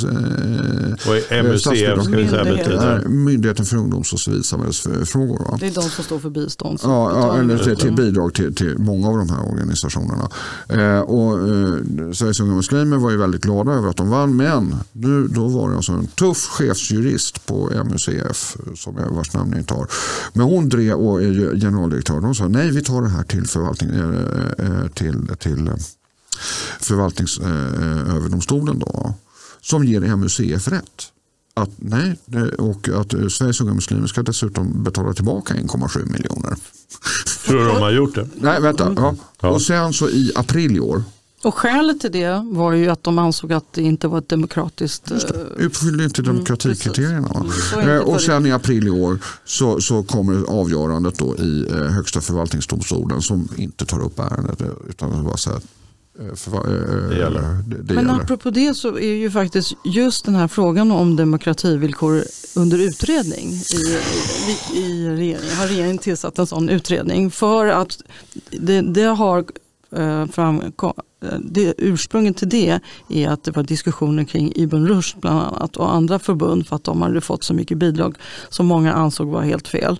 och 1.09 1.45
MUCF 1.45 1.61
ska 1.61 1.71
vi 1.71 2.27
säga 2.27 2.43
betyder? 2.43 3.07
Myndigheten 3.07 3.65
för 3.65 3.77
ungdoms 3.77 4.13
och 4.13 4.19
civilsamhällsfrågor. 4.19 5.39
Va? 5.39 5.57
Det 5.59 5.67
är 5.67 5.71
de 5.71 5.81
som 5.81 6.03
står 6.03 6.19
för 6.19 6.29
bistånd. 6.29 6.79
Ja, 6.83 7.11
ja 7.11 7.39
eller 7.39 7.57
till, 7.57 7.75
till 7.75 7.93
bidrag 7.93 8.33
till, 8.33 8.55
till, 8.55 8.77
många 8.77 9.07
av 9.07 9.17
de 9.17 9.29
här 9.29 9.51
organisationerna. 9.51 10.29
Eh, 10.69 10.99
och, 10.99 11.49
eh, 11.49 12.11
Sveriges 12.13 12.39
unga 12.39 12.55
muslimer 12.55 12.97
var 12.97 13.11
ju 13.11 13.17
väldigt 13.17 13.41
glada 13.41 13.71
över 13.71 13.89
att 13.89 13.97
de 13.97 14.09
vann 14.09 14.35
men 14.35 14.75
nu, 14.91 15.27
då 15.27 15.47
var 15.47 15.69
det 15.69 15.75
alltså 15.75 15.91
en 15.91 16.07
tuff 16.07 16.37
chefsjurist 16.37 17.45
på 17.45 17.71
MUCF 17.85 18.57
som 18.75 18.97
jag 18.97 19.09
vars 19.09 19.33
namn 19.33 19.51
jag 19.51 19.59
inte 19.59 19.73
har. 19.73 19.87
Men 20.33 20.45
hon 20.45 20.69
drev 20.69 20.93
och 20.93 21.23
är 21.23 21.59
generaldirektör. 21.59 22.21
De 22.21 22.35
sa 22.35 22.47
nej 22.47 22.71
vi 22.71 22.83
tar 22.83 22.96
det 23.01 23.09
här 23.09 23.23
till 23.23 23.47
förvaltning 23.47 23.89
eh, 23.89 24.65
eh 24.65 24.87
till, 24.87 25.27
till 25.39 25.71
förvaltningsöverdomstolen 26.79 28.79
då, 28.79 29.13
som 29.61 29.83
ger 29.83 30.15
MUCF 30.15 30.67
rätt. 30.67 31.11
Att, 31.53 31.69
nej, 31.75 32.19
och 32.57 32.89
att 32.89 33.31
Sveriges 33.31 33.61
unga 33.61 33.73
muslimer 33.73 34.07
ska 34.07 34.23
dessutom 34.23 34.83
betala 34.83 35.13
tillbaka 35.13 35.53
1,7 35.53 36.11
miljoner. 36.11 36.55
Tror 37.45 37.59
du 37.59 37.65
de 37.65 37.81
har 37.81 37.91
gjort 37.91 38.15
det? 38.15 38.27
Nej, 38.35 38.61
vänta. 38.61 38.93
Ja. 38.97 39.15
ja. 39.41 39.49
Och 39.49 39.61
sen 39.61 39.93
så 39.93 40.09
i 40.09 40.31
april 40.35 40.75
i 40.75 40.79
år 40.79 41.03
och 41.47 41.55
skälet 41.55 42.01
till 42.01 42.11
det 42.11 42.43
var 42.45 42.71
ju 42.71 42.89
att 42.89 43.03
de 43.03 43.19
ansåg 43.19 43.53
att 43.53 43.73
det 43.73 43.81
inte 43.81 44.07
var 44.07 44.17
ett 44.17 44.29
demokratiskt... 44.29 45.11
Eh, 45.11 45.17
uppfyllde 45.57 46.03
inte 46.03 46.21
mm, 46.21 46.33
demokratikriterierna. 46.33 47.45
Mm, 47.75 48.03
och 48.03 48.21
sen 48.21 48.45
i 48.45 48.51
april 48.51 48.87
i 48.87 48.89
år 48.89 49.19
så, 49.45 49.81
så 49.81 50.03
kommer 50.03 50.43
avgörandet 50.49 51.17
då 51.17 51.35
i 51.35 51.67
eh, 51.71 51.77
Högsta 51.77 52.21
förvaltningsdomstolen 52.21 53.21
som 53.21 53.47
inte 53.57 53.85
tar 53.85 53.99
upp 54.01 54.19
ärendet 54.19 54.61
utan 54.89 55.23
bara 55.23 55.37
säger 55.37 55.59
det 57.09 57.17
gäller. 57.17 57.41
Det, 57.41 57.83
det 57.83 57.93
Men 57.93 58.05
gäller. 58.05 58.21
apropå 58.21 58.49
det 58.49 58.73
så 58.73 58.97
är 58.97 59.13
ju 59.13 59.31
faktiskt 59.31 59.73
just 59.85 60.25
den 60.25 60.35
här 60.35 60.47
frågan 60.47 60.91
om 60.91 61.15
demokrativillkor 61.15 62.23
under 62.55 62.77
utredning 62.77 63.53
i, 63.53 63.97
i, 64.73 64.79
i 64.79 65.09
regeringen. 65.09 65.57
Har 65.57 65.67
regeringen 65.67 65.97
tillsatt 65.97 66.39
en 66.39 66.47
sån 66.47 66.69
utredning 66.69 67.31
för 67.31 67.67
att 67.67 67.97
det, 68.51 68.81
det 68.81 69.03
har 69.03 69.45
framkom, 70.31 70.93
det, 71.39 71.73
ursprunget 71.77 72.37
till 72.37 72.49
det 72.49 72.79
är 73.09 73.29
att 73.29 73.43
det 73.43 73.51
var 73.51 73.63
diskussioner 73.63 74.23
kring 74.23 74.51
Ibn 74.55 74.87
Rushd 74.87 75.17
bland 75.19 75.39
annat 75.39 75.77
och 75.77 75.93
andra 75.93 76.19
förbund 76.19 76.67
för 76.67 76.75
att 76.75 76.83
de 76.83 77.01
hade 77.01 77.21
fått 77.21 77.43
så 77.43 77.53
mycket 77.53 77.77
bidrag 77.77 78.15
som 78.49 78.65
många 78.65 78.93
ansåg 78.93 79.27
var 79.27 79.41
helt 79.41 79.67
fel. 79.67 79.99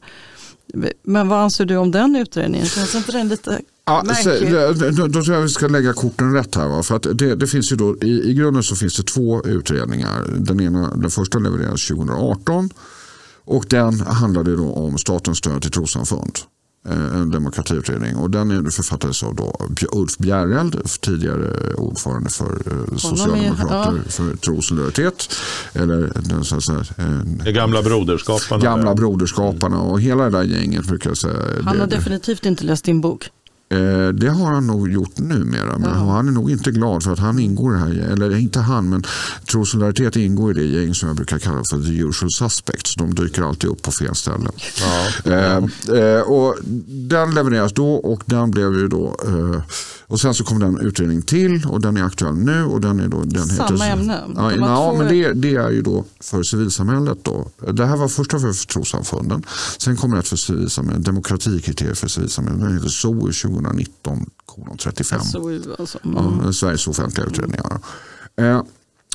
Men 1.03 1.27
vad 1.27 1.39
anser 1.39 1.65
du 1.65 1.77
om 1.77 1.91
den 1.91 2.15
utredningen? 2.15 2.67
Känns 2.67 2.95
inte 2.95 3.11
den 3.11 3.27
lite 3.27 3.61
Ja, 3.89 4.03
då, 4.97 5.07
då 5.07 5.23
tror 5.23 5.35
jag 5.35 5.41
vi 5.41 5.49
ska 5.49 5.67
lägga 5.67 5.93
korten 5.93 6.33
rätt 6.33 6.55
här. 6.55 6.67
Va? 6.67 6.83
För 6.83 6.95
att 6.95 7.07
det, 7.13 7.35
det 7.35 7.47
finns 7.47 7.71
ju 7.71 7.75
då, 7.75 7.97
i, 8.01 8.29
I 8.29 8.33
grunden 8.33 8.63
så 8.63 8.75
finns 8.75 8.97
det 8.97 9.03
två 9.03 9.43
utredningar. 9.45 10.25
Den, 10.37 10.61
ena, 10.61 10.95
den 10.95 11.11
första 11.11 11.39
levererades 11.39 11.87
2018 11.87 12.69
och 13.43 13.65
den 13.69 13.99
handlade 13.99 14.55
då 14.55 14.73
om 14.73 14.97
statens 14.97 15.37
stöd 15.37 15.61
till 15.61 15.71
trossamfund. 15.71 16.39
Eh, 16.85 17.19
en 17.19 17.31
demokratiutredning. 17.31 18.15
Och 18.15 18.29
den 18.29 18.71
författades 18.71 19.23
av 19.23 19.35
då 19.35 19.67
Ulf 19.91 20.17
Bjäreld, 20.17 20.81
tidigare 21.01 21.73
ordförande 21.73 22.29
för 22.29 22.61
eh, 22.65 22.97
Socialdemokrater 22.97 24.01
ja. 24.05 24.11
för 24.11 24.35
trosolidaritet. 24.35 25.35
Eller 25.73 26.11
den, 26.15 26.43
så 26.43 26.61
säga, 26.61 26.83
de 27.43 27.51
gamla 27.51 27.83
broderskaparna. 27.83 28.63
Gamla 28.63 28.95
broderskaparna 28.95 29.81
och 29.81 30.01
hela 30.01 30.23
det 30.23 30.29
där 30.29 30.43
gänget. 30.43 30.85
Brukar 30.85 31.09
jag 31.09 31.17
säga. 31.17 31.33
Han 31.63 31.79
har 31.79 31.87
det, 31.87 31.95
definitivt 31.95 32.45
inte 32.45 32.63
läst 32.63 32.85
din 32.85 33.01
bok. 33.01 33.29
Eh, 33.69 34.07
det 34.13 34.29
har 34.29 34.51
han 34.53 34.67
nog 34.67 34.89
gjort 34.91 35.17
numera, 35.19 35.77
men 35.77 35.89
Ja. 35.89 36.11
han 36.11 36.27
är 36.27 36.31
nog 36.31 36.51
inte 36.51 36.71
glad 36.71 37.03
för 37.03 37.11
att 37.13 37.19
han 37.19 37.39
ingår 37.39 37.75
i 37.75 37.77
det 37.77 37.79
här, 37.79 38.11
eller 38.11 38.37
inte 38.37 38.59
han, 38.59 38.89
men 38.89 39.03
Tro 39.51 39.61
och 39.61 39.67
Solidaritet 39.67 40.15
ingår 40.15 40.51
i 40.51 40.53
det 40.71 40.81
gäng 40.81 40.93
som 40.93 41.07
jag 41.07 41.15
brukar 41.15 41.39
kalla 41.39 41.63
för 41.69 41.81
the 41.81 41.97
usual 41.97 42.31
suspects. 42.31 42.95
De 42.95 43.15
dyker 43.15 43.41
alltid 43.41 43.69
upp 43.69 43.81
på 43.81 43.91
fel 43.91 44.15
ställen. 44.15 44.51
Ja. 45.25 45.31
Eh, 45.31 45.57
eh, 45.99 46.21
och 46.21 46.55
den 46.87 47.33
levereras 47.35 47.73
då 47.73 47.93
och 47.93 48.23
den 48.25 48.51
blev 48.51 48.73
ju 48.73 48.87
då 48.87 49.15
eh, 49.27 49.61
och 50.09 50.19
sen 50.19 50.33
så 50.33 50.43
kom 50.43 50.59
den 50.59 50.79
utredning 50.79 51.21
till 51.21 51.65
och 51.65 51.81
den 51.81 51.97
är 51.97 52.03
aktuell 52.03 52.35
nu 52.35 52.63
och 52.63 52.81
den 52.81 52.99
är 52.99 53.07
då 53.07 53.23
den 53.23 53.47
Samma 53.47 53.83
heter, 53.83 53.91
ämne? 53.99 54.23
Ja, 54.35 54.41
De 54.49 54.59
ja 54.59 54.91
två- 54.91 54.97
men 54.97 55.07
det, 55.07 55.33
det 55.33 55.55
är 55.55 55.69
ju 55.71 55.81
då 55.81 56.05
för 56.19 56.43
civilsamhället 56.43 57.17
då. 57.23 57.47
Det 57.73 57.85
här 57.85 57.97
var 57.97 58.07
första 58.07 58.39
för 58.39 58.67
trossamfunden. 58.67 59.43
Sen 59.77 59.97
kommer 59.97 60.17
ett 60.17 60.27
för 60.27 60.35
civilsamhället, 60.37 61.05
demokratikriterier 61.05 61.93
för 61.93 62.07
civilsamhället. 62.07 62.61
Den 62.61 62.73
heter 62.73 62.87
SOU 62.89 63.31
2019 63.31 64.25
35. 64.79 65.21
SOU 65.21 65.61
alltså. 65.79 65.99
Mm. 66.05 66.23
Ja, 66.45 66.53
Sveriges 66.53 66.87
offentliga 66.87 67.27
utredningar. 67.27 67.79
Eh, 68.35 68.61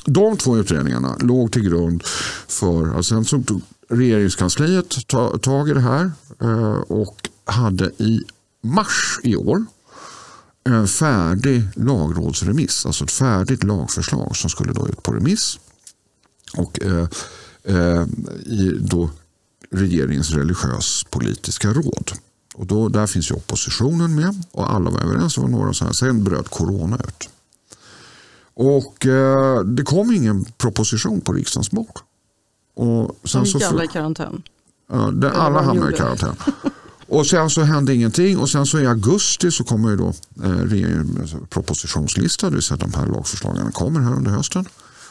de 0.05 0.37
två 0.37 0.57
utredningarna 0.57 1.15
låg 1.19 1.51
till 1.51 1.61
grund 1.63 2.03
för, 2.47 2.95
alltså 2.95 3.15
sen 3.15 3.25
så 3.25 3.41
tog 3.43 3.61
regeringskansliet 3.89 5.07
ta, 5.07 5.37
tag 5.37 5.69
i 5.69 5.73
det 5.73 5.79
här 5.79 6.11
eh, 6.41 6.73
och 6.73 7.29
hade 7.45 7.85
i 7.97 8.21
mars 8.63 9.19
i 9.23 9.35
år 9.35 9.65
en 10.63 10.87
färdig 10.87 11.63
lagrådsremiss, 11.75 12.85
alltså 12.85 13.03
ett 13.03 13.11
färdigt 13.11 13.63
lagförslag 13.63 14.35
som 14.35 14.49
skulle 14.49 14.73
då 14.73 14.87
ut 14.87 15.03
på 15.03 15.13
remiss. 15.13 15.59
Och 16.57 16.81
eh, 16.83 17.07
eh, 17.63 18.05
i 18.45 18.77
då 18.81 19.09
regeringens 19.71 20.31
religiös 20.31 21.03
politiska 21.09 21.73
råd. 21.73 22.11
Och 22.55 22.65
då, 22.65 22.89
där 22.89 23.07
finns 23.07 23.31
ju 23.31 23.35
oppositionen 23.35 24.15
med 24.15 24.43
och 24.51 24.73
alla 24.73 24.89
var 24.89 24.99
överens. 24.99 25.35
Det 25.35 25.41
var 25.41 25.47
några 25.47 25.73
så 25.73 25.85
här. 25.85 25.91
Sen 25.91 26.23
bröt 26.23 26.49
corona 26.49 26.95
ut. 26.95 27.29
Och 28.53 29.05
eh, 29.05 29.63
det 29.63 29.83
kom 29.83 30.11
ingen 30.11 30.45
proposition 30.45 31.21
på 31.21 31.33
riksdagens 31.33 31.71
bord. 31.71 31.99
Och 32.75 33.19
sen 33.23 33.45
så 33.45 33.65
alla 33.65 33.83
i 33.83 33.87
karantän. 33.87 34.43
Ja, 34.89 34.97
alla 34.97 35.49
vad 35.49 35.63
de 35.63 35.65
hamnar 35.65 35.91
i 35.91 35.93
karantän. 35.93 36.35
Och 37.13 37.27
sen 37.27 37.49
så 37.49 37.61
hände 37.61 37.95
ingenting 37.95 38.37
och 38.37 38.49
sen 38.49 38.65
så 38.65 38.79
i 38.79 38.87
augusti 38.87 39.51
så 39.51 39.63
kommer 39.63 39.89
ju 39.89 39.95
då 39.97 40.13
eh, 40.43 41.21
alltså 41.21 41.37
propositionslista, 41.49 42.49
det 42.49 42.55
vill 42.55 42.63
säga 42.63 42.75
att 42.75 42.91
de 42.91 42.99
här 42.99 43.07
lagförslagen 43.07 43.71
kommer 43.71 43.99
här 43.99 44.15
under 44.15 44.31
hösten. 44.31 44.65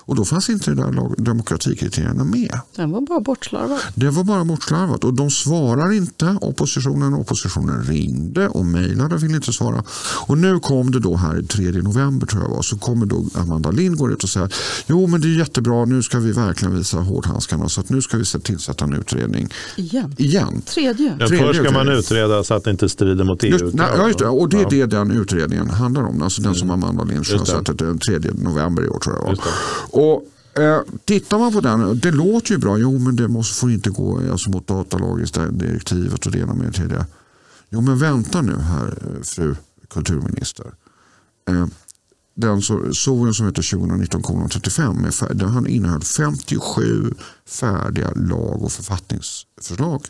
Och 0.05 0.16
då 0.16 0.24
fanns 0.24 0.50
inte 0.50 0.70
där 0.74 1.22
demokratikriterierna 1.22 2.24
med. 2.24 2.59
Den 2.76 2.90
var 2.90 3.00
bara 3.00 3.20
bortslarvad. 3.20 3.78
Det 3.94 4.11
var 4.11 4.24
bara 4.24 4.44
bortslarvat 4.44 5.05
och 5.05 5.14
de 5.14 5.30
svarar 5.30 5.92
inte 5.92 6.38
oppositionen. 6.40 7.14
Oppositionen 7.14 7.82
ringde 7.84 8.48
och 8.48 8.64
mejlade 8.66 9.14
och 9.14 9.22
ville 9.22 9.36
inte 9.36 9.53
svara. 9.53 9.84
Och 10.26 10.38
nu 10.38 10.61
kom 10.61 10.90
det 10.90 11.00
då 11.00 11.16
här 11.16 11.42
3 11.42 11.70
november 11.82 12.26
tror 12.26 12.42
jag 12.42 12.50
var 12.50 12.62
så 12.62 12.78
kommer 12.78 13.07
då 13.07 13.24
Amanda 13.34 13.70
Lind 13.70 13.96
går 13.96 14.12
ut 14.12 14.22
och 14.22 14.28
säger 14.28 14.55
jo 14.86 15.07
men 15.07 15.20
det 15.20 15.26
är 15.28 15.38
jättebra 15.38 15.84
nu 15.84 16.03
ska 16.03 16.18
vi 16.18 16.32
verkligen 16.32 16.76
visa 16.76 16.98
hårdhandskarna 16.98 17.68
så 17.68 17.80
att 17.80 17.88
nu 17.90 18.03
ska 18.03 18.16
vi 18.16 18.24
se- 18.24 18.38
tillsätta 18.40 18.84
en 18.84 18.92
utredning 18.92 19.48
Igen. 19.76 20.14
igen. 20.18 20.62
Tredje. 20.62 21.16
Ja, 21.20 21.26
Tredje 21.28 21.46
först 21.46 21.61
ska 21.61 21.70
man 21.72 21.88
utreda 21.88 22.44
så 22.44 22.55
att 22.55 22.64
det 22.64 22.70
inte 22.70 22.88
strider 22.88 23.24
mot 23.24 23.42
Just, 23.42 23.64
EU-krav. 23.64 23.74
nej, 23.74 23.88
ja, 23.98 24.07
just 24.07 24.18
det. 24.18 24.28
Och 24.28 24.48
det 24.48 24.61
är 24.62 24.70
det 24.70 24.86
den 24.86 25.11
utredningen 25.11 25.70
handlar 25.70 26.03
om. 26.03 26.22
Alltså 26.22 26.42
den 26.42 26.55
som 26.55 26.70
Amanda 26.70 27.05
Lind 27.05 27.26
sjösatte 27.26 27.72
den 27.72 27.98
3 27.98 28.18
november 28.34 28.84
i 28.84 28.88
år 28.88 28.98
tror 28.98 29.16
jag 29.16 29.38
och, 29.93 30.24
eh, 30.62 30.80
tittar 31.05 31.38
man 31.38 31.53
på 31.53 31.61
den, 31.61 31.99
det 31.99 32.11
låter 32.11 32.53
ju 32.53 32.59
bra. 32.59 32.78
Jo 32.78 32.99
men 32.99 33.16
det 33.16 33.28
måste, 33.28 33.55
får 33.61 33.70
inte 33.72 33.90
gå 33.90 34.20
eh, 34.20 34.32
alltså, 34.32 34.51
mot 34.51 34.66
datalagringsdirektivet 34.66 36.24
eh, 36.24 36.26
och 36.26 36.32
det 36.32 36.38
ena 36.38 36.55
med 36.55 36.66
det 36.66 36.72
tredje. 36.72 37.07
Jo 37.70 37.80
men 37.80 37.99
vänta 37.99 38.43
nu 38.43 38.57
här 38.57 38.86
eh, 39.16 39.22
fru 39.22 39.55
kulturminister. 39.90 40.66
Eh, 41.49 41.66
den 42.34 42.62
så- 42.62 42.95
SOUen 42.95 43.34
som 43.34 43.47
heter 43.47 43.62
2019-35 43.62 45.34
den 45.34 45.66
innehöll 45.66 46.03
57 46.03 47.14
färdiga 47.47 48.11
lag 48.11 48.62
och 48.62 48.72
författningsförslag 48.72 50.03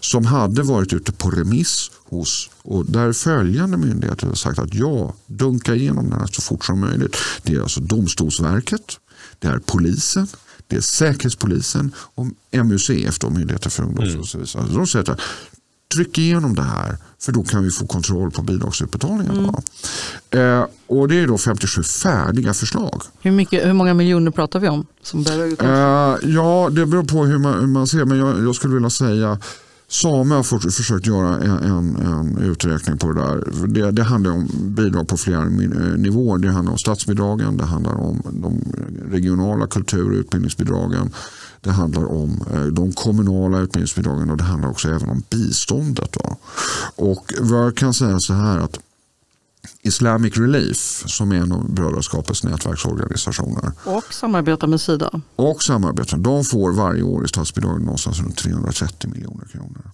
som 0.00 0.26
hade 0.26 0.62
varit 0.62 0.92
ute 0.92 1.12
på 1.12 1.30
remiss 1.30 1.90
hos 2.04 2.50
och 2.62 2.86
där 2.86 3.12
följande 3.12 3.76
myndigheter 3.76 4.26
har 4.26 4.34
sagt 4.34 4.58
att 4.58 4.74
ja, 4.74 5.14
dunka 5.26 5.74
igenom 5.74 6.10
den 6.10 6.20
här 6.20 6.26
så 6.26 6.42
fort 6.42 6.64
som 6.64 6.80
möjligt. 6.80 7.16
Det 7.42 7.54
är 7.54 7.60
alltså 7.60 7.80
Domstolsverket, 7.80 8.98
det 9.38 9.48
är 9.48 9.58
polisen, 9.58 10.28
det 10.66 10.76
är 10.76 10.80
Säkerhetspolisen 10.80 11.92
och 11.96 12.26
MUCF, 12.66 13.18
då, 13.18 13.30
Myndigheten 13.30 13.70
för 13.70 13.82
ungdoms 13.82 14.16
och 14.16 14.28
så 14.28 14.38
vidare. 14.38 14.74
De 14.74 14.86
säger 14.86 15.10
att 15.10 15.20
tryck 15.94 16.18
igenom 16.18 16.54
det 16.54 16.62
här 16.62 16.96
för 17.20 17.32
då 17.32 17.42
kan 17.42 17.64
vi 17.64 17.70
få 17.70 17.86
kontroll 17.86 18.30
på 18.30 18.42
bidragsutbetalningarna. 18.42 19.62
Eh, 20.30 20.66
och 20.86 21.08
det 21.08 21.16
är 21.16 21.26
då 21.26 21.38
57 21.38 21.82
färdiga 21.82 22.54
förslag. 22.54 23.02
Hur, 23.20 23.30
mycket, 23.30 23.66
hur 23.66 23.72
många 23.72 23.94
miljoner 23.94 24.30
pratar 24.30 24.60
vi 24.60 24.68
om? 24.68 24.86
Som 25.02 25.22
behöver? 25.22 25.64
Eh, 25.64 26.18
ja, 26.34 26.68
det 26.72 26.86
beror 26.86 27.04
på 27.04 27.24
hur 27.24 27.38
man, 27.38 27.60
hur 27.60 27.66
man 27.66 27.86
ser. 27.86 28.04
Men 28.04 28.18
jag, 28.18 28.44
jag 28.44 28.54
skulle 28.54 28.74
vilja 28.74 28.90
säga 28.90 29.38
Same 29.90 30.34
har 30.34 30.70
försökt 30.70 31.06
göra 31.06 31.38
en, 31.38 31.50
en, 31.50 31.96
en 31.96 32.38
uträkning 32.38 32.98
på 32.98 33.12
det 33.12 33.20
där. 33.20 33.66
Det, 33.66 33.90
det 33.90 34.02
handlar 34.02 34.30
om 34.30 34.48
bidrag 34.76 35.08
på 35.08 35.16
flera 35.16 35.42
eh, 35.42 35.98
nivåer. 35.98 36.38
Det 36.38 36.50
handlar 36.50 36.72
om 36.72 36.78
statsbidragen, 36.78 37.56
det 37.56 37.64
handlar 37.64 37.94
om 37.94 38.22
de 38.32 38.62
regionala 39.10 39.66
kultur 39.66 40.10
och 40.10 40.16
utbildningsbidragen. 40.16 41.10
Det 41.60 41.70
handlar 41.70 42.04
om 42.04 42.44
eh, 42.52 42.62
de 42.62 42.92
kommunala 42.92 43.58
utbildningsbidragen 43.58 44.30
och 44.30 44.36
det 44.36 44.44
handlar 44.44 44.70
också 44.70 44.88
även 44.88 45.08
om 45.08 45.22
biståndet. 45.30 46.12
Då. 46.12 46.36
Och 46.96 47.32
vad 47.40 47.66
jag 47.66 47.76
kan 47.76 47.94
säga 47.94 48.20
så 48.20 48.34
här 48.34 48.58
att 48.58 48.78
Islamic 49.88 50.36
Relief 50.36 51.04
som 51.06 51.32
är 51.32 51.36
en 51.36 51.52
av 51.52 51.74
Brödraskapets 51.74 52.44
nätverksorganisationer 52.44 53.72
Och 53.84 54.14
samarbeta 54.14 54.66
med 54.66 54.80
Sida. 54.80 55.20
och 55.36 55.62
samarbeten. 55.62 56.22
De 56.22 56.44
får 56.44 56.72
varje 56.72 57.02
år 57.02 57.24
i 57.24 57.28
statsbidrag 57.28 57.80
någonstans 57.80 58.20
runt 58.20 58.36
330 58.36 59.10
miljoner 59.10 59.46
kronor. 59.46 59.90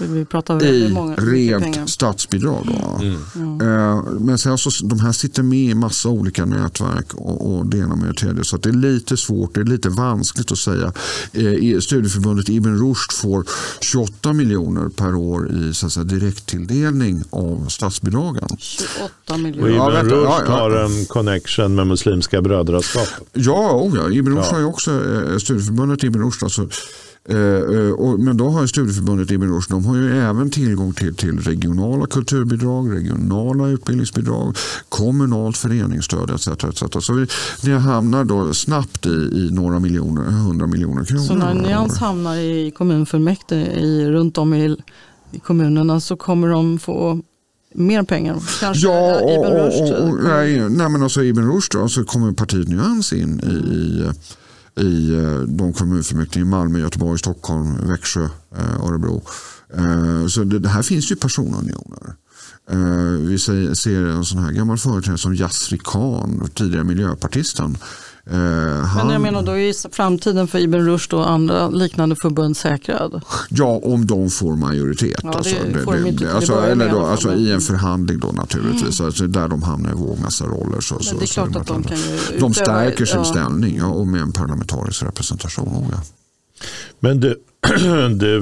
Vi 0.00 0.24
pratar 0.24 0.64
I 0.64 0.88
många 0.92 1.14
rent 1.14 1.90
statsbidrag. 1.90 2.66
Då. 2.66 3.00
Mm. 3.36 3.60
Eh, 3.60 4.02
Men 4.20 4.38
sen 4.38 4.58
så, 4.58 4.70
de 4.86 5.00
här 5.00 5.12
sitter 5.12 5.42
med 5.42 5.58
i 5.58 5.74
massa 5.74 6.08
olika 6.08 6.44
nätverk 6.44 7.14
och, 7.14 7.52
och 7.56 7.66
det 7.66 7.78
ena 7.78 7.96
med 7.96 8.08
det 8.08 8.14
tredje. 8.14 8.44
Så 8.44 8.56
att 8.56 8.62
det 8.62 8.68
är 8.68 8.72
lite 8.72 9.16
svårt, 9.16 9.54
det 9.54 9.60
är 9.60 9.64
lite 9.64 9.88
vanskligt 9.88 10.52
att 10.52 10.58
säga. 10.58 10.92
Eh, 11.32 11.42
i 11.46 11.80
Studieförbundet 11.80 12.48
Ibn 12.48 12.78
Rushd 12.88 13.12
får 13.12 13.44
28 13.80 14.32
miljoner 14.32 14.88
per 14.88 15.14
år 15.14 15.50
i 15.52 15.74
så 15.74 15.86
att 15.86 15.92
säga, 15.92 16.04
direkttilldelning 16.04 17.22
av 17.30 17.66
statsbidragen. 17.68 18.48
28 18.58 19.12
Och 19.30 19.40
miljoner. 19.40 19.70
Ja, 19.70 20.00
Ibn 20.00 20.10
Rushd 20.10 20.26
ja, 20.26 20.42
ja. 20.46 20.52
har 20.52 20.70
en 20.70 21.04
connection 21.06 21.74
med 21.74 21.86
Muslimska 21.86 22.42
brödraskapet. 22.42 23.28
Ja, 23.32 23.70
oh 23.72 23.96
ja. 23.96 24.10
Ibn 24.10 24.28
Rushd 24.36 24.46
Ja. 24.48 24.52
har 24.52 24.58
ju 24.58 24.64
också 24.64 24.90
eh, 24.90 25.38
studieförbundet 25.38 26.02
Ibn 26.04 26.22
Rushd. 26.22 26.42
Alltså, 26.42 26.62
och, 26.62 26.68
men 28.18 28.36
då 28.36 28.48
har 28.48 28.66
studieförbundet 28.66 29.30
Ibn 29.30 29.54
Rushd 29.54 29.70
de 29.70 29.84
har 29.84 29.96
ju 29.96 30.18
även 30.18 30.50
tillgång 30.50 30.92
till, 30.92 31.14
till 31.14 31.38
regionala 31.38 32.06
kulturbidrag, 32.06 32.92
regionala 32.92 33.68
utbildningsbidrag, 33.68 34.56
kommunalt 34.88 35.56
föreningsstöd 35.56 36.30
etc. 36.30 36.48
etc. 36.48 37.04
Så 37.06 37.12
vi, 37.12 37.26
det 37.62 37.78
hamnar 37.78 38.24
då 38.24 38.54
snabbt 38.54 39.06
i, 39.06 39.08
i 39.08 39.48
några 39.52 39.78
miljoner, 39.78 40.22
hundra 40.22 40.66
miljoner 40.66 41.04
kronor. 41.04 41.22
Så 41.22 41.34
när 41.34 41.54
Nyans 41.54 41.98
hamnar 41.98 42.36
i 42.36 42.70
kommunfullmäktige 42.70 43.72
i, 43.72 44.10
runt 44.10 44.38
om 44.38 44.54
i, 44.54 44.76
i 45.32 45.38
kommunerna 45.38 46.00
så 46.00 46.16
kommer 46.16 46.48
de 46.48 46.78
få 46.78 47.20
mer 47.74 48.02
pengar. 48.02 48.36
Kanske 48.60 48.88
Ja, 48.88 49.20
och, 49.20 49.30
Ibn 49.30 49.56
Rushd 49.56 50.22
nej, 50.22 50.68
nej, 50.70 50.88
men 50.88 51.02
alltså 51.02 51.22
Ibn 51.22 51.52
Rushd 51.52 51.72
då, 51.72 51.88
så 51.88 52.04
kommer 52.04 52.32
partiet 52.32 52.68
Nyans 52.68 53.12
in 53.12 53.40
i, 53.40 53.74
i, 53.74 54.10
i 54.80 55.14
eh, 55.14 55.40
de 55.40 55.72
kommunfullmäktige 55.72 56.40
i 56.40 56.44
Malmö, 56.44 56.78
Göteborg, 56.78 57.18
Stockholm, 57.18 57.88
Växjö, 57.88 58.24
eh, 58.56 58.86
Örebro. 58.86 59.22
Eh, 59.74 60.26
så 60.26 60.44
det, 60.44 60.68
här 60.68 60.82
finns 60.82 61.12
ju 61.12 61.16
personunioner. 61.16 62.14
Vi 63.18 63.38
ser 63.38 64.06
en 64.06 64.24
sån 64.24 64.38
här 64.38 64.52
gammal 64.52 64.78
företrädare 64.78 65.18
som 65.18 65.34
Yasri 65.34 65.78
Khan, 65.84 66.48
tidigare 66.54 66.84
miljöpartisten. 66.84 67.78
Eh, 68.30 68.36
Men 68.36 68.84
Han, 68.84 69.10
jag 69.10 69.20
menar 69.20 69.42
då 69.42 69.52
är 69.52 69.56
ju 69.56 69.72
framtiden 69.92 70.48
för 70.48 70.58
Ibn 70.58 70.76
Rushd 70.76 71.14
och 71.14 71.30
andra 71.30 71.68
liknande 71.68 72.16
förbund 72.16 72.56
säkrad. 72.56 73.20
Ja, 73.50 73.80
om 73.84 74.06
de 74.06 74.30
får 74.30 74.56
majoritet. 74.56 75.20
Ja, 75.22 75.32
alltså, 75.32 75.56
alltså, 76.34 76.54
eller 76.54 76.88
i 76.88 76.90
då, 76.90 77.06
alltså, 77.06 77.28
men- 77.28 77.46
en 77.52 77.60
förhandling 77.60 78.18
då 78.20 78.32
naturligtvis. 78.32 79.00
Alltså, 79.00 79.26
där 79.26 79.48
de 79.48 79.62
hamnar 79.62 79.90
i 79.90 79.94
vågmästarroller. 79.94 80.80
Så, 80.80 80.98
så, 81.00 81.10
Men 81.14 81.18
det 81.18 81.24
är 81.24 81.26
så 81.26 81.34
klart 81.34 81.52
det 81.52 81.60
att 81.60 81.66
de 81.66 81.82
kan 81.82 81.96
ju 81.96 82.38
De 82.38 82.54
stärker 82.54 83.04
sin 83.04 83.18
ja. 83.18 83.24
ställning 83.24 83.76
ja, 83.76 83.86
och 83.86 84.06
med 84.06 84.20
en 84.20 84.32
parlamentarisk 84.32 85.02
representation. 85.02 85.86
Ja. 85.92 85.98
Men 87.00 87.20
du, 87.20 87.36
du, 88.14 88.40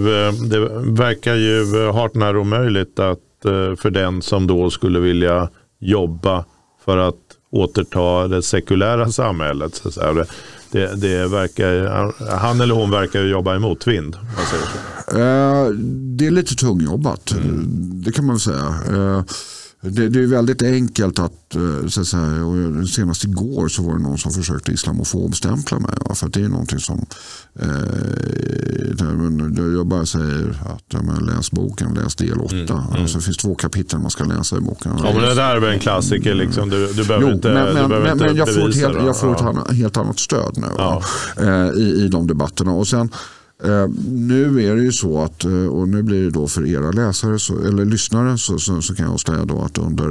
det 0.48 0.58
verkar 0.92 1.34
ju 1.34 1.90
hart 1.92 2.14
när 2.14 2.36
omöjligt 2.36 2.98
att 2.98 3.44
eh, 3.44 3.76
för 3.76 3.90
den 3.90 4.22
som 4.22 4.46
då 4.46 4.70
skulle 4.70 5.00
vilja 5.00 5.48
jobba 5.80 6.44
för 6.84 6.98
att 6.98 7.23
återta 7.54 8.28
det 8.28 8.42
sekulära 8.42 9.12
samhället. 9.12 9.74
Så 9.74 10.00
att. 10.00 10.28
Det, 10.70 11.00
det, 11.00 11.28
verkar, 11.28 12.36
han 12.36 12.60
eller 12.60 12.74
hon 12.74 12.90
verkar 12.90 13.22
jobba 13.22 13.56
i 13.56 13.58
motvind. 13.58 14.14
Eh, 14.14 15.68
det 16.16 16.26
är 16.26 16.30
lite 16.30 16.54
tungjobbat, 16.54 17.32
mm. 17.32 17.66
det 18.04 18.12
kan 18.12 18.26
man 18.26 18.34
väl 18.34 18.40
säga. 18.40 18.74
Det, 19.90 20.08
det, 20.08 20.20
är 20.20 20.26
väldigt 20.26 20.62
enkelt 20.62 21.18
att, 21.18 21.54
eh, 21.54 21.86
så 21.88 22.00
att 22.00 22.06
säga, 22.06 22.44
och 22.44 22.88
senast 22.88 23.24
igår 23.24 23.68
så 23.68 23.82
var 23.82 23.96
det 23.96 24.02
någon 24.02 24.18
som 24.18 24.32
försökte 24.32 24.72
islamofobstämpla 24.72 25.78
mig. 25.78 25.96
Va? 26.08 26.14
För 26.14 26.28
det 26.28 26.40
är 26.40 26.48
någonting 26.48 26.78
som, 26.78 27.06
eh, 27.60 27.68
jag 29.74 29.86
bara 29.86 30.06
säger 30.06 30.48
att 30.50 30.84
ja, 30.88 31.00
läs 31.20 31.50
boken, 31.50 31.94
läs 31.94 32.14
del 32.14 32.40
8. 32.40 32.54
Mm, 32.54 32.68
mm. 32.68 33.02
Alltså, 33.02 33.18
det 33.18 33.24
finns 33.24 33.36
två 33.36 33.54
kapitel 33.54 33.98
man 33.98 34.10
ska 34.10 34.24
läsa 34.24 34.56
i 34.56 34.60
boken. 34.60 34.92
Ja, 34.98 35.12
men 35.14 35.22
det 35.22 35.34
där 35.34 35.56
är 35.56 35.60
väl 35.60 35.72
en 35.72 35.80
klassiker, 35.80 36.34
liksom. 36.34 36.70
du, 36.70 36.92
du 36.92 37.04
behöver 37.04 37.26
jo, 37.26 37.34
inte, 37.34 37.54
men, 37.54 37.74
men, 37.74 38.12
inte 38.12 38.26
men 38.26 38.36
jag 38.36 38.54
får 38.54 38.68
ett 38.68 38.76
helt, 38.76 38.94
jag 38.94 39.20
får 39.20 39.60
ett 39.60 39.76
helt 39.76 39.96
annat 39.96 40.18
stöd 40.18 40.54
nu 40.56 40.66
ja. 40.76 41.02
eh, 41.36 41.82
i, 41.82 42.04
i 42.04 42.08
de 42.08 42.26
debatterna. 42.26 42.72
Och 42.72 42.88
sen, 42.88 43.08
Eh, 43.62 43.88
nu 44.08 44.64
är 44.70 44.76
det 44.76 44.82
ju 44.82 44.92
så 44.92 45.22
att, 45.22 45.44
eh, 45.44 45.66
och 45.66 45.88
nu 45.88 46.02
blir 46.02 46.24
det 46.24 46.30
då 46.30 46.48
för 46.48 46.66
era 46.66 46.90
läsare 46.90 47.38
så, 47.38 47.58
eller 47.58 47.84
lyssnare 47.84 48.38
så, 48.38 48.58
så, 48.58 48.82
så 48.82 48.94
kan 48.94 49.10
jag 49.10 49.20
säga 49.20 49.44
då 49.44 49.62
att 49.62 49.78
under 49.78 50.08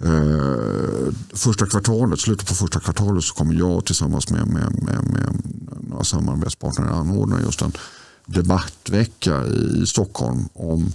eh, 0.00 1.12
första 1.32 1.66
kvartalet, 1.66 2.20
slutet 2.20 2.48
på 2.48 2.54
första 2.54 2.80
kvartalet 2.80 3.24
så 3.24 3.34
kommer 3.34 3.54
jag 3.54 3.84
tillsammans 3.84 4.30
med, 4.30 4.46
med, 4.46 4.82
med, 4.82 5.04
med 5.12 5.42
några 5.90 6.04
samarbetspartner 6.04 6.86
anordna 6.86 7.40
just 7.40 7.62
en 7.62 7.72
debattvecka 8.26 9.46
i 9.46 9.86
Stockholm 9.86 10.48
om 10.52 10.92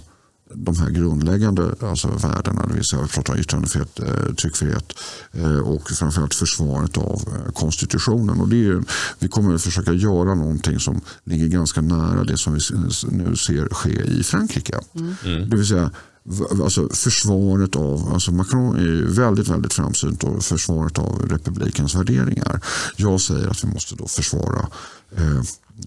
de 0.54 0.76
här 0.76 0.90
grundläggande 0.90 1.74
alltså 1.80 2.08
värdena, 2.08 2.66
det 2.66 2.74
vill 2.74 2.84
säga 2.84 3.02
vi 3.02 3.08
pratar 3.08 3.40
yttrandefrihet, 3.40 4.00
eh, 4.00 4.34
tryckfrihet 4.34 4.92
eh, 5.32 5.58
och 5.58 5.90
framförallt 5.90 6.34
försvaret 6.34 6.98
av 6.98 7.22
eh, 7.26 7.52
konstitutionen. 7.52 8.40
Och 8.40 8.48
det 8.48 8.66
är, 8.66 8.82
vi 9.18 9.28
kommer 9.28 9.54
att 9.54 9.62
försöka 9.62 9.92
göra 9.92 10.34
någonting 10.34 10.80
som 10.80 11.00
ligger 11.24 11.46
ganska 11.46 11.80
nära 11.80 12.24
det 12.24 12.36
som 12.36 12.54
vi 12.54 12.60
nu 13.10 13.36
ser 13.36 13.68
ske 13.68 14.02
i 14.02 14.22
Frankrike. 14.22 14.80
Mm. 14.94 15.14
mm. 15.24 15.50
Det 15.50 15.56
vill 15.56 15.66
säga 15.66 15.90
alltså 16.62 16.88
försvaret 16.88 17.76
av, 17.76 18.12
alltså 18.12 18.32
Macron 18.32 18.76
är 18.76 19.14
väldigt, 19.14 19.48
väldigt 19.48 19.72
framsynt 19.72 20.24
och 20.24 20.44
försvaret 20.44 20.98
av 20.98 21.28
republikens 21.30 21.94
värderingar. 21.94 22.60
Jag 22.96 23.20
säger 23.20 23.48
att 23.48 23.64
vi 23.64 23.68
måste 23.68 23.94
då 23.94 24.08
försvara 24.08 24.68
eh, 25.16 25.42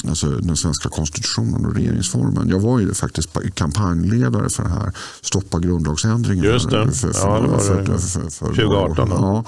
alltså 0.08 0.28
den 0.28 0.56
svenska 0.56 0.90
konstitutionen 0.90 1.66
och 1.66 1.76
regeringsformen. 1.76 2.50
Jag 2.50 2.60
var 2.60 2.80
ju 2.80 2.94
faktiskt 2.94 3.30
kampanjledare 3.54 4.50
för 4.50 4.64
det 4.64 4.70
här 4.70 4.92
Stoppa 5.22 5.60
grundlagsändringen. 5.60 6.46
Just 6.46 6.70
det, 6.70 6.92
för, 6.92 7.14
för, 7.14 7.28
ja, 7.30 7.40
det 7.40 7.48
var 7.48 7.60
för, 7.60 7.80
det. 7.80 8.00
För, 8.00 8.30
för, 8.30 8.46
2018. 8.46 9.10
Ja. 9.12 9.44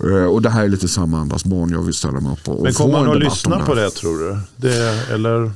Mm. 0.00 0.28
Och 0.30 0.42
det 0.42 0.50
här 0.50 0.64
är 0.64 0.68
lite 0.68 0.88
samma 0.88 1.20
andas 1.20 1.44
barn 1.44 1.70
jag 1.70 1.82
vill 1.82 1.94
ställa 1.94 2.20
mig 2.20 2.32
upp 2.32 2.48
och 2.48 2.62
Men 2.62 2.72
kommer 2.72 2.92
man 2.92 3.10
att 3.10 3.18
lyssna 3.18 3.58
på 3.66 3.74
det 3.74 3.90
tror 3.90 4.18
du? 4.18 4.38
Det, 4.56 5.12
eller? 5.12 5.52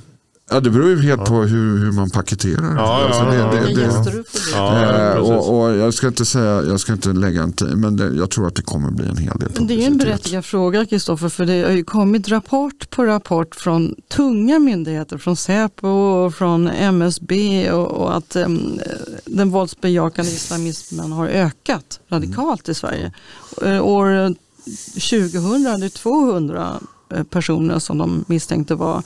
Ja, 0.53 0.61
det 0.61 0.71
beror 0.71 0.89
ju 0.89 1.03
helt 1.03 1.21
ja. 1.21 1.27
på 1.27 1.35
hur, 1.35 1.79
hur 1.79 1.93
man 1.93 2.11
paketerar 2.11 2.77
ja, 2.77 3.07
alltså 3.07 3.25
det. 3.25 3.37
Ja, 3.37 3.51
det, 3.53 3.61
det, 3.61 5.15
det 5.15 5.21
och, 5.21 5.61
och, 5.61 5.77
jag 5.77 5.95
ska 5.95 6.07
inte 6.07 6.25
säga, 6.25 6.63
jag 6.63 6.81
ska 6.81 6.93
inte 6.93 7.09
lägga 7.09 7.43
en 7.43 7.53
tid, 7.53 7.77
men 7.77 7.97
det, 7.97 8.15
jag 8.15 8.31
tror 8.31 8.47
att 8.47 8.55
det 8.55 8.63
kommer 8.63 8.91
bli 8.91 9.09
en 9.09 9.17
hel 9.17 9.39
del 9.39 9.49
Men 9.55 9.67
Det 9.67 9.75
är 9.75 9.87
en 9.87 9.99
berättigad 9.99 10.45
fråga 10.45 10.87
Kristoffer, 10.87 11.29
för 11.29 11.47
det 11.47 11.63
har 11.63 11.71
ju 11.71 11.85
kommit 11.85 12.29
rapport 12.29 12.91
på 12.91 13.05
rapport 13.05 13.55
från 13.55 13.95
tunga 14.09 14.59
myndigheter, 14.59 15.19
från 15.19 15.37
Säpo 15.37 15.89
och 15.89 16.35
från 16.35 16.69
MSB 16.69 17.71
och, 17.71 17.91
och 17.91 18.17
att 18.17 18.37
um, 18.37 18.81
den 19.25 19.51
våldsbejakande 19.51 20.31
islamismen 20.31 21.13
har 21.13 21.29
ökat 21.29 22.01
radikalt 22.09 22.69
i 22.69 22.75
Sverige. 22.75 23.13
Mm. 23.63 23.83
År 23.83 24.35
2000 24.95 25.67
hade 25.67 25.91
200 25.91 26.81
personer 27.31 27.79
som 27.79 27.99
de 27.99 28.25
misstänkte 28.29 28.75
var 28.75 29.03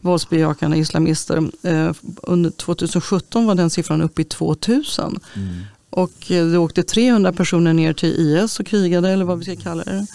våldsbejakande 0.00 0.76
islamister. 0.76 1.50
Eh, 1.62 1.92
under 2.22 2.50
2017 2.50 3.46
var 3.46 3.54
den 3.54 3.70
siffran 3.70 4.02
uppe 4.02 4.22
i 4.22 4.24
2000. 4.24 5.20
Mm. 5.34 5.48
Och 5.90 6.30
eh, 6.30 6.46
det 6.46 6.58
åkte 6.58 6.82
300 6.82 7.32
personer 7.32 7.72
ner 7.72 7.92
till 7.92 8.14
IS 8.18 8.60
och 8.60 8.66
krigade 8.66 9.10
eller 9.10 9.24
vad 9.24 9.38
vi 9.38 9.44
ska 9.44 9.56
kalla 9.56 9.84
det. 9.84 10.06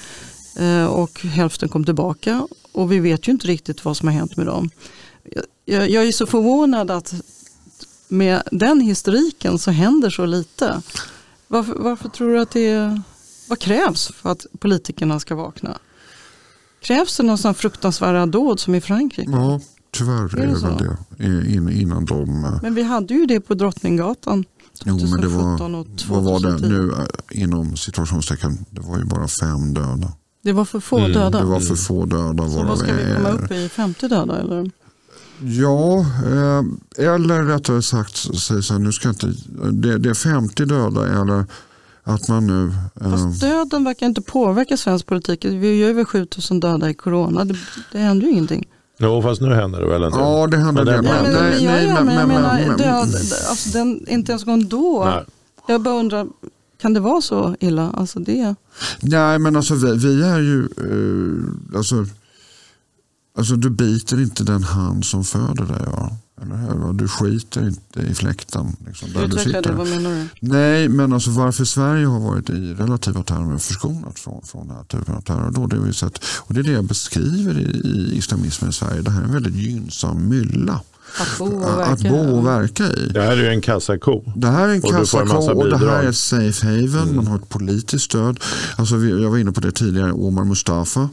Eh, 0.65 0.85
och 0.85 1.21
hälften 1.21 1.69
kom 1.69 1.85
tillbaka 1.85 2.47
och 2.71 2.91
vi 2.91 2.99
vet 2.99 3.27
ju 3.27 3.31
inte 3.31 3.47
riktigt 3.47 3.85
vad 3.85 3.97
som 3.97 4.07
har 4.07 4.15
hänt 4.15 4.37
med 4.37 4.45
dem. 4.45 4.69
Jag, 5.65 5.89
jag 5.89 6.07
är 6.07 6.11
så 6.11 6.25
förvånad 6.25 6.91
att 6.91 7.13
med 8.07 8.41
den 8.51 8.81
historiken 8.81 9.59
så 9.59 9.71
händer 9.71 10.09
så 10.09 10.25
lite. 10.25 10.81
Varför, 11.47 11.73
varför 11.73 12.09
tror 12.09 12.33
du 12.33 12.39
att 12.39 12.51
det 12.51 12.67
är, 12.67 13.01
vad 13.47 13.59
krävs 13.59 14.07
för 14.07 14.31
att 14.31 14.45
politikerna 14.59 15.19
ska 15.19 15.35
vakna? 15.35 15.77
Krävs 16.85 17.17
det 17.17 17.23
någon 17.23 17.37
sån 17.37 17.55
fruktansvärda 17.55 18.25
dåd 18.25 18.59
som 18.59 18.75
i 18.75 18.81
Frankrike? 18.81 19.31
Ja, 19.31 19.59
tyvärr 19.91 20.39
är, 20.39 20.43
är 20.43 20.47
det, 20.47 20.53
väl 20.53 20.97
det. 21.17 21.53
In, 21.53 21.69
innan 21.69 22.05
de... 22.05 22.45
Eh, 22.45 22.61
men 22.61 22.75
vi 22.75 22.83
hade 22.83 23.13
ju 23.13 23.25
det 23.25 23.39
på 23.39 23.53
Drottninggatan. 23.53 24.45
2017 24.83 24.99
jo, 24.99 25.07
men 25.11 25.21
det 25.21 25.27
var, 25.27 25.79
och 25.79 25.85
2010. 25.85 26.05
Vad 26.09 26.23
var 26.23 26.39
det 26.39 26.67
nu 26.67 26.91
eh, 26.91 27.41
inom 27.41 27.77
situationstecken? 27.77 28.65
Det 28.69 28.81
var 28.81 28.97
ju 28.97 29.05
bara 29.05 29.27
fem 29.27 29.73
döda. 29.73 30.13
Det 30.43 30.51
var 30.51 30.65
för 30.65 30.79
få 30.79 30.97
mm. 30.97 31.11
döda? 31.11 31.39
Det 31.39 31.45
var 31.45 31.59
för 31.59 31.75
få 31.75 32.05
döda. 32.05 32.49
Så 32.49 32.63
vad 32.63 32.77
ska 32.77 32.93
vi 32.93 33.15
komma 33.15 33.29
upp 33.29 33.51
i? 33.51 33.69
50 33.69 34.07
döda 34.07 34.39
eller? 34.39 34.71
Ja, 35.39 35.99
eh, 35.99 36.63
eller 37.13 37.43
rättare 37.43 37.81
sagt, 37.81 38.15
så 38.63 38.77
nu 38.77 38.91
ska 38.91 39.09
inte, 39.09 39.33
det, 39.71 39.97
det 39.97 40.09
är 40.09 40.13
50 40.13 40.65
döda 40.65 41.21
eller 41.21 41.45
att 42.07 42.27
man 42.27 42.47
nu... 42.47 42.73
Fast 42.99 43.43
eh, 43.43 43.49
döden 43.49 43.83
verkar 43.83 44.05
inte 44.05 44.21
påverka 44.21 44.77
svensk 44.77 45.05
politik. 45.05 45.45
Vi 45.45 45.67
har 45.67 45.73
ju 45.73 45.85
över 45.89 46.05
7000 46.05 46.59
döda 46.59 46.89
i 46.89 46.93
corona. 46.93 47.45
Det, 47.45 47.55
det 47.91 47.99
händer 47.99 48.27
ju 48.27 48.31
ingenting. 48.31 48.67
Jo, 48.97 49.21
fast 49.21 49.41
nu 49.41 49.53
händer 49.53 49.81
det 49.81 49.87
väl 49.87 50.03
en 50.03 50.11
del. 50.11 50.19
Ja, 50.19 50.47
det 50.47 50.57
händer 50.57 50.85
det. 50.85 51.01
Nej, 51.01 51.21
men, 51.23 51.33
nej, 51.65 51.87
men, 51.87 52.05
men, 52.05 52.15
jag 52.15 52.27
menar, 52.27 52.77
död, 52.77 53.15
alltså 53.49 53.69
den, 53.69 54.07
inte 54.07 54.31
ens 54.31 54.43
gång 54.43 54.67
då. 54.67 55.05
Nej. 55.05 55.23
Jag 55.67 55.81
bara 55.81 55.95
undrar, 55.95 56.27
kan 56.81 56.93
det 56.93 56.99
vara 56.99 57.21
så 57.21 57.55
illa? 57.59 57.91
Alltså 57.91 58.19
det. 58.19 58.55
Nej, 59.01 59.39
men 59.39 59.55
alltså 59.55 59.75
vi, 59.75 59.97
vi 59.97 60.23
är 60.23 60.39
ju... 60.39 60.69
Uh, 60.81 61.77
alltså, 61.77 62.05
alltså, 63.37 63.55
du 63.55 63.69
biter 63.69 64.21
inte 64.21 64.43
den 64.43 64.63
hand 64.63 65.05
som 65.05 65.23
föder 65.23 65.65
dig. 65.65 65.81
Ja. 65.85 66.17
Eller 66.41 66.55
hur? 66.55 66.93
Du 66.93 67.07
skiter 67.07 67.67
inte 67.67 67.99
i 67.99 68.15
fläkten. 68.15 68.75
Liksom, 68.87 69.13
där 69.13 69.27
du 69.27 69.37
sitter. 69.37 69.61
Det, 69.61 69.71
vad 69.71 69.87
menar 69.87 70.09
du? 70.09 70.27
Nej, 70.39 70.89
men 70.89 71.13
alltså 71.13 71.29
varför 71.29 71.65
Sverige 71.65 72.05
har 72.05 72.19
varit 72.19 72.49
i 72.49 72.73
relativa 72.73 73.23
termer 73.23 73.57
förskonat 73.57 74.19
från, 74.19 74.41
från 74.43 74.67
den 74.67 74.77
här 74.77 74.83
typen 74.83 75.15
av 75.15 75.21
terror. 75.21 75.51
Då, 75.51 75.67
det, 75.67 75.93
sett, 75.93 76.23
och 76.37 76.53
det 76.53 76.59
är 76.59 76.63
det 76.63 76.71
jag 76.71 76.85
beskriver 76.85 77.59
i, 77.59 77.63
i 77.63 78.17
islamismen 78.17 78.69
i 78.69 78.73
Sverige. 78.73 79.01
Det 79.01 79.11
här 79.11 79.21
är 79.21 79.25
en 79.25 79.33
väldigt 79.33 79.55
gynnsam 79.55 80.29
mylla. 80.29 80.81
Att 81.19 81.37
bo 81.39 81.45
och 81.45 81.79
verka, 81.79 81.91
att 81.91 82.01
bo 82.01 82.37
och 82.37 82.45
verka 82.45 82.83
i. 82.83 83.09
Det 83.13 83.21
här 83.21 83.31
är 83.31 83.41
ju 83.41 83.47
en 83.47 83.61
kassako. 83.61 84.23
Det 84.35 84.47
här 84.47 84.67
är 84.67 84.73
en 84.73 84.81
kassako 84.81 85.51
och 85.51 85.69
det 85.69 85.77
här 85.77 86.03
är 86.03 86.11
safe 86.11 86.65
haven. 86.65 87.03
Mm. 87.03 87.15
Man 87.15 87.27
har 87.27 87.35
ett 87.35 87.49
politiskt 87.49 88.05
stöd. 88.05 88.39
Alltså, 88.75 88.95
jag 88.95 89.29
var 89.29 89.37
inne 89.37 89.51
på 89.51 89.61
det 89.61 89.71
tidigare, 89.71 90.11
Omar 90.11 90.43
Mustafa. 90.43 91.09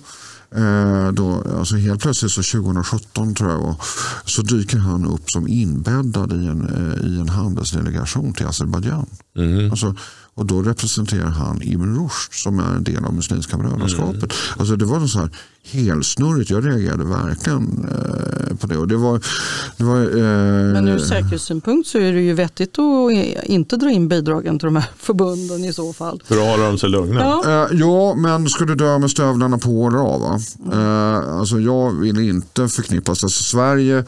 Eh, 0.57 1.13
då, 1.13 1.45
alltså 1.59 1.77
helt 1.77 2.03
plötsligt 2.03 2.33
så 2.33 2.43
2017 2.43 3.35
tror 3.35 3.51
jag 3.51 3.77
så 4.25 4.43
dyker 4.43 4.79
han 4.79 5.07
upp 5.07 5.31
som 5.31 5.49
inbäddad 5.49 6.33
i 6.33 6.47
en, 6.47 6.69
eh, 6.69 7.07
i 7.07 7.21
en 7.21 7.29
handelsdelegation 7.29 8.35
till 8.35 8.47
Azerbajdzjan. 8.47 9.07
Mm. 9.37 9.71
Alltså, 9.71 9.95
och 10.35 10.47
då 10.47 10.63
representerar 10.63 11.29
han 11.29 11.63
Ibn 11.63 12.03
Rushd 12.03 12.33
som 12.33 12.59
är 12.59 12.77
en 12.77 12.85
del 12.85 13.05
av 13.05 13.15
Muslimska 13.15 13.57
brödraskapet. 13.57 14.23
Mm. 14.23 14.59
Alltså 14.59 14.77
det 14.77 14.85
var 14.85 14.99
något 14.99 15.11
så 15.11 15.19
här 15.19 15.31
helsnurrigt. 15.65 16.51
Jag 16.51 16.67
reagerade 16.67 17.05
verkligen 17.05 17.89
eh, 17.91 18.57
på 18.57 18.67
det. 18.67 18.77
Och 18.77 18.89
det, 18.89 18.97
var, 18.97 19.21
det 19.77 19.85
var, 19.85 20.01
eh, 20.01 20.73
Men 20.73 20.89
ur 20.89 20.99
säkerhetssynpunkt 20.99 21.89
så 21.89 21.99
är 21.99 22.13
det 22.13 22.21
ju 22.21 22.35
vettigt 22.35 22.79
att 22.79 23.45
inte 23.45 23.77
dra 23.77 23.91
in 23.91 24.09
bidragen 24.09 24.59
till 24.59 24.67
de 24.67 24.77
här 24.77 24.89
förbunden 24.97 25.65
i 25.65 25.73
så 25.73 25.93
fall. 25.93 26.23
För 26.25 26.35
att 26.35 26.51
hålla 26.51 26.67
dem 26.67 26.79
sig 26.79 26.91
lugna. 26.91 27.21
Ja, 27.21 27.65
eh, 27.65 27.79
ja 27.79 28.15
men 28.15 28.49
ska 28.49 28.65
du 28.65 28.75
dö 28.75 28.99
med 28.99 29.11
stövlarna 29.11 29.59
på 29.59 29.87
eller 29.87 29.99
av? 29.99 30.21
Va? 30.21 30.39
Eh, 30.73 31.39
alltså 31.39 31.61
jag 31.61 32.01
vill 32.01 32.19
inte 32.19 32.69
förknippas. 32.69 33.25
Alltså 33.25 33.43
Sverige 33.43 34.05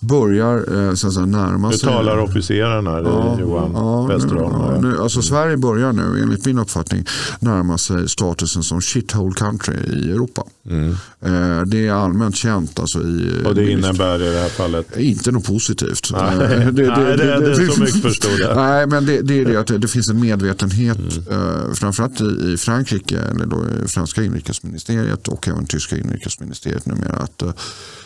börjar 0.00 0.88
eh, 0.88 0.94
så 0.94 1.12
säga, 1.12 1.26
närma 1.26 1.72
sig. 1.72 1.88
Nu 1.88 1.96
talar 1.96 2.18
officerarna, 2.18 3.00
ja, 3.00 3.36
Johan 3.40 3.70
ja, 3.74 4.06
Westerholm. 4.06 4.54
Ja, 4.60 4.80
nu, 4.80 5.00
alltså 5.00 5.22
Sverige 5.22 5.49
börjar 5.56 5.92
nu, 5.92 6.22
enligt 6.22 6.46
min 6.46 6.58
uppfattning, 6.58 7.06
närma 7.40 7.78
sig 7.78 8.08
statusen 8.08 8.62
som 8.62 8.80
shithole 8.80 9.34
country 9.34 9.74
i 9.74 10.10
Europa. 10.10 10.44
Mm. 10.70 10.90
Eh, 11.20 11.62
det 11.66 11.86
är 11.86 11.92
allmänt 11.92 12.36
känt. 12.36 12.78
Alltså, 12.78 12.98
i, 12.98 13.42
Och 13.44 13.54
det 13.54 13.70
innebär 13.70 14.22
i 14.22 14.30
det 14.30 14.40
här 14.40 14.48
fallet? 14.48 14.96
Inte 14.96 15.32
något 15.32 15.46
positivt. 15.46 16.10
Nej, 16.12 16.38
det, 16.38 16.46
det, 16.46 16.70
det, 16.72 16.86
nej, 16.86 17.16
det, 17.16 17.40
det, 17.40 17.50
är 17.50 17.68
så 17.68 17.80
mycket 17.80 18.02
förstod 18.02 18.40
jag. 18.40 18.56
Nej, 18.56 18.86
men 18.86 19.06
det, 19.06 19.22
det 19.22 19.40
är 19.40 19.44
det 19.44 19.60
att 19.60 19.82
det, 19.82 19.88
finns 19.88 20.08
en 20.08 20.20
medvetenhet, 20.20 20.98
mm. 20.98 21.40
eh, 21.40 21.72
framförallt 21.74 22.20
i, 22.20 22.52
i 22.52 22.56
Frankrike, 22.56 23.18
eller 23.18 23.46
då 23.46 23.64
franska 23.86 24.22
inrikesministeriet 24.22 25.28
och 25.28 25.48
även 25.48 25.66
tyska 25.66 25.98
inrikesministeriet 25.98 26.86
numera, 26.86 27.16
att 27.16 27.42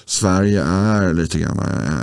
Sverige 0.06 0.62
är 0.62 1.14
lite 1.14 1.38
grann 1.38 1.58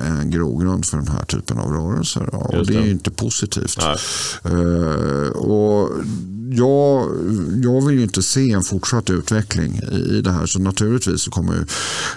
en 0.06 0.30
grogrund 0.30 0.86
för 0.86 0.98
den 0.98 1.08
här 1.08 1.26
typen 1.26 1.58
av 1.58 1.72
rörelser. 1.72 2.36
Och 2.36 2.66
det. 2.66 2.74
det 2.74 2.80
är 2.80 2.92
inte 2.92 3.12
positivt. 3.12 3.80
Uh, 4.46 5.30
och 5.30 5.90
jag, 6.54 7.10
jag 7.64 7.86
vill 7.86 7.98
ju 7.98 8.04
inte 8.04 8.22
se 8.22 8.52
en 8.52 8.64
fortsatt 8.64 9.10
utveckling 9.10 9.76
i, 9.92 10.22
det 10.22 10.32
här. 10.32 10.46
Så 10.46 10.60
naturligtvis 10.60 11.22
så 11.22 11.32
kommer 11.32 11.54
ju, 11.54 11.66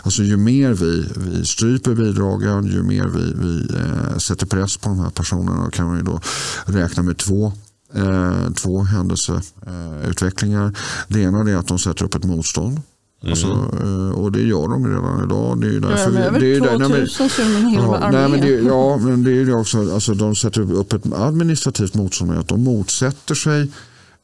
alltså 0.03 0.23
ju 0.23 0.37
mer 0.37 0.73
vi, 0.73 1.07
vi 1.17 1.45
stryper 1.45 1.95
bidragen, 1.95 2.67
ju 2.67 2.83
mer 2.83 3.07
vi, 3.07 3.33
vi 3.35 3.77
eh, 3.77 4.19
sätter 4.19 4.47
press 4.47 4.77
på 4.77 4.89
de 4.89 4.99
här 4.99 5.11
personerna 5.11 5.71
kan 5.71 5.87
man 5.87 5.97
ju 5.97 6.03
då 6.03 6.21
räkna 6.67 7.03
med 7.03 7.17
två 7.17 7.53
eh, 7.95 8.51
två 8.57 8.83
händelseutvecklingar. 8.83 10.79
det 11.09 11.21
ena 11.21 11.51
är 11.51 11.57
att 11.57 11.69
de 11.69 11.79
sätter 11.79 12.05
upp 12.05 12.15
ett 12.15 12.25
motstånd. 12.25 12.81
Mm. 13.25 13.33
Alltså, 13.33 13.49
eh, 13.83 14.11
och 14.11 14.33
det 14.33 14.43
gör 14.43 14.69
de 14.69 14.87
redan 14.87 15.25
idag. 15.25 15.61
Det 15.61 15.67
är 15.67 15.81
därför 15.81 16.13
ja, 16.13 16.31
det 16.31 16.57
är 16.57 16.61
2000 16.61 17.53
nej, 17.53 17.63
men, 17.63 17.73
ja, 17.73 18.11
nej, 18.13 18.29
men 18.29 18.41
det, 18.41 18.49
Ja, 18.49 18.97
men 18.97 19.25
det 19.25 19.31
är 19.31 19.45
ju 19.45 19.55
också, 19.55 19.95
alltså, 19.95 20.15
de 20.15 20.35
sätter 20.35 20.73
upp 20.73 20.93
ett 20.93 21.13
administrativt 21.13 21.95
motstånd. 21.95 22.31
Att 22.31 22.49
de 22.49 22.65
motsätter 22.65 23.35
sig 23.35 23.71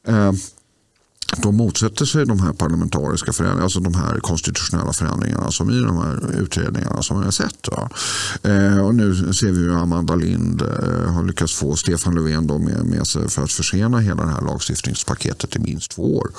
eh, 0.07 0.31
de 1.37 1.55
motsätter 1.55 2.05
sig 2.05 2.25
de 2.25 2.39
här 2.39 2.53
parlamentariska 2.53 3.33
förändringarna, 3.33 3.63
alltså 3.63 3.79
de 3.79 3.93
här 3.93 4.19
konstitutionella 4.19 4.93
förändringarna 4.93 5.51
som 5.51 5.69
i 5.69 5.79
de 5.79 5.97
här 5.97 6.41
utredningarna 6.41 7.01
som 7.01 7.19
vi 7.19 7.25
har 7.25 7.31
sett. 7.31 7.67
Eh, 8.43 8.85
och 8.85 8.95
nu 8.95 9.33
ser 9.33 9.51
vi 9.51 9.59
hur 9.59 9.81
Amanda 9.81 10.15
Lind 10.15 10.61
eh, 10.61 11.13
har 11.13 11.23
lyckats 11.23 11.53
få 11.53 11.75
Stefan 11.75 12.15
Löfven 12.15 12.45
med, 12.45 12.85
med 12.85 13.07
sig 13.07 13.29
för 13.29 13.43
att 13.43 13.51
försena 13.51 13.99
hela 13.99 14.25
det 14.25 14.31
här 14.31 14.41
lagstiftningspaketet 14.41 15.55
i 15.55 15.59
minst 15.59 15.91
två 15.91 16.17
år. 16.17 16.31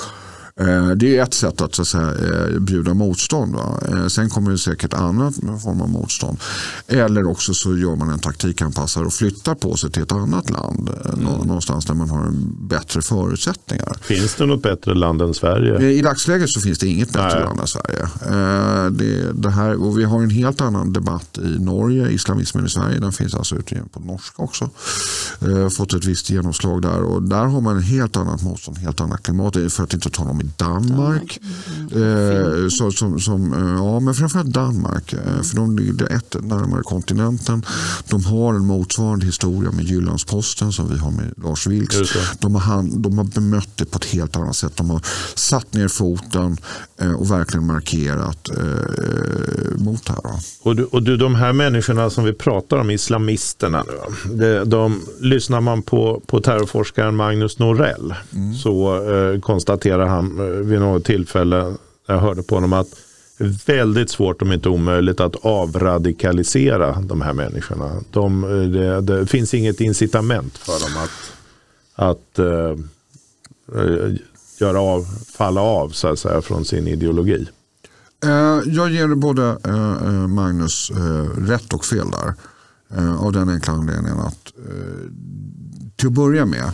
Eh, 0.61 0.91
det 0.91 1.19
är 1.19 1.23
ett 1.23 1.35
sätt 1.35 1.61
att, 1.61 1.75
så 1.75 1.83
att 1.83 1.89
säga, 1.89 2.09
eh, 2.09 2.61
bjuda 2.61 2.95
motstånd. 2.95 3.55
Va? 3.55 3.81
Eh, 3.89 4.07
sen 4.07 4.31
kommer 4.31 4.51
det 4.51 4.59
säkert 4.59 4.95
annat 4.95 5.35
form 5.63 5.83
av 5.83 5.91
motstånd. 5.91 6.39
Eller 6.89 7.27
också 7.27 7.55
så 7.55 7.79
gör 7.79 7.97
man 7.97 8.11
en 8.11 8.19
taktikanpassare 8.19 9.05
och 9.05 9.13
flyttar 9.13 9.55
på 9.55 9.77
sig 9.77 9.91
till 9.91 10.03
ett 10.03 10.13
annat 10.13 10.51
land. 10.51 10.91
Mm. 11.05 11.25
Någonstans 11.25 11.87
där 11.87 11.95
man 11.95 12.11
har 12.11 12.33
bättre 12.69 13.03
förutsättningar. 13.03 13.97
Finns 14.03 14.35
det 14.35 14.47
något 14.47 14.63
bättre 14.63 14.95
land 14.95 15.23
än 15.23 15.35
Sverige? 15.35 15.91
I 15.91 16.03
dagsläget 16.03 16.51
så 16.51 16.61
finns 16.61 16.79
det 16.79 16.87
inget 16.87 17.13
bättre 17.13 17.35
Nej. 17.35 17.45
land 17.45 17.61
än 17.61 17.67
Sverige. 17.67 18.09
Det, 18.91 19.33
det, 19.33 19.51
här, 19.51 19.83
och 19.83 19.99
vi 19.99 20.05
har 20.05 20.23
en 20.23 20.31
helt 20.31 20.61
annan 20.61 20.93
debatt 20.93 21.39
i 21.39 21.59
Norge. 21.59 22.11
Islamismen 22.11 22.67
i 22.67 22.69
Sverige 22.69 22.99
den 23.01 23.13
finns 23.13 23.35
alltså 23.35 23.57
ute 23.57 23.83
på 23.93 24.01
norska 24.01 24.43
också. 24.43 24.71
Fått 25.77 25.93
ett 25.93 26.05
visst 26.05 26.31
genomslag 26.31 26.83
där. 26.83 27.03
Och 27.03 27.23
där 27.23 27.45
har 27.45 27.61
man 27.61 27.77
en 27.77 27.83
helt 27.83 28.17
annat 28.17 28.43
motstånd, 28.43 28.79
helt 28.79 29.01
annat 29.01 29.23
klimat. 29.23 29.57
För 29.69 29.83
att 29.83 29.95
inte 29.95 30.11
tala 30.11 30.31
om 30.31 30.41
i 30.53 30.65
Danmark. 30.65 31.41
Eh, 31.93 32.69
så, 32.69 32.91
som, 32.91 33.21
som, 33.21 33.53
eh, 33.53 33.75
ja, 33.85 34.01
men 34.01 34.15
framförallt 34.15 34.53
Danmark. 34.53 35.13
Eh, 35.13 35.43
för 35.43 35.57
de 35.57 35.79
ligger 35.79 36.13
ett 36.13 36.37
närmare 36.41 36.83
kontinenten. 36.83 37.67
De 38.09 38.25
har 38.25 38.55
en 38.55 38.67
motsvarande 38.67 39.27
historia 39.27 39.71
med 39.71 39.85
Jyllandsposten 39.85 40.73
som 40.73 40.89
vi 40.89 40.99
har 40.99 41.11
med 41.11 41.35
Lars 41.37 41.67
Vilks. 41.67 41.97
De 42.39 42.55
har, 42.55 43.01
de 43.01 43.19
har 43.19 43.25
bemött 43.25 43.77
det 43.77 43.85
på 43.85 43.99
ett 43.99 44.05
helt 44.05 44.37
annat 44.37 44.57
sätt. 44.57 44.77
De 44.77 44.91
har 44.91 45.01
satt 45.35 45.75
ner 45.75 45.89
foten 45.89 46.57
eh, 47.01 47.13
och 47.13 47.31
verkligen 47.31 47.67
markerat 47.67 48.49
eh, 48.49 49.77
mot 49.77 50.07
det 50.07 50.13
här. 50.13 50.23
Och, 50.63 50.77
du, 50.77 50.85
och 50.85 51.03
du, 51.03 51.17
de 51.17 51.35
här 51.35 51.53
människorna 51.53 52.11
som 52.11 52.25
vi 52.25 52.33
pratar 52.33 52.77
om, 52.77 52.91
islamisterna, 52.91 53.85
nu, 54.31 54.65
de, 54.65 54.83
de, 54.83 55.01
lyssnar 55.21 55.61
man 55.61 55.83
på, 55.83 56.23
på 56.27 56.41
terrorforskaren 56.41 57.17
Magnus 57.17 57.59
Norell 57.59 58.15
mm. 58.33 58.55
så 58.55 59.05
eh, 59.13 59.41
konstaterar 59.41 60.07
han 60.07 60.32
Eh, 60.39 60.45
vid 60.45 60.81
något 60.81 61.05
tillfälle, 61.05 61.75
jag 62.07 62.19
hörde 62.19 62.43
på 62.43 62.55
honom 62.55 62.73
att 62.73 62.89
det 63.39 63.45
är 63.45 63.77
väldigt 63.77 64.11
svårt 64.11 64.43
om 64.43 64.53
inte 64.53 64.69
omöjligt 64.69 65.21
att 65.21 65.37
avradikalisera 65.37 67.01
de 67.01 67.21
här 67.21 67.33
människorna. 67.33 68.03
De, 68.11 68.45
eh, 68.45 68.69
det, 68.69 69.01
det 69.01 69.27
finns 69.27 69.55
inget 69.55 69.81
incitament 69.81 70.59
för 70.59 70.81
dem 70.81 71.03
att, 71.05 71.33
att 71.95 72.39
uh, 72.39 72.79
göra 74.61 74.81
av, 74.81 75.07
falla 75.37 75.61
av 75.61 75.89
så 75.89 76.09
att 76.09 76.19
säga, 76.19 76.43
från 76.43 76.65
sin 76.65 76.89
ideologi. 76.89 77.49
Jag 78.65 78.91
ger 78.91 79.15
både 79.15 79.57
Magnus 80.29 80.91
rätt 81.39 81.73
och 81.73 81.85
fel 81.85 82.07
där. 82.11 82.35
Av 83.19 83.33
den 83.33 83.49
enkla 83.49 83.73
anledningen 83.73 84.21
att 84.21 84.53
till 85.97 86.07
att 86.07 86.13
börja 86.13 86.47
med 86.47 86.73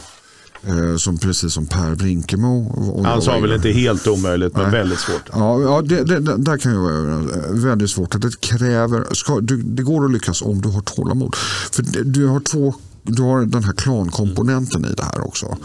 som 0.98 1.18
precis 1.18 1.52
som 1.52 1.66
Per 1.66 1.94
Brinkemo. 1.94 3.02
Han 3.04 3.22
sa 3.22 3.38
väl 3.38 3.52
inte 3.52 3.70
helt 3.70 4.06
omöjligt 4.06 4.56
men 4.56 4.62
Nej. 4.62 4.72
väldigt 4.72 4.98
svårt. 4.98 5.30
Ja, 5.32 5.60
ja 5.60 5.82
det, 5.82 6.04
det, 6.04 6.36
där 6.36 6.58
kan 6.58 6.72
jag 6.72 6.80
vara 6.80 6.92
överens. 6.92 7.64
Väldigt 7.64 7.90
svårt. 7.90 8.20
Det 8.22 8.40
kräver, 8.40 9.14
ska, 9.14 9.40
du, 9.40 9.62
det 9.62 9.82
går 9.82 10.04
att 10.04 10.12
lyckas 10.12 10.42
om 10.42 10.62
du 10.62 10.68
har 10.68 10.80
tålamod. 10.80 11.34
För 11.72 11.82
du 12.04 12.26
har 12.26 12.40
två 12.40 12.74
du 13.02 13.22
har 13.22 13.44
den 13.44 13.64
här 13.64 13.72
klankomponenten 13.72 14.84
i 14.84 14.94
det 14.94 15.02
här 15.02 15.26
också. 15.26 15.56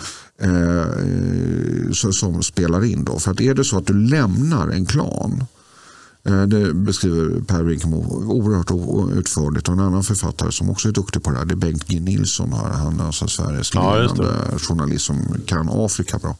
Eh, 0.42 2.12
som 2.12 2.44
spelar 2.44 2.86
in. 2.86 3.04
Då. 3.04 3.20
För 3.20 3.32
att 3.32 3.42
är 3.42 3.54
det 3.54 3.64
så 3.64 3.78
att 3.78 3.88
du 3.88 3.94
lämnar 3.94 4.68
en 4.68 4.86
klan 4.86 5.46
Eh, 5.46 5.63
det 6.24 6.74
beskriver 6.74 7.42
Per 7.42 7.64
Brinkemo 7.64 7.98
oerhört 8.28 8.72
utförligt. 9.18 9.68
Och 9.68 9.74
en 9.74 9.80
annan 9.80 10.04
författare 10.04 10.52
som 10.52 10.70
också 10.70 10.88
är 10.88 10.92
duktig 10.92 11.24
på 11.24 11.32
det 11.32 11.38
här 11.38 11.46
det 11.46 11.54
är 11.54 11.56
Bengt 11.56 11.88
G 11.88 12.00
Nilsson. 12.00 12.54
Han 12.54 13.00
är 13.00 13.06
alltså 13.06 13.28
Sveriges 13.28 13.74
ledande 13.74 14.24
ja, 14.52 14.60
journalist 14.60 15.06
som 15.06 15.36
kan 15.46 15.70
Afrika 15.70 16.18
bra. 16.18 16.38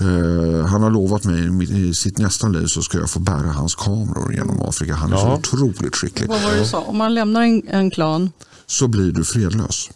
Mm. 0.00 0.64
Han 0.64 0.82
har 0.82 0.90
lovat 0.90 1.24
mig 1.24 1.88
i 1.88 1.94
sitt 1.94 2.18
nästa 2.18 2.48
liv 2.48 2.66
så 2.66 2.82
ska 2.82 2.98
jag 2.98 3.10
få 3.10 3.20
bära 3.20 3.52
hans 3.52 3.74
kameror 3.74 4.34
genom 4.34 4.62
Afrika. 4.62 4.94
Han 4.94 5.12
är 5.12 5.16
ja. 5.16 5.40
så 5.42 5.56
otroligt 5.56 5.96
skicklig. 5.96 6.28
Vad 6.28 6.42
var 6.42 6.52
det 6.52 6.58
du 6.58 6.64
sa? 6.64 6.80
Om 6.80 6.96
man 6.96 7.14
lämnar 7.14 7.42
en, 7.42 7.68
en 7.68 7.90
klan? 7.90 8.30
Så 8.66 8.88
blir 8.88 9.12
du 9.12 9.24
fredlös. 9.24 9.90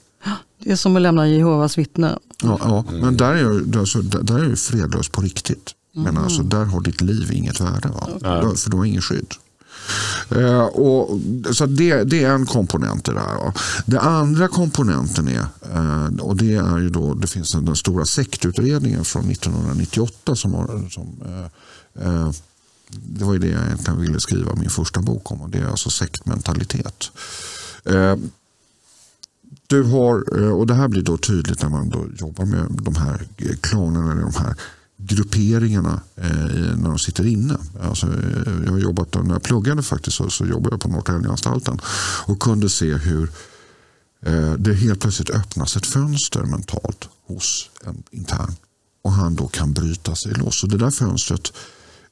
Det 0.65 0.73
är 0.73 0.77
som 0.77 0.97
att 0.97 1.03
lämna 1.03 1.29
Jehovas 1.29 1.79
vittne. 1.79 2.19
Ja, 2.43 2.59
ja. 2.63 2.85
Men 2.93 3.17
där 3.17 3.35
är, 3.35 3.43
jag, 3.43 3.77
alltså, 3.77 4.03
där 4.03 4.39
är 4.39 4.49
jag 4.49 4.59
fredlös 4.59 5.09
på 5.09 5.21
riktigt. 5.21 5.75
Men 5.99 6.09
mm. 6.09 6.25
alltså, 6.25 6.43
där 6.43 6.65
har 6.65 6.81
ditt 6.81 7.01
liv 7.01 7.33
inget 7.33 7.61
värde. 7.61 7.89
Va? 7.89 8.09
Okay. 8.15 8.57
För 8.57 8.71
du 8.71 8.77
har 8.77 8.85
ingen 8.85 9.03
skydd. 9.03 9.35
Eh, 10.31 10.65
och, 10.65 11.21
så 11.55 11.67
det, 11.67 12.05
det, 12.05 12.25
är 12.25 12.31
en 12.31 12.47
komponent 12.47 13.09
i 13.09 13.13
det 13.13 13.21
här. 13.21 13.35
Då. 13.35 13.53
Den 13.87 14.01
andra 14.01 14.49
komponenten 14.49 15.29
är, 15.29 15.47
eh, 15.75 16.07
och 16.21 16.37
det 16.37 16.55
är 16.55 16.79
ju 16.79 16.91
då, 16.91 17.15
det 17.15 17.27
finns 17.27 17.53
den 17.53 17.77
stora 17.77 18.05
sektutredningen 18.05 19.05
från 19.05 19.31
1998 19.31 20.35
som 20.37 20.55
har, 20.55 20.89
som, 20.91 21.23
eh, 21.95 22.31
det 22.91 23.25
var 23.25 23.33
ju 23.33 23.39
det 23.39 23.49
jag 23.49 23.65
egentligen 23.65 24.01
ville 24.01 24.21
skriva 24.21 24.55
min 24.55 24.71
första 24.71 25.01
bok 25.01 25.33
om. 25.33 25.41
Och 25.41 25.51
det 25.51 25.59
är 25.59 25.67
alltså 25.67 25.91
sektmentalitet. 25.91 27.11
Du 29.67 29.83
har, 29.83 30.41
och 30.53 30.67
det 30.67 30.75
här 30.75 30.89
blir 30.89 31.03
då 31.03 31.17
tydligt 31.17 31.63
när 31.63 31.69
man 31.69 31.89
då 31.89 32.07
jobbar 32.19 32.45
med 32.45 32.67
de 32.71 32.97
här 32.97 33.29
klanerna, 33.61 34.15
de 34.15 34.35
här 34.35 34.55
grupperingarna 34.99 36.01
eh, 36.17 36.77
när 36.77 36.89
de 36.89 36.99
sitter 36.99 37.27
inne. 37.27 37.59
Alltså, 37.83 38.07
eh, 38.07 38.65
jag 38.65 38.73
har 38.73 38.79
jobbat, 38.79 39.15
när 39.15 39.33
jag 39.33 39.43
pluggade 39.43 39.83
faktiskt 39.83 40.17
så, 40.17 40.31
så 40.31 40.47
jobbade 40.47 40.75
jag 40.75 40.81
på 40.81 40.89
Norrtäljeanstalten 40.89 41.81
och 42.27 42.41
kunde 42.41 42.69
se 42.69 42.95
hur 42.95 43.31
eh, 44.27 44.53
det 44.53 44.75
helt 44.75 45.01
plötsligt 45.01 45.31
öppnas 45.31 45.77
ett 45.77 45.87
fönster 45.87 46.43
mentalt 46.43 47.09
hos 47.27 47.71
en 47.85 48.03
intern 48.11 48.55
och 49.03 49.13
han 49.13 49.35
då 49.35 49.49
kan 49.49 49.73
bryta 49.73 50.15
sig 50.15 50.33
loss. 50.33 50.63
Och 50.63 50.69
det 50.69 50.79
där 50.79 50.91
fönstret, 50.91 51.53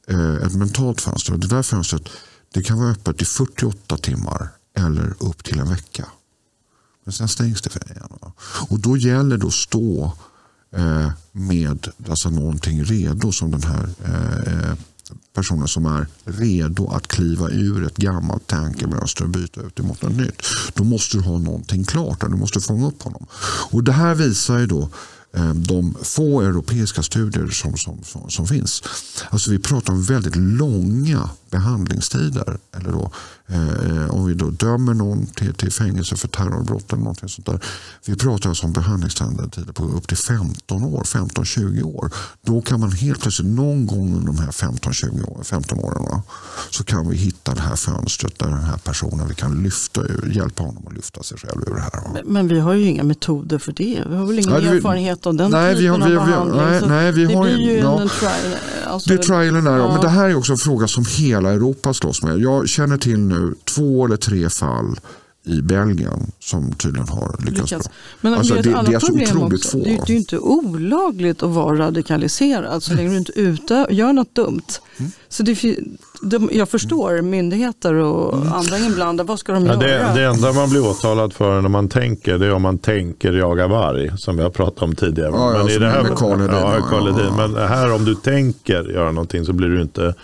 eh, 0.09 0.35
ett 0.35 0.55
mentalt 0.55 1.01
fönster, 1.01 1.37
det 1.37 1.49
där 1.49 1.63
fönstret 1.63 2.09
det 2.53 2.63
kan 2.63 2.79
vara 2.79 2.91
öppet 2.91 3.23
i 3.23 3.25
48 3.25 3.97
timmar 3.97 4.49
eller 4.77 5.15
upp 5.19 5.45
till 5.45 5.59
en 5.59 5.69
vecka. 5.69 6.07
Men 7.05 7.13
sen 7.13 7.29
stängs 7.29 7.63
det 7.63 7.71
för 7.71 7.91
igen. 7.91 8.19
Och 8.69 8.81
då 8.81 8.97
gäller 8.97 9.37
det 9.37 9.47
att 9.47 9.53
stå 9.53 10.13
Eh, 10.77 11.11
med 11.33 11.89
alltså 12.09 12.31
någonting 12.31 12.85
redo 12.85 13.33
som 13.33 13.51
den 13.51 13.63
här 13.63 13.89
eh, 14.05 14.53
eh, 14.53 14.77
personen 15.35 15.69
som 15.69 15.87
är 15.87 16.07
redo 16.25 16.89
att 16.89 17.09
kliva 17.09 17.51
ur 17.51 17.87
ett 17.87 17.97
gammalt 17.97 18.47
tankemönster 18.47 19.25
och 19.25 19.31
byta 19.31 19.61
ut 19.61 19.77
det 19.77 19.83
mot 19.83 20.03
något 20.03 20.17
nytt. 20.17 20.43
Då 20.75 20.85
måste 20.85 21.17
du 21.17 21.23
ha 21.23 21.39
någonting 21.39 21.85
klart. 21.85 22.21
Du 22.21 22.37
måste 22.37 22.61
fånga 22.61 22.87
upp 22.87 23.03
honom. 23.03 23.27
Och 23.71 23.85
Det 23.85 23.93
här 23.93 24.15
visar 24.15 24.59
ju 24.59 24.67
då 24.67 24.89
de 25.55 25.97
få 26.03 26.41
europeiska 26.41 27.03
studier 27.03 27.47
som, 27.47 27.77
som, 27.77 28.31
som, 28.31 28.47
finns. 28.47 28.83
Alltså 29.31 29.51
vi 29.51 29.59
pratar 29.59 29.93
om 29.93 30.03
väldigt 30.03 30.37
långa 30.37 31.31
behandlingstider. 31.51 32.59
Eller 32.77 32.93
då, 32.93 33.13
eh, 33.49 34.11
om 34.11 34.27
vi 34.27 34.35
då 34.35 34.51
dömer 34.51 34.95
någon 34.95 35.27
till, 35.27 35.55
till 35.55 35.73
fängelse 35.73 36.17
för 36.17 36.29
terrorbrott 36.29 36.93
eller 36.93 37.03
någonting 37.03 37.29
sånt 37.29 37.47
där. 37.47 37.61
Vi 38.07 38.17
pratar 38.17 38.49
alltså 38.49 38.67
om 38.67 38.73
behandlingstider 38.73 39.73
på 39.73 39.85
upp 39.85 40.09
till 40.09 40.17
15 40.17 40.85
år, 40.85 41.03
15-20 41.03 41.83
år. 41.83 42.11
Då 42.43 42.61
kan 42.61 42.81
man 42.81 42.93
helt 42.93 43.21
plötsligt 43.21 43.49
någon 43.49 43.87
gång 43.87 44.15
under 44.17 44.27
de 44.27 44.39
här 44.39 44.51
15-20 44.51 45.31
år, 45.31 45.45
15 45.45 45.79
åren 45.79 46.23
så 46.71 46.85
kan 46.85 47.09
vi 47.09 47.17
hitta 47.17 47.55
det 47.55 47.61
här 47.61 47.77
fönstret 47.77 48.39
där 48.39 48.49
den 48.49 48.65
här 48.65 48.77
personen 48.77 49.29
vi 49.29 49.35
kan 49.35 49.63
lyfta 49.63 50.01
ur, 50.01 50.33
hjälpa 50.35 50.63
honom 50.63 50.87
att 50.87 50.95
lyfta 50.95 51.23
sig 51.23 51.39
själv 51.39 51.63
ur 51.67 51.75
det 51.75 51.81
här. 51.81 51.91
Men, 52.13 52.33
men 52.33 52.49
vi 52.49 52.61
har 52.61 52.75
ju 52.75 52.85
inga 52.85 53.03
metoder 53.03 53.59
för 53.59 53.73
det. 53.73 54.05
Vi 54.09 54.17
har 54.17 54.27
väl 54.27 54.39
ingen 54.39 54.65
ja, 54.65 54.75
erfarenhet 54.75 55.27
av 55.27 55.35
den 55.35 55.51
nej, 55.51 55.77
typen 55.77 56.05
vi 56.09 56.15
har, 56.15 56.17
av 56.17 56.27
behandling. 56.27 56.61
Nej, 56.61 56.83
nej, 56.89 57.13
vi 57.13 57.27
det 57.27 57.35
har, 57.35 57.45
blir 57.45 57.59
ju 57.59 57.79
ja, 57.79 58.01
en 58.01 58.09
trial. 58.09 58.33
Alltså, 58.87 59.09
det 59.09 59.15
är 59.15 59.19
trialen 59.19 59.65
där, 59.65 59.77
ja. 59.77 59.93
men 59.93 60.01
det 60.01 60.09
här 60.09 60.29
är 60.29 60.37
också 60.37 60.53
en 60.53 60.59
fråga 60.59 60.89
som 60.89 61.05
hela 61.09 61.53
Europa 61.53 61.95
slåss 61.95 62.23
med. 62.23 62.39
Jag 62.39 62.69
känner 62.69 62.99
till 62.99 63.19
nu 63.39 63.55
två 63.65 64.05
eller 64.07 64.17
tre 64.17 64.51
fall 64.51 65.01
i 65.45 65.61
Belgien 65.63 66.33
som 66.41 66.73
tydligen 66.73 67.09
har 67.09 67.37
lyckats 67.45 67.71
Lyckats. 67.71 67.89
bra. 67.89 67.95
Men 68.21 68.35
Alltså, 68.35 68.55
det, 68.55 68.61
är 68.61 68.63
det- 68.63 68.71
det 68.71 68.75
är 68.75 68.79
annat 68.89 69.01
så 69.03 69.07
problem 69.07 69.29
otroligt 69.29 69.61
också. 69.67 69.79
få. 69.79 69.85
Det, 69.85 69.91
är- 69.91 69.97
det 69.97 70.03
är 70.03 70.13
ju 70.13 70.17
inte 70.17 70.39
olagligt 70.39 71.43
att 71.43 71.51
vara 71.51 71.79
radikaliserad 71.79 72.83
så 72.83 72.95
länge 72.95 73.11
du 73.11 73.17
inte 73.17 73.41
ute, 73.41 73.87
gör 73.91 74.13
något 74.13 74.35
dumt. 74.35 74.63
Mm. 74.99 75.13
Så 75.29 75.43
det, 75.43 75.77
de, 76.23 76.51
jag 76.53 76.69
förstår 76.69 77.23
myndigheter 77.23 77.95
och 77.95 78.37
Mm. 78.37 78.53
andra 78.53 78.79
inblandade, 78.79 79.29
vad 79.29 79.39
ska 79.39 79.53
de 79.53 79.67
Ja, 79.67 79.73
göra? 79.73 80.13
det, 80.15 80.21
det 80.21 80.27
enda 80.27 80.53
man 80.53 80.71
blir 80.71 80.87
åtalad 80.87 81.33
för 81.33 81.61
när 81.61 81.69
man 81.69 81.89
tänker 81.89 82.39
det 82.39 82.47
är 82.47 82.53
om 82.53 82.63
man 82.63 82.79
tänker 82.79 83.33
jaga 83.33 83.67
varg 83.69 84.11
som 84.19 84.37
vi 84.37 84.43
har 84.43 84.51
pratat 84.51 84.83
om 84.83 84.95
tidigare. 84.95 85.31
Ja, 85.35 85.53
ja, 85.53 85.59
men 85.59 85.69
i 85.69 85.73
som 85.73 85.83
det 85.83 85.89
här, 85.89 86.03
med 86.03 86.13
ja, 86.13 86.19
ja, 86.21 86.81
ja, 86.91 87.21
ja. 87.39 87.49
Men 87.49 87.69
här 87.69 87.93
om 87.93 88.05
du 88.05 88.15
tänker 88.15 88.85
göra 88.85 89.13
någonting 89.13 89.45
så 89.45 89.53
blir 89.53 89.69
du 89.69 89.83
inte 89.83 90.15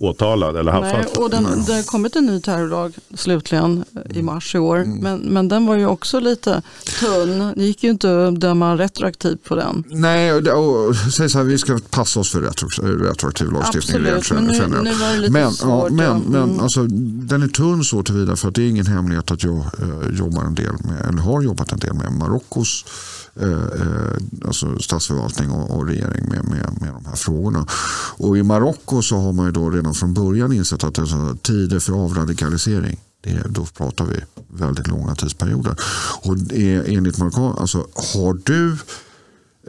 åtalad 0.00 0.56
eller 0.56 0.72
Nej, 0.72 0.82
haffad. 0.92 1.22
och 1.22 1.30
den, 1.30 1.44
det 1.66 1.72
har 1.74 1.82
kommit 1.82 2.16
en 2.16 2.26
ny 2.26 2.40
terrorlag 2.40 2.92
slutligen 3.14 3.84
i 4.10 4.22
mars 4.22 4.54
i 4.54 4.58
år. 4.58 4.76
Mm. 4.76 4.98
Men, 4.98 5.18
men 5.18 5.48
den 5.48 5.66
var 5.66 5.76
ju 5.76 5.86
också 5.86 6.20
lite 6.20 6.62
tunn. 7.00 7.52
Det 7.56 7.64
gick 7.64 7.82
ju 7.84 7.90
inte 7.90 8.26
att 8.28 8.40
döma 8.40 8.76
retroaktivt 8.76 9.44
på 9.44 9.54
den. 9.54 9.84
Nej, 9.88 10.32
och, 10.32 10.86
och, 10.88 10.96
säg 10.96 11.28
så 11.30 11.38
här, 11.38 11.44
vi 11.44 11.58
ska 11.58 11.78
passa 11.90 12.20
oss 12.20 12.32
för 12.32 12.40
retro, 12.40 12.68
retroaktiv 13.04 13.52
lagstiftning. 13.52 13.96
Absolut, 14.06 14.45
men 14.46 14.70
nu, 14.70 14.82
nu 14.82 14.94
var 14.94 15.12
det 15.12 15.18
lite 15.18 15.32
men, 15.32 15.42
ja, 15.42 15.50
svårt. 15.50 15.90
men, 15.90 16.06
ja. 16.06 16.20
men 16.28 16.42
Mm. 16.42 16.60
alltså, 16.60 16.86
den 17.28 17.42
är 17.42 17.48
tunn 17.48 17.84
så 17.84 18.02
tillvida 18.02 18.36
för 18.36 18.48
att 18.48 18.54
det 18.54 18.62
är 18.62 18.68
ingen 18.68 18.86
hemlighet 18.86 19.30
att 19.30 19.42
jag 19.44 19.56
eh, 19.58 20.18
jobbar 20.18 20.44
en 20.44 20.54
del 20.54 20.72
med, 20.84 21.06
eller 21.08 21.22
har 21.22 21.42
jobbat 21.42 21.72
en 21.72 21.78
del 21.78 21.94
med 21.94 22.12
Marockos 22.12 22.84
eh, 23.40 23.50
eh, 23.52 24.46
alltså 24.46 24.78
statsförvaltning 24.78 25.50
och, 25.50 25.76
och 25.76 25.86
regering 25.86 26.28
med, 26.28 26.44
med, 26.44 26.80
med 26.80 26.92
de 26.94 27.04
här 27.06 27.16
frågorna. 27.16 27.66
Och 28.16 28.38
i 28.38 28.42
Marocko 28.42 29.02
så 29.02 29.16
har 29.16 29.32
man 29.32 29.46
ju 29.46 29.52
då 29.52 29.70
redan 29.70 29.94
från 29.94 30.14
början 30.14 30.52
insett 30.52 30.84
att 30.84 30.94
det 30.94 31.02
är 31.02 31.36
tider 31.42 31.78
för 31.80 31.92
avradikalisering 31.92 33.00
då 33.48 33.64
pratar 33.64 34.04
vi 34.04 34.20
väldigt 34.48 34.86
långa 34.86 35.14
tidsperioder. 35.14 35.76
Och 36.22 36.36
enligt 36.86 37.18
Marocko, 37.18 37.60
alltså 37.60 37.86
har 38.14 38.40
du 38.44 38.76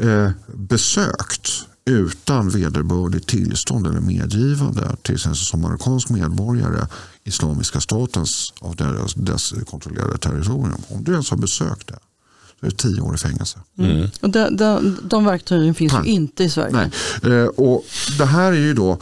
eh, 0.10 0.32
besökt 0.56 1.50
utan 1.88 2.50
vederbörligt 2.50 3.28
tillstånd 3.28 3.88
eller 3.88 4.00
medgivande 4.00 4.96
till 5.02 5.16
exempel 5.16 5.38
som 5.38 5.62
marockansk 5.62 6.10
medborgare 6.10 6.88
Islamiska 7.24 7.80
statens 7.80 8.54
av 8.62 8.76
deras, 8.76 9.14
dess 9.14 9.54
kontrollerade 9.70 10.18
territorium. 10.18 10.82
Om 10.88 11.04
du 11.04 11.12
ens 11.12 11.30
har 11.30 11.38
besökt 11.38 11.88
det 11.88 12.00
så 12.60 12.66
är 12.66 12.70
det 12.70 12.78
tio 12.78 13.02
år 13.02 13.16
i 13.16 13.18
fängelse. 13.18 13.60
Mm. 13.80 14.10
Och 14.22 14.30
de, 14.30 14.58
de, 14.58 14.98
de 15.04 15.26
verktygen 15.26 15.76
finns 15.76 15.94
Nej. 15.94 16.02
ju 16.06 16.12
inte 16.12 16.44
i 16.44 16.50
Sverige. 16.50 16.90
Nej. 17.24 17.34
Eh, 17.34 17.46
och 17.48 17.86
det 18.18 18.26
här 18.26 18.52
är 18.52 18.56
ju 18.58 18.74
då 18.74 19.00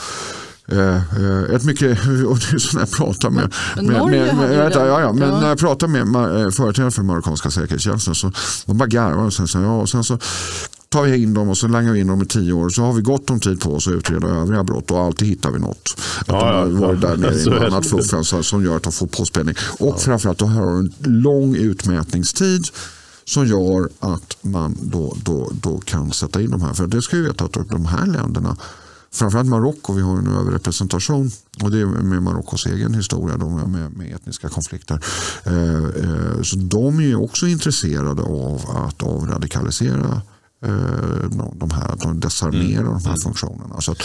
eh, 0.67 0.95
eh, 0.95 1.55
ett 1.55 1.63
mycket, 1.63 1.99
och 2.27 2.37
det 2.39 2.53
är 2.53 2.57
så 2.57 2.77
när 2.77 2.81
jag 2.81 2.91
pratar 2.91 3.29
med, 3.29 3.53
Men 3.75 3.85
med, 3.85 3.93
med, 3.93 4.01
hade 4.01 4.53
ju 4.53 4.59
vänta, 4.59 4.79
den. 4.79 4.87
ja, 4.87 5.01
ja, 5.01 5.13
men 5.13 5.29
Ja. 5.29 5.41
när 5.41 5.47
jag 5.49 5.59
pratar 5.59 5.87
med 5.87 6.01
eh, 6.45 6.51
företrädare 6.51 6.91
för 6.91 7.03
marockanska 7.03 7.51
säkerhetstjänsten 7.51 8.15
så 8.15 8.31
de 8.65 8.77
bara 8.77 8.87
garvar 8.87 9.23
och 9.23 9.33
sen, 9.33 9.47
så, 9.47 9.59
ja, 9.59 9.81
och 9.81 9.89
sen 9.89 10.03
så 10.03 10.19
tar 10.95 11.03
vi 11.03 11.17
in 11.17 11.33
dem 11.33 11.49
och 11.49 11.57
så 11.57 11.67
langar 11.67 11.93
vi 11.93 11.99
in 11.99 12.07
dem 12.07 12.21
i 12.21 12.25
tio 12.25 12.53
år 12.53 12.69
så 12.69 12.81
har 12.81 12.93
vi 12.93 13.01
gott 13.01 13.29
om 13.29 13.39
tid 13.39 13.61
på 13.61 13.73
oss 13.73 13.87
att 13.87 13.93
utreda 13.93 14.27
övriga 14.27 14.63
brott 14.63 14.91
och 14.91 14.99
alltid 14.99 15.27
hittar 15.27 15.51
vi 15.51 15.59
något. 15.59 15.97
Att 16.19 16.27
Ja, 16.27 16.35
de 16.35 16.75
har 16.77 16.81
ja, 16.81 16.87
varit 16.87 17.03
ja. 17.03 17.09
där 17.09 17.17
nere 17.17 17.35
i 17.35 17.45
något 17.49 17.63
annat 17.63 17.85
fuffens 17.85 18.47
som 18.47 18.65
gör 18.65 18.75
att 18.75 18.83
de 18.83 18.91
får 18.91 19.07
påspänning. 19.07 19.55
Och 19.79 20.01
framförallt 20.01 20.39
då 20.39 20.45
har 20.45 20.71
en 20.71 20.93
lång 20.99 21.55
utmätningstid 21.55 22.65
som 23.25 23.47
gör 23.47 23.89
att 23.99 24.37
man 24.41 24.77
då, 24.81 25.17
då, 25.23 25.51
då 25.61 25.77
kan 25.77 26.11
sätta 26.11 26.41
in 26.41 26.51
de 26.51 26.61
här. 26.61 26.73
För 26.73 26.87
det 26.87 27.01
ska 27.01 27.17
vi 27.17 27.23
veta 27.23 27.43
att 27.45 27.69
de 27.69 27.85
här 27.85 28.05
länderna, 28.05 28.57
framförallt 29.11 29.49
Marocko, 29.49 29.93
vi 29.93 30.01
har 30.01 30.17
en 30.17 30.27
överrepresentation 30.27 31.31
och 31.63 31.71
det 31.71 31.79
är 31.79 31.85
med 31.85 32.23
Marockos 32.23 32.65
egen 32.65 32.93
historia 32.93 33.37
då 33.37 33.49
med, 33.49 33.91
med, 33.97 34.15
etniska 34.15 34.49
konflikter. 34.49 34.99
Eh, 35.43 35.75
eh, 35.75 36.41
så 36.43 36.55
de 36.55 36.99
är 36.99 37.03
ju 37.03 37.15
också 37.15 37.47
intresserade 37.47 38.21
av 38.21 38.61
att 38.87 39.03
avradikalisera 39.03 40.21
de, 41.31 41.51
de 41.59 41.71
här, 41.71 41.91
de 42.03 42.19
desarmera 42.19 42.83
de 42.83 43.05
här 43.05 43.15
funktionerna. 43.23 43.81
Så 43.81 43.91
att 43.91 43.97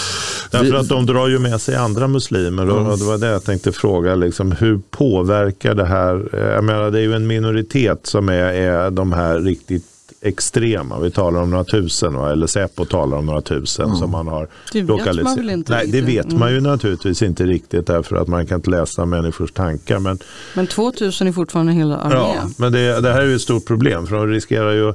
Därför 0.50 0.64
vi- 0.64 0.76
att 0.76 0.88
de 0.88 1.06
drar 1.06 1.28
ju 1.28 1.38
med 1.38 1.60
sig 1.60 1.76
andra 1.76 2.08
muslimer 2.08 2.70
och 2.70 2.92
och 2.92 2.98
det 2.98 3.04
var 3.04 3.18
det 3.18 3.26
jag 3.26 3.44
tänkte 3.44 3.72
fråga. 3.72 4.14
Liksom, 4.14 4.52
hur 4.52 4.80
påverkar 4.90 5.74
det 5.74 5.84
här? 5.86 6.28
eh, 6.32 6.40
Jag 6.40 6.64
menar, 6.64 6.90
det 6.90 6.98
är 6.98 7.02
ju 7.02 7.14
en 7.14 7.26
minoritet 7.26 8.06
som 8.06 8.28
är, 8.28 8.34
är 8.34 8.90
de 8.90 9.12
här 9.12 9.38
riktigt 9.40 9.84
extrema. 10.22 10.98
Vi 11.00 11.10
talar 11.10 11.42
om 11.42 11.50
några 11.50 11.64
tusen 11.64 12.14
va? 12.14 12.32
eller 12.32 12.46
Säpo 12.46 12.84
talar 12.84 13.16
om 13.18 13.26
några 13.26 13.40
tusen 13.40 13.96
som 13.96 14.10
man 14.10 14.26
har 14.28 14.48
Det 14.72 14.80
vet 14.80 14.88
lokaliserat. 14.88 15.24
man 15.24 15.36
väl 15.36 15.50
inte 15.50 15.72
Nej, 15.72 15.86
det 15.86 16.00
vet 16.00 16.32
man 16.32 16.52
ju 16.52 16.60
naturligtvis 16.60 17.22
inte 17.22 17.44
riktigt 17.46 17.86
därför 17.86 18.16
att 18.16 18.28
man 18.28 18.46
kan 18.46 18.56
inte 18.58 18.70
läsa 18.70 19.04
människors 19.06 19.52
tankar. 19.52 19.98
Men, 19.98 20.18
Men 20.54 20.66
2000 20.66 21.26
är 21.28 21.32
fortfarande 21.32 21.72
hela 21.72 21.96
armé. 21.96 22.14
ja, 22.14 22.34
men 22.56 22.72
det, 22.72 23.00
det 23.00 23.12
här 23.12 23.20
är 23.20 23.26
ju 23.26 23.34
ett 23.34 23.42
stort 23.42 23.66
problem 23.66 24.06
för 24.06 24.16
de 24.16 24.26
riskerar 24.26 24.72
ju 24.72 24.92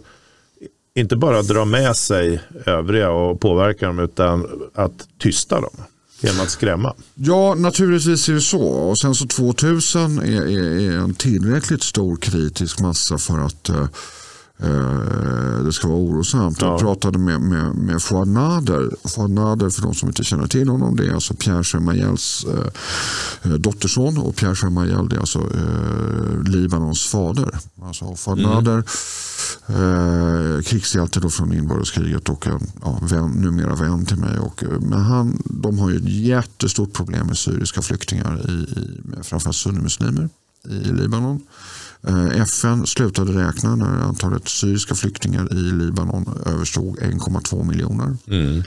inte 0.95 1.15
bara 1.15 1.41
dra 1.41 1.65
med 1.65 1.95
sig 1.95 2.41
övriga 2.65 3.09
och 3.09 3.39
påverka 3.39 3.87
dem 3.87 3.99
utan 3.99 4.47
att 4.73 5.07
tysta 5.19 5.61
dem 5.61 5.73
genom 6.19 6.41
att 6.41 6.49
skrämma. 6.49 6.93
Ja, 7.15 7.55
naturligtvis 7.55 8.29
är 8.29 8.33
det 8.33 8.41
så. 8.41 8.61
Och 8.61 8.97
sen 8.97 9.15
så 9.15 9.27
2000 9.27 10.19
är, 10.19 10.41
är, 10.41 10.91
är 10.91 10.97
en 10.97 11.13
tillräckligt 11.13 11.83
stor 11.83 12.15
kritisk 12.15 12.79
massa 12.79 13.17
för 13.17 13.39
att 13.39 13.69
eh, 13.69 13.87
det 15.65 15.73
ska 15.73 15.87
vara 15.87 15.99
orosamt. 15.99 16.61
Ja. 16.61 16.67
Jag 16.67 16.79
pratade 16.79 17.17
med, 17.17 17.41
med, 17.41 17.75
med 17.75 18.01
Fouad 18.01 18.27
Nader. 18.27 18.89
Fouad 19.07 19.31
Nader, 19.31 19.69
för 19.69 19.81
de 19.81 19.93
som 19.93 20.09
inte 20.09 20.23
känner 20.23 20.47
till 20.47 20.69
honom, 20.69 20.95
det 20.95 21.07
är 21.07 21.13
alltså 21.13 21.33
Pierre 21.33 21.63
Gemayels 21.63 22.45
eh, 22.45 23.51
eh, 23.51 23.57
dotterson 23.57 24.17
och 24.17 24.35
Pierre 24.35 24.55
Gemayel 24.61 25.09
det 25.09 25.15
är 25.15 25.19
alltså 25.19 25.39
eh, 25.39 26.43
Libanons 26.43 27.07
fader. 27.07 27.59
Alltså 27.81 28.15
Fouad 28.15 28.39
Nader, 28.39 28.83
eh, 29.67 30.61
krigshjälte 30.61 31.19
då 31.19 31.29
från 31.29 31.53
inbördeskriget 31.53 32.29
och 32.29 32.47
en 32.47 32.71
ja, 32.81 32.99
vän, 33.01 33.31
numera 33.31 33.75
vän 33.75 34.05
till 34.05 34.17
mig. 34.17 34.39
Och, 34.39 34.63
eh, 34.63 34.79
men 34.79 35.01
han, 35.01 35.41
de 35.45 35.79
har 35.79 35.89
ju 35.89 35.97
ett 35.97 36.09
jättestort 36.09 36.93
problem 36.93 37.27
med 37.27 37.37
syriska 37.37 37.81
flyktingar, 37.81 38.49
i, 38.49 38.53
i, 38.53 39.23
framförallt 39.23 39.57
sunnimuslimer 39.57 40.29
i 40.69 40.91
Libanon. 40.91 41.41
Eh, 42.07 42.41
FN 42.41 42.87
slutade 42.87 43.47
räkna 43.47 43.75
när 43.75 44.01
antalet 44.01 44.47
syriska 44.47 44.95
flyktingar 44.95 45.53
i 45.53 45.55
Libanon 45.55 46.39
överstod 46.45 46.99
1,2 46.99 47.63
miljoner. 47.63 48.17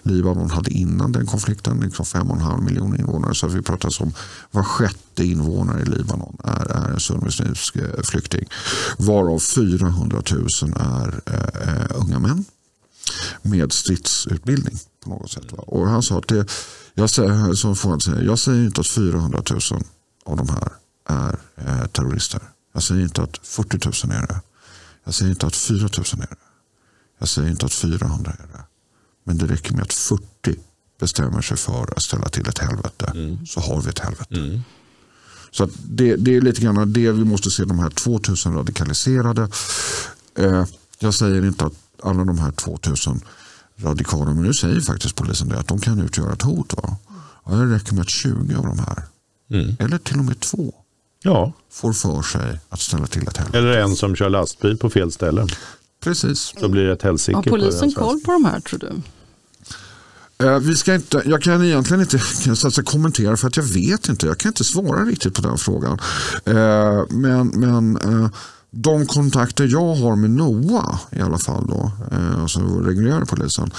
Libanon 0.03 0.51
hade 0.51 0.71
innan 0.71 1.13
den 1.13 1.27
konflikten 1.27 1.81
liksom 1.81 2.05
5,5 2.05 2.65
miljoner 2.65 2.99
invånare. 2.99 3.35
Så 3.35 3.49
vi 3.49 3.63
pratar 3.63 4.03
om 4.03 4.13
var 4.51 4.63
sjätte 4.63 5.25
invånare 5.25 5.83
i 5.83 5.85
Libanon 5.85 6.37
är, 6.45 6.67
är 6.71 6.91
en 6.91 7.01
sunnimuslimsk 7.01 7.77
eh, 7.77 8.03
flykting. 8.03 8.49
Varav 8.99 9.39
400 9.39 10.23
000 10.31 10.47
är 10.77 11.21
eh, 11.27 11.69
eh, 11.69 11.87
unga 11.95 12.19
män 12.19 12.45
med 13.43 13.73
stridsutbildning 13.73 14.77
på 15.05 15.11
något 15.11 15.31
sätt. 15.31 15.53
Va? 15.53 15.59
Och 15.59 15.89
han 15.89 16.03
sa 16.03 16.19
att 16.19 16.29
det, 16.29 16.47
jag 16.95 17.11
säger, 17.11 17.55
som 17.55 18.01
säger, 18.01 18.23
jag 18.23 18.39
säger 18.39 18.65
inte 18.65 18.81
att 18.81 18.87
400 18.87 19.43
000 19.51 19.61
av 20.25 20.37
de 20.37 20.49
här 20.49 20.73
är 21.09 21.39
eh, 21.57 21.87
terrorister. 21.87 22.41
Jag 22.79 22.83
säger 22.83 23.03
inte 23.03 23.23
att 23.23 23.39
40 23.43 24.07
000 24.07 24.17
är 24.23 24.27
det. 24.27 24.41
Jag 25.05 25.15
säger 25.15 25.31
inte 25.31 25.47
att 25.47 25.57
4 25.57 25.79
000 25.79 25.89
är 26.13 26.17
det. 26.21 26.37
Jag 27.19 27.29
säger 27.29 27.51
inte 27.51 27.67
att 27.67 27.73
400 27.73 28.33
är 28.39 28.47
det. 28.53 28.65
Men 29.25 29.39
det 29.39 29.47
räcker 29.47 29.73
med 29.73 29.83
att 29.83 29.93
40 29.93 30.25
bestämmer 31.01 31.43
sig 31.43 31.57
för 31.57 31.93
att 31.97 32.03
ställa 32.03 32.29
till 32.29 32.49
ett 32.49 32.59
helvete 32.59 33.13
så 33.47 33.61
har 33.61 33.81
vi 33.83 33.89
ett 33.89 33.99
helvete. 33.99 34.35
Så 35.51 35.65
att 35.65 35.71
det, 35.85 36.17
det 36.17 36.37
är 36.37 36.41
lite 36.41 36.61
grann 36.61 36.93
det 36.93 37.13
vi 37.13 37.25
måste 37.25 37.51
se 37.51 37.65
de 37.65 37.79
här 37.79 37.91
2000 37.91 38.55
radikaliserade. 38.55 39.49
Eh, 40.39 40.65
jag 40.99 41.15
säger 41.15 41.45
inte 41.47 41.65
att 41.67 41.75
alla 42.03 42.25
de 42.25 42.39
här 42.39 42.51
2000 42.53 43.21
radikala, 43.77 44.35
men 44.35 44.43
nu 44.45 44.55
säger 44.55 44.81
faktiskt 44.81 45.15
polisen 45.17 45.49
det 45.49 45.59
att 45.59 45.69
de 45.69 45.81
kan 45.81 46.01
utgöra 46.01 46.33
ett 46.33 46.43
hot. 46.43 46.75
Va? 46.77 46.97
Ja, 47.47 47.53
det 47.53 47.75
räcker 47.75 47.95
med 47.95 48.03
att 48.03 48.09
20 48.11 48.55
av 48.57 48.65
de 48.65 48.79
här, 48.79 49.03
eller 49.79 49.99
till 49.99 50.19
och 50.19 50.25
med 50.25 50.41
två, 50.41 50.75
Ja, 51.23 51.53
får 51.71 51.93
för 51.93 52.23
sig 52.23 52.61
att 52.69 52.81
ställa 52.81 53.07
till 53.07 53.29
ett 53.29 53.37
helvete. 53.37 53.59
eller 53.59 53.79
en 53.79 53.97
som 53.97 54.17
kör 54.17 54.31
lastbil 54.31 54.77
på 54.77 54.91
fel 54.91 55.13
ställe. 55.13 55.47
Precis. 56.05 56.53
Så 56.61 56.69
blir 56.69 56.83
det 56.83 56.93
ett 56.93 57.03
helsike. 57.03 57.37
Har 57.37 57.43
på 57.43 57.51
polisen 57.51 57.81
den 57.81 57.93
koll 57.93 58.21
på 58.21 58.33
de 58.33 58.45
här 58.45 58.61
tror 58.61 58.79
du? 58.79 59.03
Eh, 60.43 60.59
vi 60.59 60.77
ska 60.77 60.95
inte, 60.95 61.23
jag 61.27 61.43
kan 61.43 61.65
egentligen 61.65 62.01
inte 62.01 62.19
säga, 62.57 62.85
kommentera 62.85 63.37
för 63.37 63.49
att 63.49 63.57
jag 63.57 63.65
vet 63.65 64.09
inte. 64.09 64.27
Jag 64.27 64.39
kan 64.39 64.49
inte 64.49 64.65
svara 64.65 65.05
riktigt 65.05 65.35
på 65.35 65.43
den 65.43 65.59
frågan. 65.59 65.99
Eh, 66.45 67.05
men 67.11 67.49
men 67.49 67.97
eh, 67.97 68.31
de 68.71 69.07
kontakter 69.07 69.69
jag 69.73 69.95
har 69.95 70.17
med 70.17 70.31
NOA 70.31 71.01
i 71.13 71.21
alla 71.21 71.39
fall, 71.39 71.67
då, 71.67 71.93
alltså 72.41 72.61
reguljära 72.61 73.27
polisen, 73.27 73.71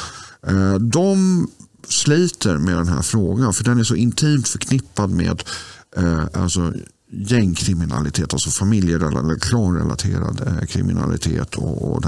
de 0.80 1.48
sliter 1.88 2.58
med 2.58 2.76
den 2.76 2.88
här 2.88 3.02
frågan 3.02 3.54
för 3.54 3.64
den 3.64 3.80
är 3.80 3.84
så 3.84 3.96
intimt 3.96 4.48
förknippad 4.48 5.10
med 5.10 5.44
alltså, 6.34 6.74
gängkriminalitet, 7.12 8.34
alltså 8.34 8.50
familjerelaterad, 8.50 9.42
klanrelaterad 9.42 10.42
eh, 10.48 10.66
kriminalitet. 10.66 11.56
och, 11.56 11.92
och. 11.92 12.06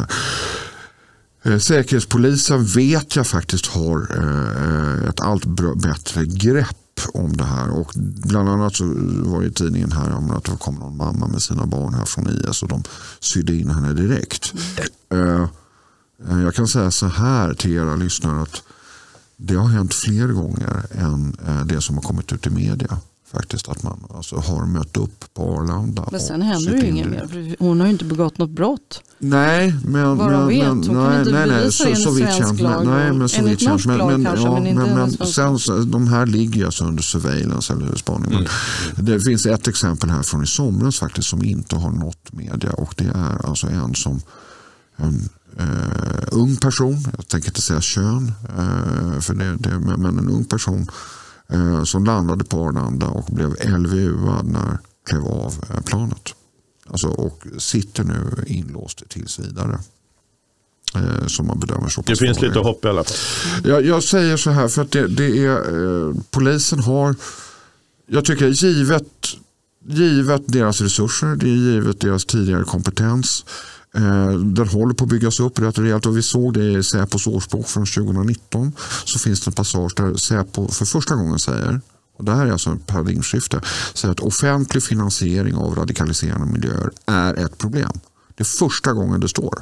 Eh, 1.43 1.58
Säkerhetspolisen 1.58 2.66
vet 2.66 3.16
jag 3.16 3.28
faktiskt 3.28 3.66
har 3.66 4.08
eh, 4.18 5.10
ett 5.10 5.22
allt 5.22 5.45
bättre 5.82 6.26
grepp 6.26 6.78
om 7.14 7.38
det 7.38 7.43
här. 7.43 7.70
Och 7.70 7.91
bland 7.95 8.49
annat 8.49 8.76
så 8.76 8.86
var 9.26 9.41
det 9.41 9.47
i 9.47 9.52
tidningen 9.52 9.91
här 9.91 10.12
om 10.12 10.32
att 10.32 10.43
det 10.43 10.58
kom 10.60 10.76
någon 10.76 10.97
mamma 10.97 11.28
med 11.28 11.41
sina 11.41 11.66
barn 11.66 11.93
här 11.93 12.06
från 12.06 12.28
IS 12.28 12.64
och 12.64 12.70
de 12.70 12.84
sydde 13.20 13.56
in 13.56 13.70
henne 13.70 13.93
direkt. 13.93 14.54
Mm. 15.10 15.47
Jag 16.43 16.56
kan 16.56 16.68
säga 16.68 16.91
så 16.91 17.08
här 17.08 17.54
till 17.54 17.72
era 17.72 17.95
lyssnare 17.95 18.41
att 18.41 18.64
det 19.38 19.56
har 19.56 19.68
hänt 19.68 19.93
fler 19.93 20.28
gånger 20.28 20.86
än 20.91 21.38
det 21.66 21.82
som 21.82 21.95
har 21.95 22.02
kommit 22.02 22.34
ut 22.34 22.47
i 22.47 22.49
media 22.49 22.97
faktiskt 23.32 23.69
att 23.69 23.84
man 23.84 24.05
alltså, 24.09 24.36
har 24.36 24.65
mött 24.65 24.97
upp 24.97 25.34
på 25.34 25.43
Arlanda. 25.43 26.07
Men 26.11 26.19
sen 26.19 26.41
händer 26.41 26.71
det 26.71 26.77
ju 26.77 26.88
inget 26.88 27.07
mer 27.07 27.55
hon 27.59 27.79
har 27.79 27.88
ju 27.88 27.91
inte 27.91 28.05
begått 28.05 28.38
något 28.38 28.49
brott. 28.49 29.01
Nej, 29.17 29.75
men... 29.86 30.17
Vad 30.17 30.32
men, 30.32 30.47
vet, 30.47 30.67
hon 30.67 30.77
nej, 30.79 30.86
kan 30.86 31.19
inte 31.19 31.32
nej, 31.32 31.47
nej, 31.47 31.59
bevisa 31.59 31.95
så, 31.95 31.95
så 31.95 32.11
vitt 32.11 32.34
känt. 32.34 32.59
lag. 32.59 32.86
Nej, 32.86 33.13
men 33.13 33.29
så 33.29 33.43
vitt 33.43 33.59
känt. 33.59 33.86
Men, 33.86 33.97
men, 33.97 34.25
kanske, 34.25 34.45
ja, 34.45 34.53
men, 34.53 34.67
inte 34.67 34.86
men, 34.86 35.15
men 35.19 35.59
sen, 35.59 35.91
de 35.91 36.07
här 36.07 36.25
ligger 36.25 36.65
alltså 36.65 36.86
under 36.86 37.03
surveillance 37.03 37.73
eller 37.73 37.95
spaning. 37.95 38.34
Mm. 38.34 38.45
Det 38.95 39.19
finns 39.19 39.45
ett 39.45 39.67
exempel 39.67 40.09
här 40.09 40.23
från 40.23 40.43
i 40.43 40.47
somras 40.47 40.99
faktiskt 40.99 41.27
som 41.27 41.43
inte 41.43 41.75
har 41.75 41.91
nått 41.91 42.32
media 42.32 42.73
och 42.73 42.93
det 42.97 43.11
är 43.15 43.45
alltså 43.45 43.67
en 43.67 43.95
som 43.95 44.21
en, 44.95 45.29
Uh, 45.59 46.23
ung 46.32 46.55
person, 46.55 46.97
jag 47.17 47.27
tänker 47.27 47.49
inte 47.49 47.61
säga 47.61 47.82
kön, 47.82 48.32
uh, 48.59 49.19
för 49.19 49.34
det, 49.34 49.55
det, 49.55 49.79
men 49.79 50.19
en 50.19 50.29
ung 50.29 50.45
person 50.45 50.88
uh, 51.54 51.84
som 51.84 52.06
landade 52.06 52.43
på 52.43 52.68
Arlanda 52.68 53.08
och 53.08 53.26
blev 53.26 53.56
LVU-ad 53.78 54.52
när 54.52 54.78
klev 55.10 55.26
av 55.26 55.82
planet. 55.86 56.36
Alltså, 56.88 57.08
och 57.08 57.43
sitter 57.58 58.04
nu 58.04 58.43
inlåst 58.47 59.10
tills 59.10 59.39
vidare. 59.39 59.80
som 61.28 61.47
man 61.47 61.60
bedömer 61.60 61.89
så 61.89 62.02
Det 62.02 62.16
finns 62.16 62.41
lite 62.41 62.60
hopp 62.60 62.86
i 62.86 62.88
alla 62.88 63.04
fall. 63.04 63.16
Jag, 63.64 63.86
jag 63.86 64.04
säger 64.04 64.38
så 64.38 64.49
här 64.49 64.68
för 64.68 64.82
att 64.82 64.91
det, 64.91 65.08
det 65.08 65.45
är 65.45 66.14
polisen 66.32 66.80
har, 66.80 67.16
jag 68.08 68.26
tycker 68.26 68.47
givet, 68.47 69.28
givet 69.88 70.41
deras 70.45 70.82
resurser, 70.82 71.36
det 71.36 71.45
är 71.45 71.56
givet 71.56 71.99
deras 71.99 72.26
tidigare 72.26 72.64
kompetens 72.64 73.45
den 74.55 74.67
håller 74.67 74.93
på 74.93 75.03
att 75.03 75.09
byggas 75.09 75.39
upp 75.39 75.59
rätt 75.59 75.79
rejält 75.79 76.05
och 76.05 76.17
vi 76.17 76.21
såg 76.21 76.53
det 76.53 76.71
i 76.71 76.83
Säpos 76.83 77.27
årsbok 77.27 77.67
från 77.67 77.85
2019. 77.85 78.71
Så 79.05 79.19
finns 79.19 79.41
det 79.41 79.49
en 79.49 79.53
passage 79.53 79.93
där 79.95 80.15
Säpo 80.15 80.67
för 80.67 80.85
första 80.85 81.15
gången 81.15 81.39
säger, 81.39 81.81
och 82.17 82.25
det 82.25 82.31
här 82.31 82.45
är 82.45 82.51
alltså 82.51 82.73
ett 82.73 82.87
paradigmskifte, 82.87 83.61
säger 83.93 84.11
att 84.11 84.19
offentlig 84.19 84.83
finansiering 84.83 85.55
av 85.55 85.75
radikaliserande 85.75 86.45
miljöer 86.45 86.91
är 87.05 87.45
ett 87.45 87.57
problem. 87.57 87.91
Det 88.35 88.43
är 88.43 88.45
första 88.45 88.93
gången 88.93 89.19
det 89.19 89.27
står. 89.29 89.61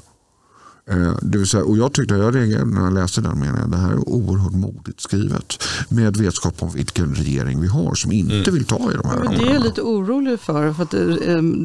Det 1.21 1.38
vill 1.38 1.47
säga, 1.47 1.63
och 1.63 1.77
jag 1.77 1.93
tyckte 1.93 2.15
jag 2.15 2.36
reagerade 2.36 2.65
när 2.65 2.84
jag 2.84 2.93
läste 2.93 3.21
den 3.21 3.39
meningen. 3.39 3.71
Det 3.71 3.77
här 3.77 3.91
är 3.91 4.09
oerhört 4.09 4.53
modigt 4.53 5.01
skrivet. 5.01 5.63
Med 5.89 6.17
vetskap 6.17 6.63
om 6.63 6.71
vilken 6.71 7.15
regering 7.15 7.61
vi 7.61 7.67
har 7.67 7.95
som 7.95 8.11
inte 8.11 8.36
mm. 8.36 8.53
vill 8.53 8.65
ta 8.65 8.91
i 8.91 8.95
de 8.95 9.09
här 9.09 9.38
Det 9.38 9.49
är 9.49 9.53
jag 9.53 9.63
lite 9.63 9.82
orolig 9.82 10.39
för. 10.39 10.73
för 10.73 10.84
att 10.84 10.91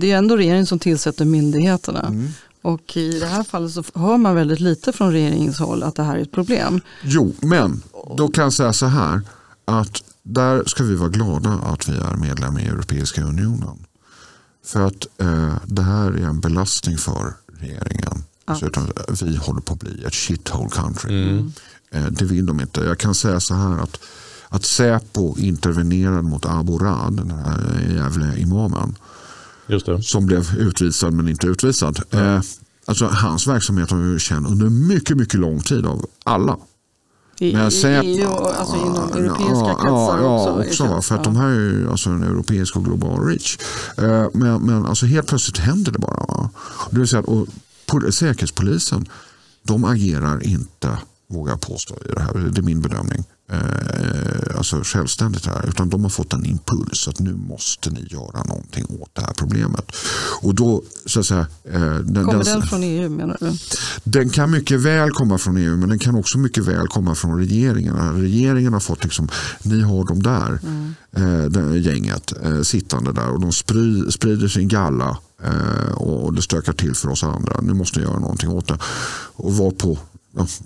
det 0.01 0.13
är 0.13 0.19
ändå 0.19 0.37
regeringen 0.37 0.67
som 0.67 0.79
tillsätter 0.79 1.25
myndigheterna. 1.25 2.01
Mm. 2.01 2.29
Och 2.65 2.97
i 2.97 3.21
det 3.21 3.27
här 3.27 3.43
fallet 3.43 3.73
så 3.73 3.85
hör 3.95 4.17
man 4.17 4.35
väldigt 4.35 4.61
lite 4.61 4.93
från 4.93 5.13
regeringens 5.13 5.59
håll 5.59 5.83
att 5.83 5.95
det 5.95 6.03
här 6.03 6.17
är 6.17 6.23
ett 6.23 6.33
problem. 6.33 6.81
Jo, 7.03 7.35
men 7.41 7.83
då 8.17 8.29
kan 8.29 8.45
jag 8.45 8.53
säga 8.53 8.73
så 8.73 8.87
här 8.87 9.21
att 9.65 10.03
där 10.23 10.65
ska 10.67 10.85
vi 10.85 10.95
vara 10.95 11.09
glada 11.09 11.51
att 11.51 11.89
vi 11.89 11.97
är 11.97 12.17
medlem 12.17 12.59
i 12.59 12.67
Europeiska 12.67 13.23
unionen. 13.23 13.87
För 14.67 14.87
att 14.87 15.07
eh, 15.19 15.55
det 15.67 15.83
här 15.83 16.11
är 16.11 16.27
en 16.27 16.41
belastning 16.41 16.99
för 16.99 17.35
regeringen. 17.59 18.25
Ja. 18.47 18.55
Så 18.55 18.67
utan 18.67 18.93
vi 19.23 19.37
håller 19.37 19.61
på 19.61 19.73
att 19.73 19.81
bli 19.81 20.05
ett 20.05 20.15
shithole 20.15 20.71
country. 20.71 21.23
Mm. 21.23 21.53
Eh, 21.91 22.07
det 22.07 22.25
vill 22.25 22.47
de 22.47 22.61
inte. 22.61 22.81
Jag 22.81 22.99
kan 22.99 23.15
säga 23.15 23.41
så 23.41 23.55
här 23.55 23.79
att, 23.79 24.01
att 24.49 24.65
Säpo 24.65 25.39
intervenerade 25.39 26.23
mot 26.23 26.47
Abu 26.47 26.79
Rad, 26.79 27.17
den 27.17 27.31
här 27.31 27.87
jävla 27.97 28.37
imamen 28.37 28.97
som 30.03 30.27
blev 30.27 30.57
utvisad 30.59 31.13
men 31.13 31.29
inte 31.29 31.47
utvisad. 31.47 32.01
Ja. 32.11 32.19
Eh, 32.19 32.41
alltså, 32.85 33.07
hans 33.07 33.47
verksamhet 33.47 33.91
har 33.91 33.99
ju 33.99 34.19
känd 34.19 34.47
under 34.47 34.67
mycket, 34.67 35.17
mycket 35.17 35.41
lång 35.41 35.61
tid 35.61 35.87
av 35.87 36.07
alla. 36.25 36.57
I, 37.39 37.53
men 37.53 37.71
Säpo, 37.71 38.07
i 38.07 38.21
EU, 38.21 38.29
alltså 38.29 38.77
inom 38.77 39.13
europeiska 39.13 39.67
ja, 39.69 39.75
kretsar 39.75 40.19
ja, 40.23 40.51
också? 40.51 40.69
också 40.69 40.87
va, 40.87 41.03
för 41.03 41.15
att 41.15 41.25
de 41.25 41.37
här 41.37 41.49
är 41.49 41.71
ju 41.71 41.91
alltså 41.91 42.11
en 42.11 42.23
europeisk 42.23 42.77
och 42.77 42.85
global 42.85 43.27
reach. 43.27 43.59
Eh, 43.99 44.27
men, 44.33 44.63
men 44.63 44.87
alltså 44.87 45.07
helt 45.07 45.27
plötsligt 45.27 45.59
händer 45.59 45.93
det 45.93 45.99
bara. 45.99 46.27
Va? 46.29 46.51
Det 46.91 46.99
vill 46.99 47.09
säga, 47.09 47.23
och 47.23 47.49
Säkerhetspolisen 48.11 49.07
de 49.63 49.85
agerar 49.85 50.47
inte, 50.47 50.99
vågar 51.29 51.53
jag 51.53 51.61
påstå, 51.61 51.95
i 51.95 52.15
det 52.15 52.21
här. 52.21 52.51
Det 52.53 52.61
är 52.61 52.63
min 52.63 52.81
bedömning 52.81 53.25
eh, 53.49 54.57
alltså 54.57 54.81
självständigt 54.85 55.47
här. 55.47 55.69
Utan 55.69 55.89
de 55.89 56.03
har 56.03 56.11
fått 56.11 56.33
en 56.33 56.47
impuls 56.47 57.09
att 57.09 57.21
nu 57.21 57.35
måste 57.35 57.91
ni 57.91 58.07
göra 58.11 58.43
någonting 58.45 58.85
åt 59.01 59.11
det 59.13 59.21
här 59.21 59.33
problemet. 59.37 59.97
Och 60.43 60.55
då, 60.55 60.83
så 61.07 61.21
att 61.21 61.27
säga, 61.27 61.47
eh, 61.65 61.95
den, 61.95 62.25
Kommer 62.25 62.45
den, 62.45 62.63
från 62.63 62.83
EU 62.83 63.09
menar 63.09 63.37
du? 63.41 63.53
Den 64.05 64.31
kan 64.31 64.51
mycket 64.51 64.81
väl 64.81 65.11
komma 65.11 65.39
från 65.39 65.57
EU 65.57 65.77
men 65.77 65.89
den 65.89 65.99
kan 65.99 66.15
också 66.15 66.39
mycket 66.39 66.65
väl 66.65 66.89
komma 66.89 67.15
från 67.15 67.39
regeringen. 67.39 68.21
Regeringen 68.21 68.73
har 68.73 68.81
fått, 68.81 69.05
liksom, 69.05 69.29
ni 69.63 69.81
har 69.81 70.05
dem 70.05 70.23
där, 70.23 70.59
mm. 70.63 70.95
eh, 71.13 71.51
det 71.51 71.79
gänget 71.79 72.33
eh, 72.43 72.61
sittande 72.61 73.13
där 73.13 73.29
och 73.29 73.41
de 73.41 73.53
sprid, 73.53 74.13
sprider 74.13 74.49
sin 74.49 74.69
galla 74.69 75.19
eh, 75.43 75.95
och 75.95 76.35
det 76.35 76.43
stökar 76.43 76.73
till 76.73 76.95
för 76.95 77.09
oss 77.09 77.25
andra. 77.25 77.61
Nu 77.61 77.75
måste 77.75 77.99
ni 77.99 78.05
göra 78.05 78.19
någonting 78.19 78.51
åt 78.51 78.69
det. 78.69 78.79
Och 79.37 79.57
var 79.57 79.71
på 79.71 79.99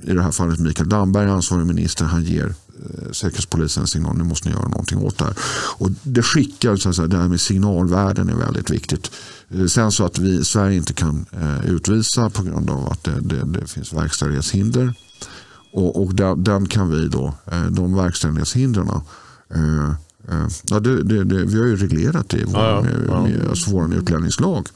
i 0.02 0.12
det 0.12 0.22
här 0.22 0.30
fallet 0.30 0.58
Mikael 0.58 0.88
Damberg, 0.88 1.30
ansvarig 1.30 1.66
minister, 1.66 2.04
han 2.04 2.24
ger 2.24 2.54
Eh, 2.78 3.12
Säkerhetspolisen 3.12 3.86
signal, 3.86 4.16
nu 4.16 4.24
måste 4.24 4.48
ni 4.48 4.54
göra 4.54 4.68
någonting 4.68 4.98
åt 4.98 5.18
det 5.18 5.24
här. 5.24 5.34
Och 5.78 5.90
det 6.02 6.22
skickar, 6.22 6.76
så 6.76 6.88
att 6.88 6.96
säga, 6.96 7.08
det 7.08 7.16
här 7.16 7.28
med 7.28 7.40
signalvärden 7.40 8.28
är 8.28 8.34
väldigt 8.34 8.70
viktigt. 8.70 9.10
Eh, 9.50 9.66
sen 9.66 9.92
så 9.92 10.04
att 10.04 10.18
vi 10.18 10.38
i 10.38 10.44
Sverige 10.44 10.76
inte 10.76 10.92
kan 10.92 11.26
eh, 11.32 11.70
utvisa 11.70 12.30
på 12.30 12.42
grund 12.42 12.70
av 12.70 12.88
att 12.92 13.04
det, 13.04 13.20
det, 13.20 13.44
det 13.44 13.66
finns 13.66 13.92
verkställighetshinder. 13.92 14.94
Och, 15.72 16.02
och 16.02 16.14
där, 16.14 16.36
den 16.36 16.68
kan 16.68 16.90
vi 16.90 17.08
då, 17.08 17.34
de 17.70 17.96
verkställighetshindren 17.96 18.90
Ja, 20.70 20.80
det, 20.80 21.02
det, 21.02 21.24
det, 21.24 21.44
vi 21.44 21.58
har 21.58 21.66
ju 21.66 21.76
reglerat 21.76 22.28
det 22.28 22.38
i 22.38 22.44
vår, 22.44 22.60
ja, 22.60 22.86
ja. 23.08 23.22
Med, 23.22 23.48
alltså 23.48 23.70
vår 23.70 23.94
utlänningslag. 23.94 24.66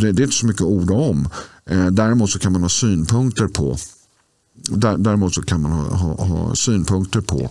Det, 0.00 0.12
det 0.12 0.22
är 0.22 0.24
inte 0.24 0.36
så 0.36 0.46
mycket 0.46 0.62
att 0.62 0.68
orda 0.68 0.94
om. 0.94 1.28
Däremot 1.90 2.30
så 2.30 2.38
kan 2.38 2.52
man 2.52 2.62
ha 2.62 2.68
synpunkter 2.68 3.46
på 3.46 3.76
Däremot 4.98 5.34
så 5.34 5.42
kan 5.42 5.62
man 5.62 5.72
ha, 5.72 5.96
ha, 5.96 6.24
ha 6.24 6.54
synpunkter 6.54 7.20
på 7.20 7.50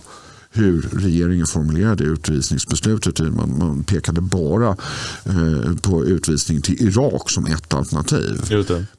hur 0.50 0.82
regeringen 0.82 1.46
formulerade 1.46 2.04
utvisningsbeslutet. 2.04 3.18
Man, 3.18 3.58
man 3.58 3.84
pekade 3.84 4.20
bara 4.20 4.76
eh, 5.24 5.76
på 5.82 6.04
utvisning 6.04 6.62
till 6.62 6.82
Irak 6.82 7.30
som 7.30 7.46
ett 7.46 7.74
alternativ. 7.74 8.40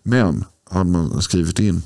Men 0.03 0.45
hade 0.69 0.89
man 0.89 1.21
skrivit 1.21 1.59
in 1.59 1.81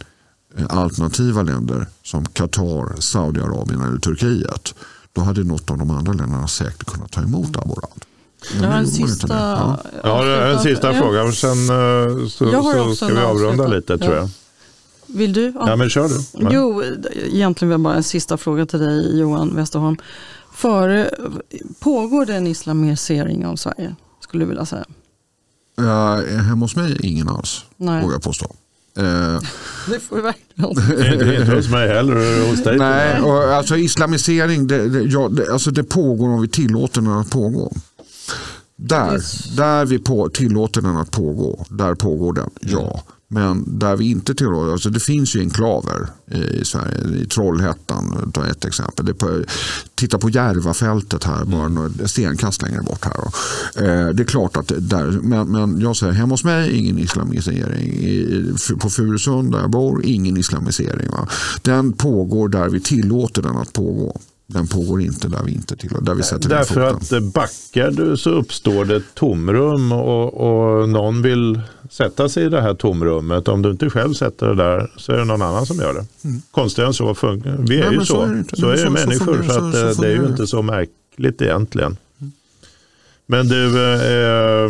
eh, 0.57 0.65
alternativa 0.69 1.41
länder 1.41 1.87
som 2.03 2.25
Qatar, 2.25 3.01
Saudiarabien 3.01 3.81
eller 3.81 3.99
Turkiet 3.99 4.75
då 5.13 5.21
hade 5.21 5.43
något 5.43 5.71
av 5.71 5.77
de 5.77 5.91
andra 5.91 6.13
länderna 6.13 6.47
säkert 6.47 6.85
kunnat 6.85 7.11
ta 7.11 7.21
emot 7.21 7.57
Aborad. 7.57 8.05
Jag 8.61 8.67
har 8.67 8.77
en 8.77 8.87
sista, 8.87 9.27
ja. 9.29 9.77
Ja, 10.03 10.25
en 10.25 10.59
sista 10.59 10.93
fråga. 10.93 11.31
Sen 11.31 11.49
eh, 11.51 12.27
så, 12.27 12.51
så 12.51 12.95
ska 12.95 13.13
vi 13.13 13.21
avrunda 13.21 13.67
lite 13.67 13.97
tror 13.97 14.15
jag. 14.15 14.29
Vill 15.07 15.33
du? 15.33 15.53
Ja, 15.55 15.75
men 15.75 15.89
kör 15.89 16.07
du. 16.07 16.21
Ja. 16.33 16.49
Jo, 16.53 16.83
egentligen 17.13 17.69
vill 17.69 17.73
jag 17.73 17.81
bara 17.81 17.95
en 17.95 18.03
sista 18.03 18.37
fråga 18.37 18.65
till 18.65 18.79
dig 18.79 19.19
Johan 19.19 19.55
Westerholm. 19.55 19.97
För, 20.53 21.09
pågår 21.79 22.25
det 22.25 22.35
en 22.35 22.47
islamisering 22.47 23.45
av 23.45 23.55
Sverige? 23.55 23.95
Skulle 24.21 24.43
du 24.43 24.49
vilja 24.49 24.65
säga? 24.65 24.85
Ja, 25.75 26.15
hemma 26.15 26.65
hos 26.65 26.75
mig 26.75 26.97
ingen 26.99 27.29
alls, 27.29 27.65
Nej. 27.77 28.01
vågar 28.01 28.15
jag 28.15 28.21
påstå. 28.21 28.55
Eh, 28.97 29.03
det 29.89 29.99
får 29.99 30.15
vi 30.15 30.21
verkligen 30.21 30.69
inte. 30.69 31.35
inte 31.41 31.55
hos 31.55 31.69
mig 31.69 31.87
heller, 31.87 32.49
hos 32.49 32.63
dig. 32.63 32.77
Nej, 32.77 33.21
och 33.21 33.43
alltså 33.43 33.77
islamisering, 33.77 34.67
det, 34.67 34.89
det, 34.89 35.01
ja, 35.01 35.29
det, 35.29 35.53
alltså 35.53 35.71
det 35.71 35.83
pågår 35.83 36.29
om 36.29 36.41
vi 36.41 36.47
tillåter 36.47 37.01
den 37.01 37.11
att 37.11 37.29
pågå. 37.29 37.73
Där, 38.75 39.21
där 39.55 39.85
vi 39.85 39.99
på, 39.99 40.29
tillåter 40.29 40.81
den 40.81 40.97
att 40.97 41.11
pågå, 41.11 41.65
där 41.69 41.95
pågår 41.95 42.33
den, 42.33 42.49
ja. 42.59 43.03
Men 43.31 43.79
där 43.79 43.95
vi 43.95 44.09
inte 44.09 44.35
tillåter, 44.35 44.71
alltså 44.71 44.89
det 44.89 44.99
finns 44.99 45.35
ju 45.35 45.39
enklaver 45.39 46.07
i 46.61 46.65
Sverige, 46.65 47.21
i 47.21 47.25
Trollhättan, 47.25 48.31
ta 48.33 48.47
ett 48.47 48.65
exempel. 48.65 49.13
På, 49.13 49.43
titta 49.95 50.17
på 50.17 50.29
Järvafältet 50.29 51.23
här, 51.23 51.45
bara 51.45 51.61
mm. 51.61 51.73
några 51.73 52.07
stenkast 52.07 52.61
längre 52.61 52.81
bort 52.81 53.05
här. 53.05 53.25
Eh, 53.75 54.09
det 54.09 54.23
är 54.23 54.27
klart 54.27 54.57
att 54.57 54.71
där, 54.77 55.05
men, 55.05 55.51
men 55.51 55.81
jag 55.81 55.95
säger 55.95 56.13
hemma 56.13 56.33
hos 56.33 56.43
mig 56.43 56.77
ingen 56.77 56.99
islamisering. 56.99 57.87
I, 57.87 58.53
på 58.79 58.89
Furusund 58.89 59.51
där 59.51 59.59
jag 59.59 59.69
bor, 59.69 60.05
ingen 60.05 60.37
islamisering. 60.37 61.11
Va? 61.11 61.27
Den 61.61 61.93
pågår 61.93 62.49
där 62.49 62.69
vi 62.69 62.79
tillåter 62.79 63.41
den 63.41 63.57
att 63.57 63.73
pågå. 63.73 64.19
Den 64.51 64.67
pågår 64.67 65.01
inte 65.01 65.27
där 65.27 65.43
vi 65.43 65.51
inte 65.51 65.75
till 65.75 65.89
där 66.01 66.13
vi 66.13 66.23
sätter 66.23 66.49
Därför 66.49 66.81
att 66.81 67.11
eh, 67.11 67.19
backar 67.19 67.91
du 67.91 68.17
så 68.17 68.29
uppstår 68.29 68.85
det 68.85 69.01
tomrum 69.13 69.91
och, 69.91 70.33
och 70.33 70.89
någon 70.89 71.21
vill 71.21 71.61
sätta 71.89 72.29
sig 72.29 72.45
i 72.45 72.49
det 72.49 72.61
här 72.61 72.73
tomrummet. 72.73 73.47
Om 73.47 73.61
du 73.61 73.71
inte 73.71 73.89
själv 73.89 74.13
sätter 74.13 74.47
det 74.47 74.55
där 74.55 74.91
så 74.97 75.11
är 75.11 75.17
det 75.17 75.25
någon 75.25 75.41
annan 75.41 75.65
som 75.65 75.77
gör 75.77 75.93
det. 75.93 76.05
Mm. 76.27 76.41
Konstigare 76.51 76.87
än 76.87 76.93
så 76.93 77.15
funkar 77.15 77.57
Vi 77.59 77.81
är 77.81 77.89
Nej, 77.89 77.99
ju 77.99 78.05
så. 78.05 78.05
Så 78.05 78.21
är 78.21 78.45
det, 78.49 78.57
så 78.57 78.69
är 78.69 78.77
så, 78.77 78.89
människor 78.89 79.43
så, 79.43 79.51
att 79.51 79.95
så, 79.95 80.01
det 80.01 80.07
är 80.07 80.15
ju 80.15 80.25
inte 80.25 80.47
så 80.47 80.61
märkligt 80.61 81.41
egentligen. 81.41 81.97
Mm. 82.19 82.31
Men 83.25 83.47
du, 83.47 83.65
eh, 83.93 84.69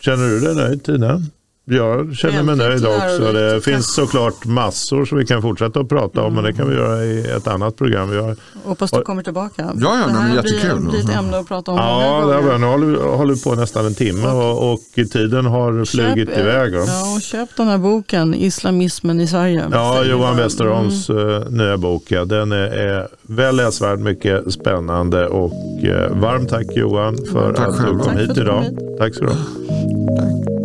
känner 0.00 0.28
du 0.28 0.40
dig 0.40 0.54
nöjd 0.54 0.84
Tina? 0.84 1.22
Jag 1.70 2.16
känner 2.16 2.42
mig 2.42 2.56
nöjd 2.56 2.86
också. 2.86 3.32
Det 3.32 3.60
finns 3.60 3.94
såklart 3.94 4.44
massor 4.44 5.04
som 5.04 5.18
vi 5.18 5.26
kan 5.26 5.42
fortsätta 5.42 5.80
att 5.80 5.88
prata 5.88 6.20
om, 6.20 6.26
mm. 6.26 6.34
men 6.34 6.44
det 6.44 6.52
kan 6.52 6.68
vi 6.68 6.74
göra 6.74 7.04
i 7.04 7.30
ett 7.30 7.46
annat 7.46 7.76
program. 7.76 8.10
Vi 8.10 8.18
har... 8.18 8.36
Hoppas 8.64 8.90
du 8.90 9.02
kommer 9.02 9.22
tillbaka. 9.22 9.72
Ja, 9.76 9.98
ja, 9.98 10.06
det 10.06 10.12
här 10.12 10.42
blir, 10.42 10.90
blir 10.90 11.00
ett 11.00 11.16
ämne 11.16 11.38
att 11.38 11.48
prata 11.48 11.70
om. 11.70 11.76
Ja, 11.76 12.26
det 12.26 12.50
har, 12.50 12.58
nu 12.58 12.66
håller, 12.66 13.16
håller 13.16 13.34
vi 13.34 13.42
på 13.42 13.54
nästan 13.54 13.86
en 13.86 13.94
timme 13.94 14.28
och, 14.28 14.72
och 14.72 14.80
tiden 14.94 15.46
har 15.46 15.84
flugit 15.84 16.28
köp, 16.28 16.38
iväg. 16.38 16.74
Ja, 16.74 17.14
och 17.16 17.22
köp 17.22 17.48
den 17.56 17.68
här 17.68 17.78
boken, 17.78 18.34
Islamismen 18.34 19.20
i 19.20 19.26
Sverige. 19.26 19.64
Ja, 19.72 20.04
Johan 20.04 20.36
Westerholms 20.36 21.10
mm. 21.10 21.26
uh, 21.26 21.50
nya 21.50 21.76
bok. 21.76 22.02
Ja, 22.08 22.24
den 22.24 22.52
är, 22.52 22.66
är 22.66 23.08
väl 23.22 23.56
läsvärd, 23.56 23.98
mycket 23.98 24.52
spännande 24.52 25.26
och 25.26 25.52
uh, 25.84 26.20
varmt 26.20 26.48
tack 26.48 26.66
Johan 26.76 27.18
för 27.32 27.52
tack 27.52 27.68
att 27.68 27.86
du 27.86 27.98
kom 27.98 28.16
hit 28.16 28.36
idag. 28.36 28.64
Tack 28.98 29.14
så 29.14 29.24
du 29.24 29.30
ha. 29.30 30.59